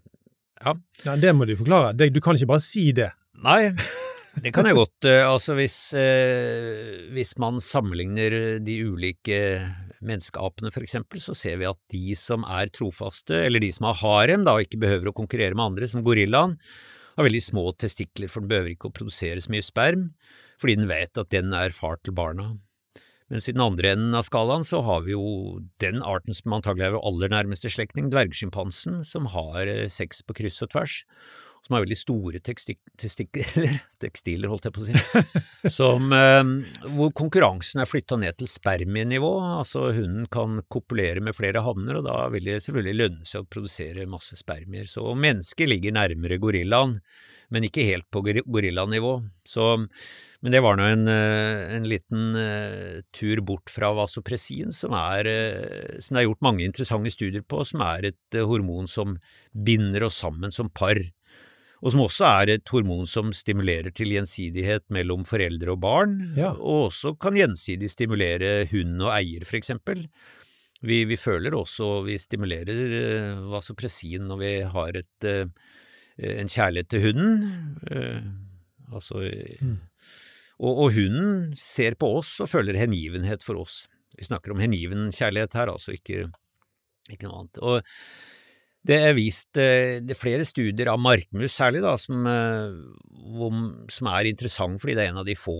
ja. 0.61 0.75
ja. 1.07 1.17
Det 1.17 1.33
må 1.33 1.49
du 1.49 1.55
forklare. 1.57 1.95
Det, 1.97 2.11
du 2.13 2.21
kan 2.21 2.37
ikke 2.37 2.53
bare 2.53 2.65
si 2.65 2.91
det. 2.95 3.09
Nei. 3.43 3.73
Det 4.41 4.53
kan 4.53 4.69
jeg 4.69 4.77
godt. 4.81 5.09
Eh, 5.09 5.23
altså 5.25 5.57
hvis, 5.57 5.77
eh, 5.97 7.09
hvis 7.13 7.35
man 7.41 7.61
sammenligner 7.61 8.59
de 8.63 8.77
ulike 8.85 9.39
menneskeapene 10.03 10.71
for 10.73 10.85
eksempel, 10.85 11.21
så 11.23 11.35
ser 11.37 11.59
vi 11.61 11.69
at 11.69 11.79
de 11.93 12.15
som 12.19 12.45
er 12.45 12.71
trofaste, 12.73 13.45
eller 13.47 13.63
de 13.63 13.71
som 13.75 13.89
har 13.89 14.01
harem 14.01 14.45
da, 14.47 14.57
ikke 14.59 14.81
behøver 14.81 15.11
å 15.11 15.15
konkurrere 15.15 15.55
med 15.55 15.71
andre, 15.71 15.89
som 15.89 16.03
gorillaen, 16.05 16.57
har 17.17 17.27
veldig 17.27 17.43
små 17.45 17.65
testikler, 17.77 18.31
for 18.31 18.43
den 18.43 18.51
behøver 18.51 18.73
ikke 18.73 18.89
å 18.89 18.95
produsere 18.95 19.41
så 19.43 19.53
mye 19.53 19.65
sperm, 19.65 20.11
fordi 20.61 20.77
den 20.79 20.89
vet 20.91 21.19
at 21.19 21.31
den 21.33 21.53
er 21.57 21.75
far 21.75 21.99
til 22.01 22.15
barna. 22.17 22.53
Mens 23.31 23.47
i 23.49 23.53
den 23.55 23.63
andre 23.63 23.93
enden 23.95 24.13
av 24.17 24.25
skalaen 24.27 24.65
så 24.67 24.83
har 24.85 25.05
vi 25.05 25.15
jo 25.15 25.61
den 25.81 26.03
arten 26.05 26.35
som 26.37 26.53
antagelig 26.53 26.89
er 26.89 26.95
vår 26.97 27.05
aller 27.09 27.31
nærmeste 27.33 27.71
slektning, 27.71 28.11
dvergsjimpansen, 28.13 28.99
som 29.07 29.29
har 29.33 29.69
eh, 29.69 29.87
sex 29.89 30.21
på 30.27 30.35
kryss 30.37 30.61
og 30.65 30.73
tvers, 30.75 30.99
som 31.63 31.77
har 31.77 31.83
veldig 31.85 31.97
store 31.97 32.41
testikler, 32.43 33.77
tekstiler, 34.03 34.51
holdt 34.51 34.67
jeg 34.67 34.75
på 34.75 34.83
å 34.83 34.87
si, 34.87 35.69
som, 35.71 36.09
eh, 36.15 36.41
hvor 36.97 37.13
konkurransen 37.15 37.83
er 37.83 37.89
flytta 37.89 38.19
ned 38.19 38.39
til 38.39 38.51
spermienivå, 38.51 39.31
altså 39.61 39.87
hunden 39.95 40.27
kan 40.33 40.59
kopulere 40.71 41.23
med 41.23 41.37
flere 41.37 41.63
hanner, 41.63 42.01
og 42.01 42.09
da 42.09 42.17
vil 42.33 42.51
det 42.51 42.59
selvfølgelig 42.65 42.99
lønne 42.99 43.29
seg 43.29 43.45
å 43.45 43.51
produsere 43.55 44.09
masse 44.11 44.39
spermier. 44.39 44.89
Så 44.91 45.05
mennesket 45.15 45.71
ligger 45.71 45.95
nærmere 45.95 46.41
gorillaen, 46.43 46.97
men 47.53 47.67
ikke 47.67 47.85
helt 47.85 48.09
på 48.11 48.23
gorillanivå. 48.25 49.17
Så 49.47 49.71
men 50.43 50.51
det 50.51 50.59
var 50.59 50.75
nå 50.75 50.83
en, 50.83 51.07
eh, 51.07 51.61
en, 51.77 51.85
liten 51.87 52.35
uh, 52.35 52.99
tur 53.15 53.39
bort 53.47 53.71
fra 53.71 53.93
vasopressin, 53.95 54.73
som, 54.75 54.91
er, 54.91 55.23
uh, 55.23 56.01
som 56.03 56.17
det 56.17 56.19
er 56.19 56.27
gjort 56.27 56.43
mange 56.43 56.65
interessante 56.67 57.13
studier 57.13 57.45
på, 57.47 57.61
som 57.63 57.79
er 57.85 58.09
et 58.09 58.39
hormon 58.43 58.89
som 58.91 59.15
binder 59.55 60.03
oss 60.09 60.19
sammen 60.19 60.51
som 60.51 60.67
par 60.67 60.99
og 61.83 61.91
som 61.91 62.03
også 62.05 62.27
er 62.29 62.51
et 62.53 62.71
hormon 62.71 63.07
som 63.09 63.33
stimulerer 63.35 63.91
til 63.95 64.13
gjensidighet 64.15 64.85
mellom 64.93 65.25
foreldre 65.27 65.73
og 65.73 65.81
barn, 65.83 66.15
ja. 66.37 66.53
og 66.55 66.87
også 66.87 67.13
kan 67.19 67.35
gjensidig 67.35 67.89
stimulere 67.91 68.61
hund 68.71 69.01
og 69.03 69.11
eier, 69.17 69.43
for 69.47 69.59
eksempel. 69.59 70.05
Vi, 70.83 71.01
vi 71.07 71.17
føler 71.19 71.55
også, 71.55 72.05
vi 72.07 72.15
stimulerer 72.19 72.95
uh, 72.95 73.43
vasopressin 73.51 74.29
når 74.29 74.39
vi 74.39 74.51
har 74.75 74.99
et, 74.99 75.27
uh, 75.27 75.73
en 76.31 76.51
kjærlighet 76.51 76.91
til 76.91 77.03
hunden, 77.09 77.35
uh, 77.91 78.95
altså 78.95 79.19
mm. 79.23 79.77
og, 80.63 80.71
og, 80.71 80.87
hunden 80.95 81.51
ser 81.59 81.99
på 81.99 82.13
oss 82.21 82.37
og 82.43 82.51
føler 82.51 82.79
hengivenhet 82.79 83.43
for 83.43 83.59
oss. 83.59 83.83
Vi 84.15 84.27
snakker 84.27 84.55
om 84.55 84.63
hengiven 84.63 85.09
kjærlighet 85.11 85.59
her, 85.59 85.71
altså 85.73 85.97
ikke, 85.97 86.29
ikke 87.11 87.27
noe 87.27 87.43
annet. 87.43 87.59
Og 87.59 87.83
det 88.87 88.99
er 88.99 89.13
vist 89.15 89.59
eh, 89.61 89.99
det 90.03 90.15
er 90.15 90.19
flere 90.19 90.45
studier 90.47 90.91
av 90.91 90.99
markmus 91.01 91.55
særlig, 91.55 91.83
da, 91.85 91.95
som, 91.99 92.25
eh, 92.27 92.73
som, 93.91 94.09
er 94.11 94.29
interessant 94.29 94.81
fordi 94.81 94.97
det 94.97 95.05
er 95.05 95.13
en 95.13 95.21
av 95.21 95.27
de 95.27 95.37
få 95.39 95.59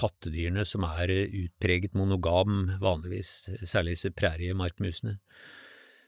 pattedyrene 0.00 0.64
som 0.68 0.86
er 0.88 1.12
eh, 1.12 1.36
utpreget 1.44 1.96
monogam, 1.96 2.78
vanligvis, 2.80 3.50
særlig 3.62 3.96
disse 3.98 4.12
præriemarkmusene. 4.16 5.18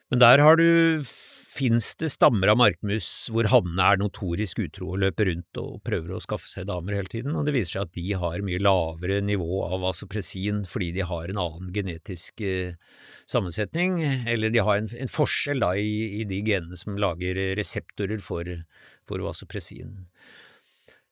Men 0.09 0.25
der 0.25 0.41
har 0.41 0.57
du 0.57 1.05
fins 1.49 1.95
det 2.01 2.11
stammer 2.13 2.53
av 2.53 2.59
markmus 2.61 3.07
hvor 3.33 3.49
hannene 3.51 3.87
er 3.93 4.01
notorisk 4.01 4.61
utro 4.63 4.93
og 4.93 5.01
løper 5.03 5.31
rundt 5.31 5.61
og 5.61 5.81
prøver 5.87 6.15
å 6.15 6.21
skaffe 6.23 6.51
seg 6.51 6.69
damer 6.69 6.99
hele 6.99 7.11
tiden, 7.13 7.37
og 7.37 7.47
det 7.47 7.55
viser 7.57 7.79
seg 7.79 7.89
at 7.89 7.95
de 7.97 8.05
har 8.21 8.45
mye 8.47 8.61
lavere 8.63 9.21
nivå 9.25 9.63
av 9.67 9.83
vasopressin 9.87 10.65
fordi 10.69 10.93
de 10.99 11.07
har 11.09 11.33
en 11.33 11.41
annen 11.43 11.73
genetisk 11.75 12.45
eh, 12.45 12.77
sammensetning, 13.31 13.99
eller 14.29 14.53
de 14.55 14.63
har 14.65 14.83
en, 14.83 14.91
en 14.93 15.13
forskjell 15.13 15.65
da 15.65 15.73
i, 15.79 16.21
i, 16.21 16.27
de 16.29 16.43
genene 16.47 16.79
som 16.79 16.99
lager 17.01 17.41
reseptorer 17.59 18.23
for, 18.25 18.49
for 19.09 19.25
vasopressin. 19.25 19.97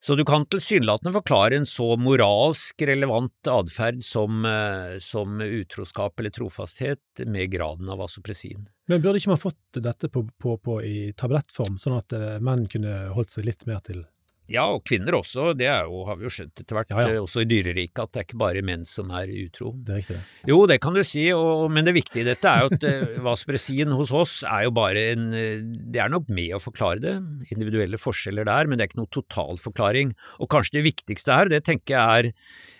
Så 0.07 0.15
du 0.15 0.23
kan 0.25 0.45
tilsynelatende 0.47 1.11
forklare 1.17 1.57
en 1.59 1.65
så 1.67 1.97
moralsk 1.99 2.83
relevant 2.87 3.49
atferd 3.51 4.05
som, 4.07 4.45
eh, 4.47 4.99
som, 5.03 5.41
utroskap 5.43 6.21
eller 6.21 6.31
trofasthet 6.31 7.25
med 7.27 7.51
graden 7.51 7.91
av 7.91 7.99
vasopressin. 7.99 8.69
Men 8.87 9.03
burde 9.03 9.19
ikke 9.19 9.33
man 9.33 9.43
fått 9.43 9.81
dette 9.83 10.07
på, 10.09 10.23
på, 10.39 10.59
på 10.63 10.77
i 10.87 11.11
tablettform, 11.19 11.75
sånn 11.83 11.99
at 11.99 12.15
eh, 12.15 12.37
menn 12.39 12.69
kunne 12.71 13.09
holdt 13.17 13.35
seg 13.35 13.49
litt 13.49 13.67
mer 13.67 13.83
til 13.83 14.05
ja, 14.47 14.65
og 14.71 14.85
kvinner 14.87 15.17
også. 15.19 15.51
Det 15.59 15.67
jo, 15.67 16.03
har 16.07 16.19
vi 16.19 16.27
jo 16.27 16.31
skjønt 16.33 16.63
etter 16.63 16.79
hvert, 16.79 16.93
ja, 16.93 17.17
ja. 17.17 17.23
også 17.25 17.43
i 17.43 17.49
dyreriket, 17.51 17.99
at 17.99 18.13
det 18.15 18.21
er 18.21 18.27
ikke 18.29 18.39
bare 18.39 18.63
menn 18.67 18.85
som 18.87 19.11
er 19.15 19.31
utro. 19.43 19.73
Det 19.75 19.95
er 19.95 20.03
riktig. 20.03 20.19
Jo, 20.47 20.61
det 20.71 20.79
kan 20.85 20.95
du 20.95 21.03
si, 21.07 21.25
og, 21.35 21.67
men 21.75 21.87
det 21.89 21.97
viktige 21.97 22.23
i 22.23 22.29
dette 22.29 22.53
er 22.53 22.63
jo 22.63 22.71
at 22.71 22.87
uh, 22.91 23.17
vaspresin 23.27 23.95
hos 23.99 24.15
oss 24.15 24.37
er 24.47 24.69
jo 24.69 24.75
bare 24.77 25.03
en 25.17 25.27
uh, 25.35 25.65
Det 25.67 26.03
er 26.03 26.13
nok 26.13 26.31
med 26.31 26.55
å 26.55 26.63
forklare 26.63 27.03
det, 27.03 27.17
individuelle 27.51 27.99
forskjeller 27.99 28.47
der, 28.47 28.71
men 28.71 28.79
det 28.79 28.87
er 28.87 28.93
ikke 28.93 29.03
noen 29.03 29.13
totalforklaring. 29.17 30.15
Og 30.39 30.51
kanskje 30.53 30.79
det 30.79 30.87
viktigste 30.93 31.41
her, 31.41 31.51
det 31.51 31.65
tenker 31.67 31.97
jeg 31.97 32.23
er 32.23 32.31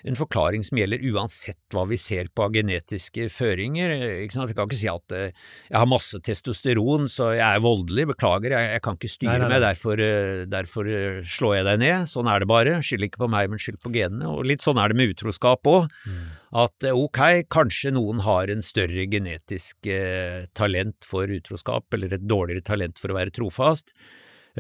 en 0.07 0.19
forklaring 0.19 0.63
som 0.63 0.79
gjelder 0.79 1.03
uansett 1.11 1.59
hva 1.75 1.83
vi 1.91 1.99
ser 1.99 2.29
på 2.31 2.45
av 2.47 2.55
genetiske 2.55 3.27
føringer. 3.35 3.91
Ikke 4.23 4.37
sant? 4.37 4.47
Vi 4.53 4.55
kan 4.55 4.69
ikke 4.69 4.79
si 4.79 4.91
at 4.91 5.15
jeg 5.17 5.75
har 5.75 5.89
masse 5.91 6.21
testosteron, 6.23 7.09
så 7.11 7.33
jeg 7.35 7.43
er 7.43 7.65
voldelig, 7.65 8.07
beklager, 8.13 8.55
jeg, 8.55 8.71
jeg 8.77 8.85
kan 8.85 8.99
ikke 9.01 9.11
styre 9.11 9.33
nei, 9.33 9.41
nei, 9.41 9.49
nei. 9.49 9.57
meg, 9.57 9.65
derfor, 9.67 10.05
derfor 10.53 10.93
slår 11.27 11.56
jeg 11.56 11.56
deg 11.65 11.81
ned, 11.81 12.09
sånn 12.11 12.29
er 12.29 12.43
det 12.43 12.49
bare, 12.51 12.75
skyld 12.85 13.07
ikke 13.07 13.23
på 13.23 13.31
meg, 13.33 13.49
men 13.53 13.63
skyld 13.63 13.79
på 13.85 13.93
genene, 13.95 14.29
og 14.29 14.45
litt 14.49 14.65
sånn 14.65 14.81
er 14.83 14.93
det 14.93 14.99
med 14.99 15.15
utroskap 15.15 15.69
òg, 15.71 15.89
mm. 16.05 16.21
at 16.63 16.87
eh, 16.89 17.01
ok, 17.07 17.21
kanskje 17.53 17.95
noen 17.97 18.21
har 18.27 18.53
en 18.53 18.65
større 18.65 19.07
genetisk 19.13 19.89
eh, 19.89 20.45
talent 20.59 21.09
for 21.09 21.31
utroskap, 21.33 21.89
eller 21.97 22.17
et 22.17 22.29
dårligere 22.29 22.67
talent 22.67 23.01
for 23.01 23.15
å 23.15 23.19
være 23.19 23.35
trofast, 23.39 23.95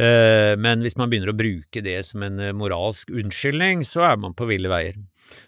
eh, 0.01 0.55
men 0.57 0.85
hvis 0.87 0.97
man 0.97 1.13
begynner 1.13 1.35
å 1.35 1.39
bruke 1.39 1.85
det 1.85 1.99
som 2.09 2.25
en 2.27 2.41
eh, 2.41 2.57
moralsk 2.57 3.13
unnskyldning, 3.13 3.85
så 3.85 4.07
er 4.13 4.23
man 4.23 4.37
på 4.39 4.49
ville 4.49 4.73
veier. 4.73 4.97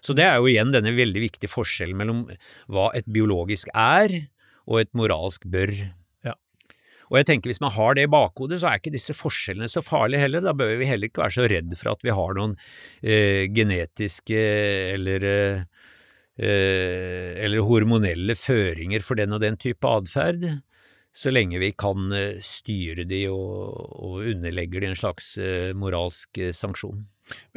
Så 0.03 0.13
det 0.17 0.27
er 0.27 0.37
jo 0.37 0.49
igjen 0.51 0.73
denne 0.75 0.91
veldig 0.93 1.23
viktige 1.23 1.51
forskjellen 1.51 1.97
mellom 1.97 2.25
hva 2.67 2.89
et 2.97 3.07
biologisk 3.07 3.71
er, 3.73 4.13
og 4.69 4.83
et 4.83 4.91
moralsk 4.97 5.47
bør. 5.49 5.71
Og 7.09 7.19
jeg 7.19 7.27
tenker 7.29 7.49
hvis 7.51 7.61
man 7.63 7.73
har 7.73 7.97
det 7.97 8.05
i 8.05 8.11
bakhodet, 8.11 8.61
så 8.61 8.69
er 8.69 8.79
ikke 8.79 8.93
disse 8.93 9.15
forskjellene 9.17 9.69
så 9.71 9.81
farlige 9.85 10.21
heller. 10.23 10.45
Da 10.45 10.53
bør 10.57 10.75
vi 10.77 10.89
heller 10.89 11.09
ikke 11.09 11.23
være 11.23 11.37
så 11.39 11.47
redd 11.49 11.75
for 11.79 11.93
at 11.93 12.05
vi 12.05 12.13
har 12.13 12.37
noen 12.37 12.55
eh, 13.01 13.45
genetiske 13.49 14.41
eller 14.95 15.29
eh, 15.29 15.61
eller 16.39 17.65
hormonelle 17.67 18.35
føringer 18.39 19.03
for 19.03 19.19
den 19.19 19.35
og 19.35 19.41
den 19.43 19.57
type 19.59 19.83
atferd, 19.83 20.45
så 21.15 21.33
lenge 21.33 21.59
vi 21.59 21.71
kan 21.75 22.13
eh, 22.15 22.39
styre 22.43 23.03
de 23.09 23.23
og, 23.31 23.75
og 23.99 24.29
underlegger 24.29 24.83
de 24.83 24.91
en 24.91 24.99
slags 24.99 25.33
eh, 25.41 25.71
moralsk 25.75 26.39
eh, 26.39 26.53
sanksjon. 26.55 27.03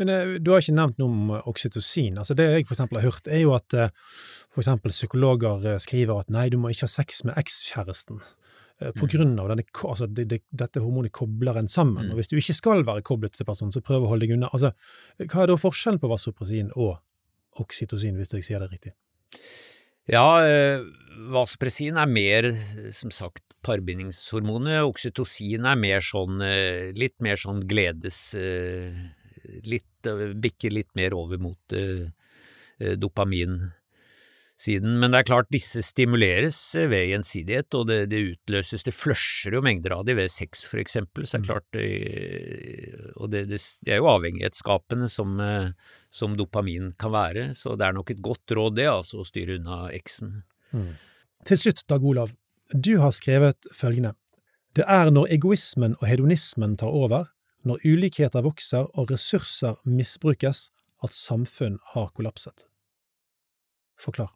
Men 0.01 0.41
Du 0.43 0.51
har 0.53 0.61
ikke 0.61 0.75
nevnt 0.77 0.99
noe 1.01 1.09
om 1.09 1.31
oksytocin. 1.49 2.19
Altså 2.21 2.35
Det 2.37 2.49
jeg 2.49 2.67
for 2.67 2.75
eksempel 2.75 3.01
har 3.01 3.07
hørt, 3.09 3.29
er 3.29 3.45
jo 3.45 3.55
at 3.57 3.73
for 3.73 4.61
eksempel 4.61 4.93
psykologer 4.93 5.65
skriver 5.81 6.21
at 6.21 6.33
nei, 6.35 6.51
du 6.53 6.59
må 6.61 6.73
ikke 6.73 6.85
ha 6.85 6.93
sex 6.93 7.23
med 7.25 7.39
ekskjæresten. 7.41 8.21
Eh, 8.83 8.93
på 8.93 9.07
mm. 9.07 9.11
grunn 9.13 9.35
av 9.41 9.51
denne, 9.53 9.65
altså 9.85 10.09
det, 10.11 10.27
det, 10.31 10.41
dette 10.51 10.83
hormonet 10.83 11.15
kobler 11.15 11.59
en 11.61 11.71
sammen. 11.71 12.09
Mm. 12.09 12.13
og 12.13 12.21
Hvis 12.21 12.33
du 12.33 12.37
ikke 12.39 12.57
skal 12.59 12.87
være 12.89 13.05
koblet 13.07 13.37
til 13.37 13.49
personen, 13.49 13.75
så 13.75 13.83
prøv 13.85 14.07
å 14.07 14.13
holde 14.13 14.27
deg 14.27 14.37
unna. 14.37 14.51
Altså, 14.53 14.73
hva 15.23 15.45
er 15.45 15.53
da 15.53 15.59
forskjellen 15.61 16.01
på 16.03 16.11
vasopressin 16.11 16.73
og 16.75 16.97
oksytocin, 17.63 18.19
hvis 18.19 18.35
jeg 18.39 18.49
sier 18.49 18.65
det 18.65 18.73
riktig? 18.73 18.95
Ja, 20.11 20.27
eh, 20.43 20.83
vasopressin 21.33 22.01
er 22.01 22.11
mer, 22.11 22.51
som 22.97 23.13
sagt, 23.15 23.45
parbindingshormonet. 23.63 24.83
Oksytocin 24.89 25.69
er 25.69 25.79
mer 25.79 26.03
sånn, 26.05 26.43
eh, 26.47 26.91
litt 26.97 27.19
mer 27.25 27.41
sånn 27.41 27.65
gledes... 27.69 28.31
Litt, 29.67 30.07
bikker 30.39 30.71
litt 30.71 30.93
mer 30.95 31.17
over 31.19 31.41
mot 31.43 31.75
dopamin 33.03 33.57
siden. 34.61 34.99
Men 35.01 35.13
det 35.13 35.23
er 35.23 35.29
klart, 35.29 35.51
disse 35.53 35.83
stimuleres 35.85 36.59
ved 36.77 37.09
gjensidighet, 37.11 37.75
og 37.79 37.87
det, 37.91 37.99
det 38.13 38.23
utløses 38.33 38.85
Det 38.87 38.95
flusher 38.95 39.57
jo 39.57 39.63
mengder 39.65 39.97
av 39.97 40.05
de 40.07 40.17
ved 40.19 40.31
sex, 40.33 40.65
for 40.69 40.83
eksempel, 40.83 41.27
så 41.27 41.37
det 41.37 41.41
er 41.41 41.43
mm. 41.43 41.49
klart 41.51 41.69
det, 41.77 41.87
Og 43.17 43.33
det, 43.33 43.45
det, 43.51 43.61
det 43.87 43.97
er 43.97 44.03
jo 44.03 44.11
avhengighetsskapende 44.13 45.09
som, 45.13 45.39
eh, 45.43 45.71
som, 46.11 46.37
dopamin 46.39 46.93
kan 46.99 47.15
være, 47.15 47.51
så 47.59 47.77
det 47.77 47.89
er 47.89 47.99
nok 47.99 48.15
et 48.15 48.23
godt 48.23 48.57
råd, 48.57 48.79
det, 48.79 48.89
altså, 48.91 49.23
å 49.23 49.29
styre 49.29 49.59
unna 49.61 49.85
eksen. 49.93 50.43
Mm. 50.73 50.93
Til 51.49 51.65
slutt, 51.65 51.87
Dag 51.91 52.05
Olav, 52.07 52.35
du 52.73 52.97
har 53.03 53.13
skrevet 53.15 53.71
følgende. 53.77 54.15
Det 54.73 54.87
er 54.89 55.11
når 55.13 55.35
egoismen 55.35 55.99
og 56.01 56.07
hedonismen 56.09 56.79
tar 56.81 56.95
over, 56.95 57.27
når 57.69 57.83
ulikheter 57.85 58.43
vokser 58.43 58.89
og 58.99 59.13
ressurser 59.13 59.77
misbrukes, 59.87 60.71
at 61.03 61.15
samfunn 61.15 61.81
har 61.93 62.13
kollapset. 62.15 62.65
Forklar. 63.99 64.31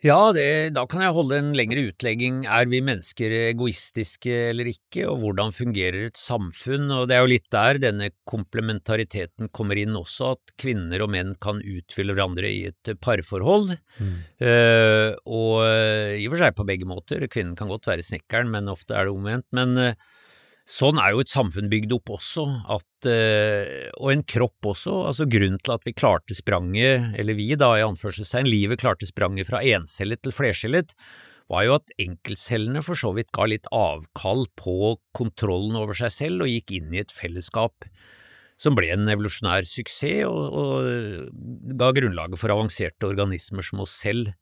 Ja, 0.00 0.30
det, 0.32 0.72
da 0.72 0.86
kan 0.88 1.02
jeg 1.04 1.12
holde 1.12 1.36
en 1.36 1.50
lengre 1.52 1.82
utlegging. 1.90 2.46
Er 2.48 2.70
vi 2.70 2.78
mennesker 2.80 3.34
egoistiske 3.50 4.32
eller 4.48 4.70
ikke, 4.70 5.04
og 5.10 5.18
hvordan 5.20 5.52
fungerer 5.52 6.06
et 6.06 6.16
samfunn? 6.16 6.86
Og 6.96 7.10
det 7.10 7.18
er 7.18 7.20
jo 7.20 7.32
litt 7.34 7.50
der 7.52 7.80
denne 7.82 8.08
komplementariteten 8.30 9.50
kommer 9.52 9.76
inn 9.76 9.98
også, 9.98 10.32
at 10.38 10.54
kvinner 10.60 11.04
og 11.04 11.12
menn 11.12 11.34
kan 11.44 11.60
utfylle 11.60 12.16
hverandre 12.16 12.48
i 12.48 12.62
et 12.70 12.94
parforhold. 13.04 13.74
Mm. 14.00 14.16
Uh, 14.40 15.12
og 15.28 15.68
i 16.16 16.24
og 16.24 16.32
for 16.32 16.46
seg 16.46 16.56
på 16.56 16.68
begge 16.72 16.88
måter. 16.88 17.28
Kvinnen 17.28 17.52
kan 17.58 17.68
godt 17.68 17.92
være 17.92 18.06
snekkeren, 18.06 18.48
men 18.56 18.72
ofte 18.72 18.96
er 18.96 19.04
det 19.04 19.16
omvendt. 19.18 19.50
Men 19.52 19.76
uh, 19.76 20.10
Sånn 20.70 21.00
er 21.02 21.16
jo 21.16 21.22
et 21.24 21.32
samfunn 21.32 21.70
bygd 21.72 21.96
opp 21.96 22.12
også, 22.14 22.44
at, 22.70 23.08
og 23.10 24.12
en 24.12 24.20
kropp 24.22 24.68
også. 24.70 24.92
altså 25.08 25.26
Grunnen 25.26 25.58
til 25.58 25.74
at 25.74 25.88
vi 25.88 25.96
klarte 25.98 26.36
spranget, 26.38 27.08
eller 27.18 27.34
vi 27.34 27.48
da 27.58 27.72
i 27.74 27.82
anførselstegn, 27.82 28.46
livet 28.46 28.78
klarte 28.78 29.08
spranget 29.10 29.50
fra 29.50 29.64
encellet 29.66 30.22
til 30.22 30.36
flercellet, 30.36 30.94
var 31.50 31.66
jo 31.66 31.76
at 31.80 31.90
enkeltcellene 31.98 32.82
for 32.86 32.98
så 32.98 33.10
vidt 33.16 33.32
ga 33.34 33.48
litt 33.50 33.66
avkall 33.74 34.46
på 34.58 34.94
kontrollen 35.16 35.74
over 35.80 35.96
seg 35.98 36.14
selv 36.14 36.46
og 36.46 36.52
gikk 36.52 36.76
inn 36.78 36.94
i 36.94 37.02
et 37.02 37.14
fellesskap 37.14 37.88
som 38.60 38.76
ble 38.76 38.90
en 38.92 39.08
evolusjonær 39.08 39.66
suksess 39.68 40.26
og, 40.28 40.58
og 40.60 41.76
ga 41.80 41.90
grunnlaget 41.96 42.40
for 42.40 42.52
avanserte 42.52 43.08
organismer 43.08 43.66
som 43.66 43.82
oss 43.82 43.96
selv. 44.02 44.34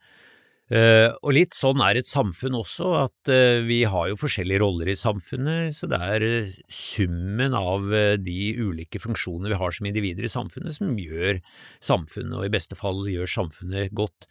Uh, 0.68 1.14
og 1.24 1.32
litt 1.32 1.56
sånn 1.56 1.80
er 1.80 1.96
et 1.96 2.04
samfunn 2.04 2.58
også, 2.58 2.90
at 3.06 3.30
uh, 3.32 3.64
vi 3.64 3.80
har 3.88 4.10
jo 4.10 4.18
forskjellige 4.20 4.60
roller 4.60 4.90
i 4.92 4.98
samfunnet, 5.00 5.72
så 5.78 5.88
det 5.88 6.00
er 6.04 6.24
uh, 6.28 6.58
summen 6.68 7.56
av 7.56 7.88
de 8.20 8.40
ulike 8.60 9.00
funksjonene 9.00 9.54
vi 9.54 9.60
har 9.62 9.72
som 9.72 9.88
individer 9.88 10.28
i 10.28 10.32
samfunnet 10.32 10.76
som 10.76 10.92
gjør 11.00 11.40
samfunnet, 11.80 12.36
og 12.36 12.44
i 12.44 12.52
beste 12.52 12.76
fall 12.76 13.00
gjør 13.08 13.32
samfunnet 13.32 13.96
godt. 13.96 14.28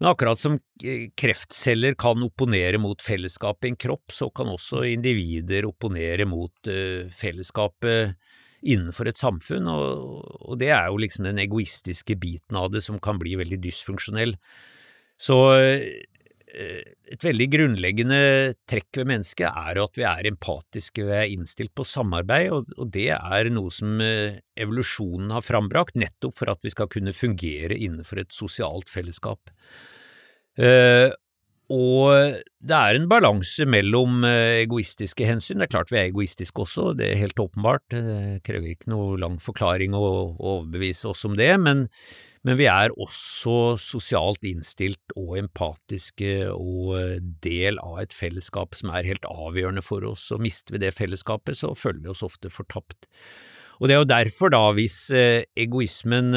Men 0.00 0.10
akkurat 0.12 0.40
som 0.40 0.58
kreftceller 1.20 1.96
kan 2.00 2.20
opponere 2.24 2.80
mot 2.80 3.00
fellesskapet 3.04 3.68
i 3.68 3.72
en 3.72 3.80
kropp, 3.80 4.12
så 4.16 4.28
kan 4.32 4.48
også 4.48 4.84
individer 4.92 5.68
opponere 5.68 6.24
mot 6.28 6.68
fellesskapet 7.16 8.16
innenfor 8.60 9.08
et 9.08 9.20
samfunn, 9.20 9.68
og, 9.72 10.24
og, 10.40 10.56
det 10.60 10.68
er 10.72 10.88
jo 10.88 11.00
liksom 11.00 11.28
den 11.28 11.40
egoistiske 11.40 12.16
biten 12.20 12.60
av 12.60 12.72
det 12.72 12.84
som 12.84 13.00
kan 13.00 13.20
bli 13.20 13.38
veldig 13.40 13.60
dysfunksjonell. 13.64 14.36
Så 15.20 15.36
eh, 15.58 16.00
et 17.10 17.24
veldig 17.24 17.46
grunnleggende 17.52 18.20
trekk 18.70 19.00
ved 19.00 19.10
mennesket 19.12 19.48
er 19.48 19.80
at 19.82 19.98
vi 19.98 20.06
er 20.08 20.28
empatiske, 20.30 21.04
vi 21.06 21.16
er 21.16 21.32
innstilt 21.32 21.74
på 21.76 21.86
samarbeid, 21.86 22.50
og, 22.52 22.86
det 22.94 23.10
er 23.14 23.50
noe 23.52 23.72
som 23.74 24.00
eh, 24.04 24.40
evolusjonen 24.60 25.32
har 25.34 25.44
frambrakt, 25.46 25.98
nettopp 26.00 26.38
for 26.40 26.52
at 26.52 26.62
vi 26.64 26.72
skal 26.74 26.90
kunne 26.92 27.16
fungere 27.16 27.76
innenfor 27.76 28.22
et 28.22 28.32
sosialt 28.34 28.90
fellesskap. 28.92 29.52
Uh, 30.60 31.12
og 31.70 32.40
det 32.58 32.74
er 32.74 32.96
en 32.98 33.06
balanse 33.08 33.62
mellom 33.70 34.24
eh, 34.26 34.64
egoistiske 34.64 35.26
hensyn. 35.26 35.60
Det 35.60 35.68
er 35.68 35.74
klart 35.76 35.92
vi 35.92 36.00
er 36.00 36.08
egoistiske 36.08 36.64
også, 36.64 36.88
det 36.98 37.12
er 37.12 37.20
helt 37.20 37.38
åpenbart. 37.38 37.84
Det 37.94 38.40
krever 38.46 38.72
ikke 38.72 38.90
noe 38.90 39.14
lang 39.22 39.38
forklaring 39.42 39.94
å 39.94 40.02
overbevise 40.34 41.12
oss 41.12 41.22
om 41.28 41.38
det, 41.38 41.52
men, 41.62 41.86
men 42.46 42.56
vi 42.56 42.66
er 42.72 42.94
også 42.96 43.76
sosialt 43.80 44.44
innstilt 44.48 45.14
og 45.18 45.36
empatiske 45.40 46.48
og 46.54 46.94
eh, 46.96 47.16
del 47.44 47.80
av 47.82 48.00
et 48.04 48.16
fellesskap 48.16 48.76
som 48.78 48.92
er 48.94 49.08
helt 49.08 49.26
avgjørende 49.28 49.84
for 49.84 50.06
oss, 50.08 50.30
og 50.32 50.42
mister 50.44 50.76
vi 50.76 50.82
det 50.86 50.94
fellesskapet, 50.96 51.58
så 51.60 51.74
føler 51.76 52.04
vi 52.04 52.12
oss 52.14 52.24
ofte 52.26 52.52
fortapt. 52.52 53.08
Og 53.80 53.88
det 53.88 53.96
er 53.96 54.02
jo 54.02 54.12
derfor, 54.12 54.52
da, 54.52 54.62
hvis 54.76 55.02
eh, 55.16 55.44
egoismen 55.56 56.32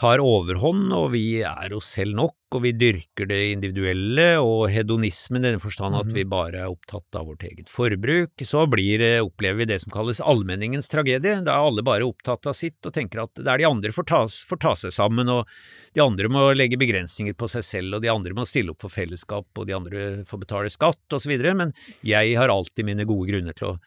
tar 0.00 0.22
overhånd, 0.24 0.88
og 0.96 1.10
vi 1.12 1.42
er 1.44 1.74
oss 1.76 1.90
selv 1.96 2.16
nok, 2.16 2.36
og 2.56 2.64
vi 2.64 2.72
dyrker 2.74 3.28
det 3.30 3.38
individuelle 3.52 4.26
og 4.42 4.64
hedonismen 4.72 5.44
i 5.44 5.52
den 5.52 5.62
forstand 5.62 5.96
at 5.98 6.10
vi 6.10 6.24
mhm. 6.24 6.30
bare 6.32 6.62
er 6.64 6.72
opptatt 6.72 7.18
av 7.18 7.28
vårt 7.30 7.44
eget 7.46 7.70
forbruk, 7.70 8.32
så 8.46 8.64
blir, 8.70 9.04
opplever 9.22 9.62
vi 9.62 9.68
det 9.70 9.80
som 9.84 9.92
kalles 9.94 10.22
allmenningens 10.22 10.90
tragedie. 10.90 11.38
Da 11.46 11.54
er 11.54 11.68
alle 11.68 11.84
bare 11.86 12.08
opptatt 12.08 12.50
av 12.50 12.56
sitt 12.58 12.78
og 12.86 12.94
tenker 12.96 13.24
at 13.24 13.34
det 13.38 13.46
er 13.48 13.62
de 13.62 13.68
andre 13.70 13.94
får 13.94 14.08
ta, 14.10 14.22
får 14.26 14.62
ta 14.62 14.74
seg 14.82 14.94
sammen, 14.96 15.30
og 15.30 15.48
de 15.96 16.04
andre 16.04 16.30
må 16.32 16.48
legge 16.56 16.80
begrensninger 16.80 17.36
på 17.38 17.50
seg 17.50 17.66
selv, 17.66 17.98
og 17.98 18.04
de 18.04 18.12
andre 18.12 18.34
må 18.36 18.46
stille 18.48 18.74
opp 18.74 18.82
for 18.82 18.92
fellesskap, 18.92 19.48
og 19.54 19.68
de 19.68 19.76
andre 19.76 20.10
får 20.28 20.44
betale 20.44 20.72
skatt, 20.72 21.04
osv., 21.16 21.36
men 21.60 21.74
jeg 22.06 22.36
har 22.38 22.52
alltid 22.52 22.86
mine 22.86 23.06
gode 23.08 23.30
grunner 23.30 23.56
til 23.56 23.74
å 23.74 23.78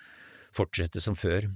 fortsette 0.53 1.01
som 1.01 1.17
før. 1.17 1.49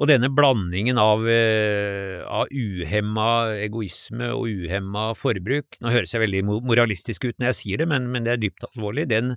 Og 0.00 0.08
denne 0.08 0.30
blandingen 0.32 0.96
av, 1.00 1.26
eh, 1.28 2.22
av 2.24 2.48
uhemma 2.48 3.26
egoisme 3.60 4.30
og 4.32 4.48
uhemma 4.48 5.10
forbruk, 5.18 5.76
nå 5.80 5.92
høres 5.92 6.14
jeg 6.14 6.24
veldig 6.24 6.44
moralistisk 6.48 7.28
ut 7.28 7.36
når 7.36 7.50
jeg 7.50 7.58
sier 7.58 7.82
det, 7.82 7.90
men, 7.90 8.08
men 8.12 8.24
det 8.24 8.32
er 8.34 8.40
dypt 8.46 8.64
alvorlig, 8.70 9.08
den 9.10 9.34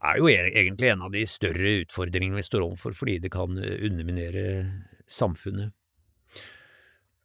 er 0.00 0.20
jo 0.20 0.30
e-, 0.30 0.52
egentlig 0.54 0.92
en 0.92 1.02
av 1.08 1.12
de 1.12 1.26
større 1.28 1.80
utfordringene 1.82 2.38
vi 2.38 2.46
står 2.46 2.64
overfor, 2.68 2.94
fordi 2.96 3.18
det 3.24 3.32
kan 3.34 3.58
underminere 3.58 4.46
samfunnet. 5.10 5.74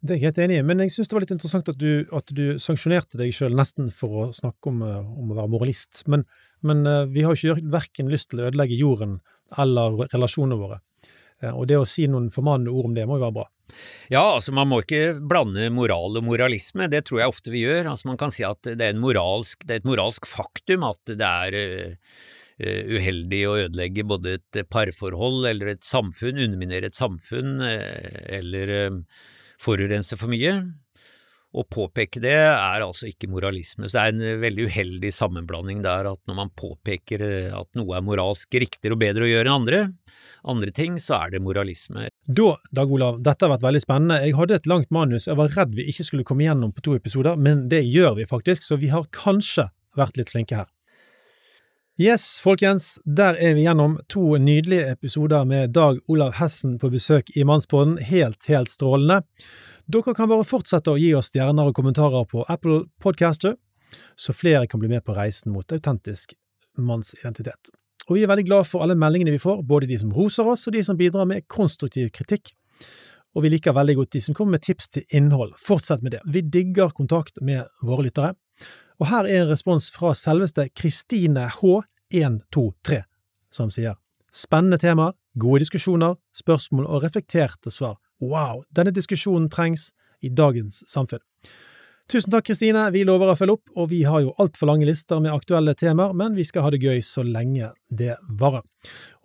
Det 0.05 0.13
er 0.13 0.19
jeg 0.19 0.27
helt 0.27 0.39
enig 0.43 0.57
i, 0.59 0.63
men 0.65 0.81
jeg 0.83 0.91
syns 0.93 1.09
det 1.09 1.15
var 1.15 1.23
litt 1.23 1.33
interessant 1.33 1.69
at 1.71 1.77
du, 1.81 2.05
at 2.13 2.33
du 2.37 2.43
sanksjonerte 2.61 3.17
deg 3.17 3.31
sjøl 3.33 3.55
nesten 3.57 3.87
for 3.93 4.17
å 4.19 4.25
snakke 4.35 4.69
om, 4.69 4.83
eh, 4.85 4.99
om 5.01 5.31
å 5.31 5.37
være 5.39 5.49
moralist. 5.49 6.03
Men, 6.11 6.27
men, 6.61 6.83
eh, 6.85 7.05
vi 7.09 7.23
har 7.25 7.33
jo 7.33 7.55
ikke 7.55 7.71
verken 7.73 8.11
lyst 8.11 8.29
til 8.29 8.43
å 8.43 8.49
ødelegge 8.51 8.77
jorden 8.77 9.17
eller 9.57 10.05
relasjonene 10.11 10.59
våre. 10.59 10.77
Eh, 11.43 11.51
og 11.51 11.67
det 11.69 11.79
å 11.79 11.87
si 11.87 12.07
noen 12.11 12.29
formannende 12.33 12.73
ord 12.73 12.91
om 12.91 12.95
det 12.95 13.05
må 13.07 13.19
jo 13.19 13.25
være 13.25 13.37
bra. 13.39 13.49
Ja, 14.13 14.21
altså 14.21 14.53
man 14.53 14.69
må 14.69 14.83
ikke 14.83 15.17
blande 15.25 15.71
moral 15.73 16.19
og 16.19 16.25
moralisme, 16.27 16.85
det 16.91 17.07
tror 17.07 17.23
jeg 17.23 17.33
ofte 17.33 17.53
vi 17.53 17.65
gjør. 17.65 17.89
Altså 17.91 18.11
Man 18.11 18.21
kan 18.21 18.33
si 18.33 18.45
at 18.45 18.61
det 18.67 18.91
er, 18.91 19.01
moralsk, 19.01 19.65
det 19.65 19.73
er 19.73 19.83
et 19.83 19.89
moralsk 19.89 20.29
faktum 20.29 20.85
at 20.85 21.15
det 21.17 21.31
er 21.49 21.57
uh, 21.57 21.97
uheldig 22.61 23.41
å 23.49 23.57
ødelegge 23.65 24.05
både 24.07 24.37
et 24.37 24.61
parforhold 24.71 25.49
eller 25.49 25.73
et 25.73 25.83
samfunn, 25.83 26.39
underminere 26.45 26.91
et 26.91 26.95
samfunn 26.95 27.57
eller 27.65 29.01
forurense 29.59 30.15
for 30.21 30.31
mye. 30.31 30.53
Å 31.55 31.65
påpeke 31.71 32.21
det 32.23 32.37
er 32.37 32.85
altså 32.85 33.09
ikke 33.09 33.27
moralisme, 33.31 33.89
så 33.89 33.97
det 33.97 34.05
er 34.05 34.13
en 34.13 34.41
veldig 34.45 34.69
uheldig 34.69 35.11
sammenblanding 35.17 35.83
der 35.83 36.07
at 36.13 36.21
når 36.29 36.39
man 36.39 36.53
påpeker 36.55 37.25
at 37.59 37.69
noe 37.75 37.97
er 37.97 38.07
moralsk 38.07 38.55
riktigere 38.61 38.95
og 38.95 39.03
bedre 39.03 39.27
å 39.27 39.33
gjøre 39.33 39.49
enn 39.49 39.59
andre, 39.59 39.81
andre 40.47 40.71
ting, 40.71 40.99
så 41.01 41.17
er 41.17 41.33
det 41.33 41.41
moralisme. 41.43 42.07
Da, 42.27 42.55
Dag 42.75 42.91
Olav, 42.91 43.19
dette 43.25 43.45
har 43.45 43.53
vært 43.55 43.65
veldig 43.65 43.81
spennende. 43.83 44.21
Jeg 44.25 44.37
hadde 44.37 44.59
et 44.59 44.69
langt 44.69 44.91
manus, 44.93 45.27
jeg 45.29 45.39
var 45.39 45.53
redd 45.57 45.75
vi 45.77 45.87
ikke 45.91 46.05
skulle 46.07 46.27
komme 46.27 46.45
gjennom 46.45 46.73
på 46.75 46.83
to 46.85 46.95
episoder, 46.97 47.37
men 47.37 47.67
det 47.71 47.83
gjør 47.85 48.15
vi 48.19 48.29
faktisk, 48.29 48.65
så 48.65 48.79
vi 48.81 48.91
har 48.93 49.07
kanskje 49.15 49.69
vært 49.97 50.19
litt 50.19 50.33
flinke 50.33 50.61
her. 50.61 50.71
Yes, 52.01 52.41
folkens, 52.43 52.97
der 53.07 53.37
er 53.39 53.53
vi 53.55 53.63
gjennom 53.63 53.95
to 54.11 54.35
nydelige 54.35 54.89
episoder 54.97 55.45
med 55.47 55.71
Dag 55.77 56.01
Olav 56.11 56.33
Hessen 56.41 56.75
på 56.81 56.89
besøk 56.91 57.31
i 57.39 57.45
Mannspodden. 57.47 57.95
Helt, 58.03 58.41
helt 58.51 58.73
strålende. 58.73 59.21
Dere 59.87 60.15
kan 60.17 60.27
bare 60.27 60.43
fortsette 60.43 60.91
å 60.91 60.99
gi 60.99 61.13
oss 61.15 61.31
stjerner 61.31 61.71
og 61.71 61.77
kommentarer 61.77 62.27
på 62.27 62.43
Apple 62.51 62.83
Podcaster, 62.99 63.55
så 64.19 64.35
flere 64.35 64.67
kan 64.67 64.83
bli 64.83 64.91
med 64.91 65.05
på 65.07 65.15
reisen 65.15 65.55
mot 65.55 65.71
autentisk 65.71 66.35
mannsidentitet 66.75 67.71
og 68.05 68.17
vi 68.17 68.23
er 68.23 68.29
veldig 68.29 68.45
glad 68.45 68.67
for 68.69 68.85
alle 68.85 68.97
meldingene 68.99 69.33
vi 69.33 69.41
får, 69.41 69.63
både 69.65 69.89
de 69.89 69.97
som 69.97 70.13
roser 70.13 70.47
oss 70.47 70.67
og 70.69 70.75
de 70.75 70.83
som 70.85 70.97
bidrar 70.97 71.25
med 71.29 71.47
konstruktiv 71.49 72.11
kritikk. 72.13 72.53
Og 73.35 73.43
vi 73.43 73.51
liker 73.51 73.75
veldig 73.75 73.97
godt 73.97 74.13
de 74.15 74.21
som 74.23 74.35
kommer 74.37 74.55
med 74.55 74.63
tips 74.63 74.91
til 74.93 75.03
innhold. 75.09 75.55
Fortsett 75.59 76.03
med 76.05 76.13
det. 76.15 76.21
Vi 76.29 76.41
digger 76.41 76.93
kontakt 76.95 77.41
med 77.41 77.65
våre 77.83 78.05
lyttere. 78.05 78.35
Og 79.01 79.09
her 79.09 79.27
er 79.27 79.41
en 79.41 79.51
respons 79.51 79.89
fra 79.91 80.13
selveste 80.15 80.69
Kristine 80.77 81.49
H123, 81.57 83.01
som 83.51 83.73
sier 83.73 83.97
spennende 84.35 84.79
temaer, 84.79 85.15
gode 85.39 85.65
diskusjoner, 85.65 86.15
spørsmål 86.35 86.87
og 86.87 87.03
reflekterte 87.03 87.71
svar. 87.71 87.97
Wow, 88.23 88.63
denne 88.75 88.93
diskusjonen 88.95 89.49
trengs 89.51 89.89
i 90.23 90.31
dagens 90.31 90.83
samfunn. 90.91 91.23
Tusen 92.11 92.29
takk, 92.31 92.45
Kristine. 92.45 92.83
Vi 92.93 93.01
lover 93.07 93.31
å 93.31 93.37
følge 93.37 93.55
opp, 93.57 93.71
og 93.73 93.89
vi 93.89 94.03
har 94.05 94.21
jo 94.21 94.33
altfor 94.41 94.69
lange 94.69 94.85
lister 94.85 95.21
med 95.23 95.33
aktuelle 95.33 95.73
temaer, 95.73 96.13
men 96.13 96.35
vi 96.37 96.45
skal 96.45 96.67
ha 96.67 96.69
det 96.69 96.83
gøy 96.83 97.01
så 97.01 97.23
lenge 97.25 97.71
det 97.89 98.13
varer. 98.29 98.61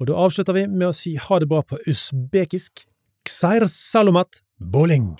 Og 0.01 0.09
da 0.09 0.17
avslutter 0.23 0.57
vi 0.57 0.65
med 0.65 0.89
å 0.89 0.97
si 0.97 1.13
ha 1.21 1.41
det 1.43 1.51
bra 1.51 1.61
på 1.61 1.77
usbekisk. 1.85 2.87
Kseir 3.29 3.69
salomat 3.69 4.41
boling! 4.57 5.13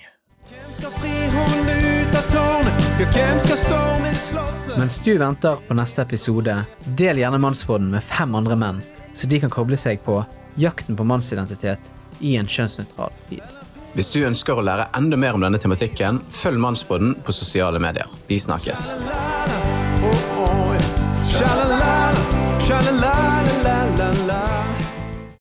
Mens 4.77 4.99
du 5.05 5.13
venter 5.21 5.61
på 5.67 5.77
neste 5.77 6.01
episode, 6.01 6.59
del 6.97 7.21
gjerne 7.21 7.45
Mannsbåten 7.45 7.93
med 7.93 8.01
fem 8.01 8.33
andre 8.41 8.57
menn, 8.57 8.81
så 9.13 9.29
de 9.29 9.45
kan 9.45 9.53
koble 9.53 9.77
seg 9.77 10.01
på 10.01 10.17
jakten 10.57 10.97
på 10.97 11.05
mannsidentitet 11.05 11.93
i 12.25 12.39
en 12.41 12.49
kjønnsnøytral 12.49 13.13
tid. 13.29 13.60
Hvis 13.91 14.07
du 14.13 14.21
ønsker 14.23 14.55
å 14.55 14.63
lære 14.63 14.87
enda 14.95 15.17
mer 15.19 15.35
om 15.35 15.43
denne 15.43 15.59
tematikken, 15.59 16.21
følg 16.31 16.61
Mannsbåten 16.63 17.17
på 17.25 17.35
sosiale 17.35 17.81
medier. 17.83 18.07
Vi 18.29 18.39
snakkes. 18.39 18.93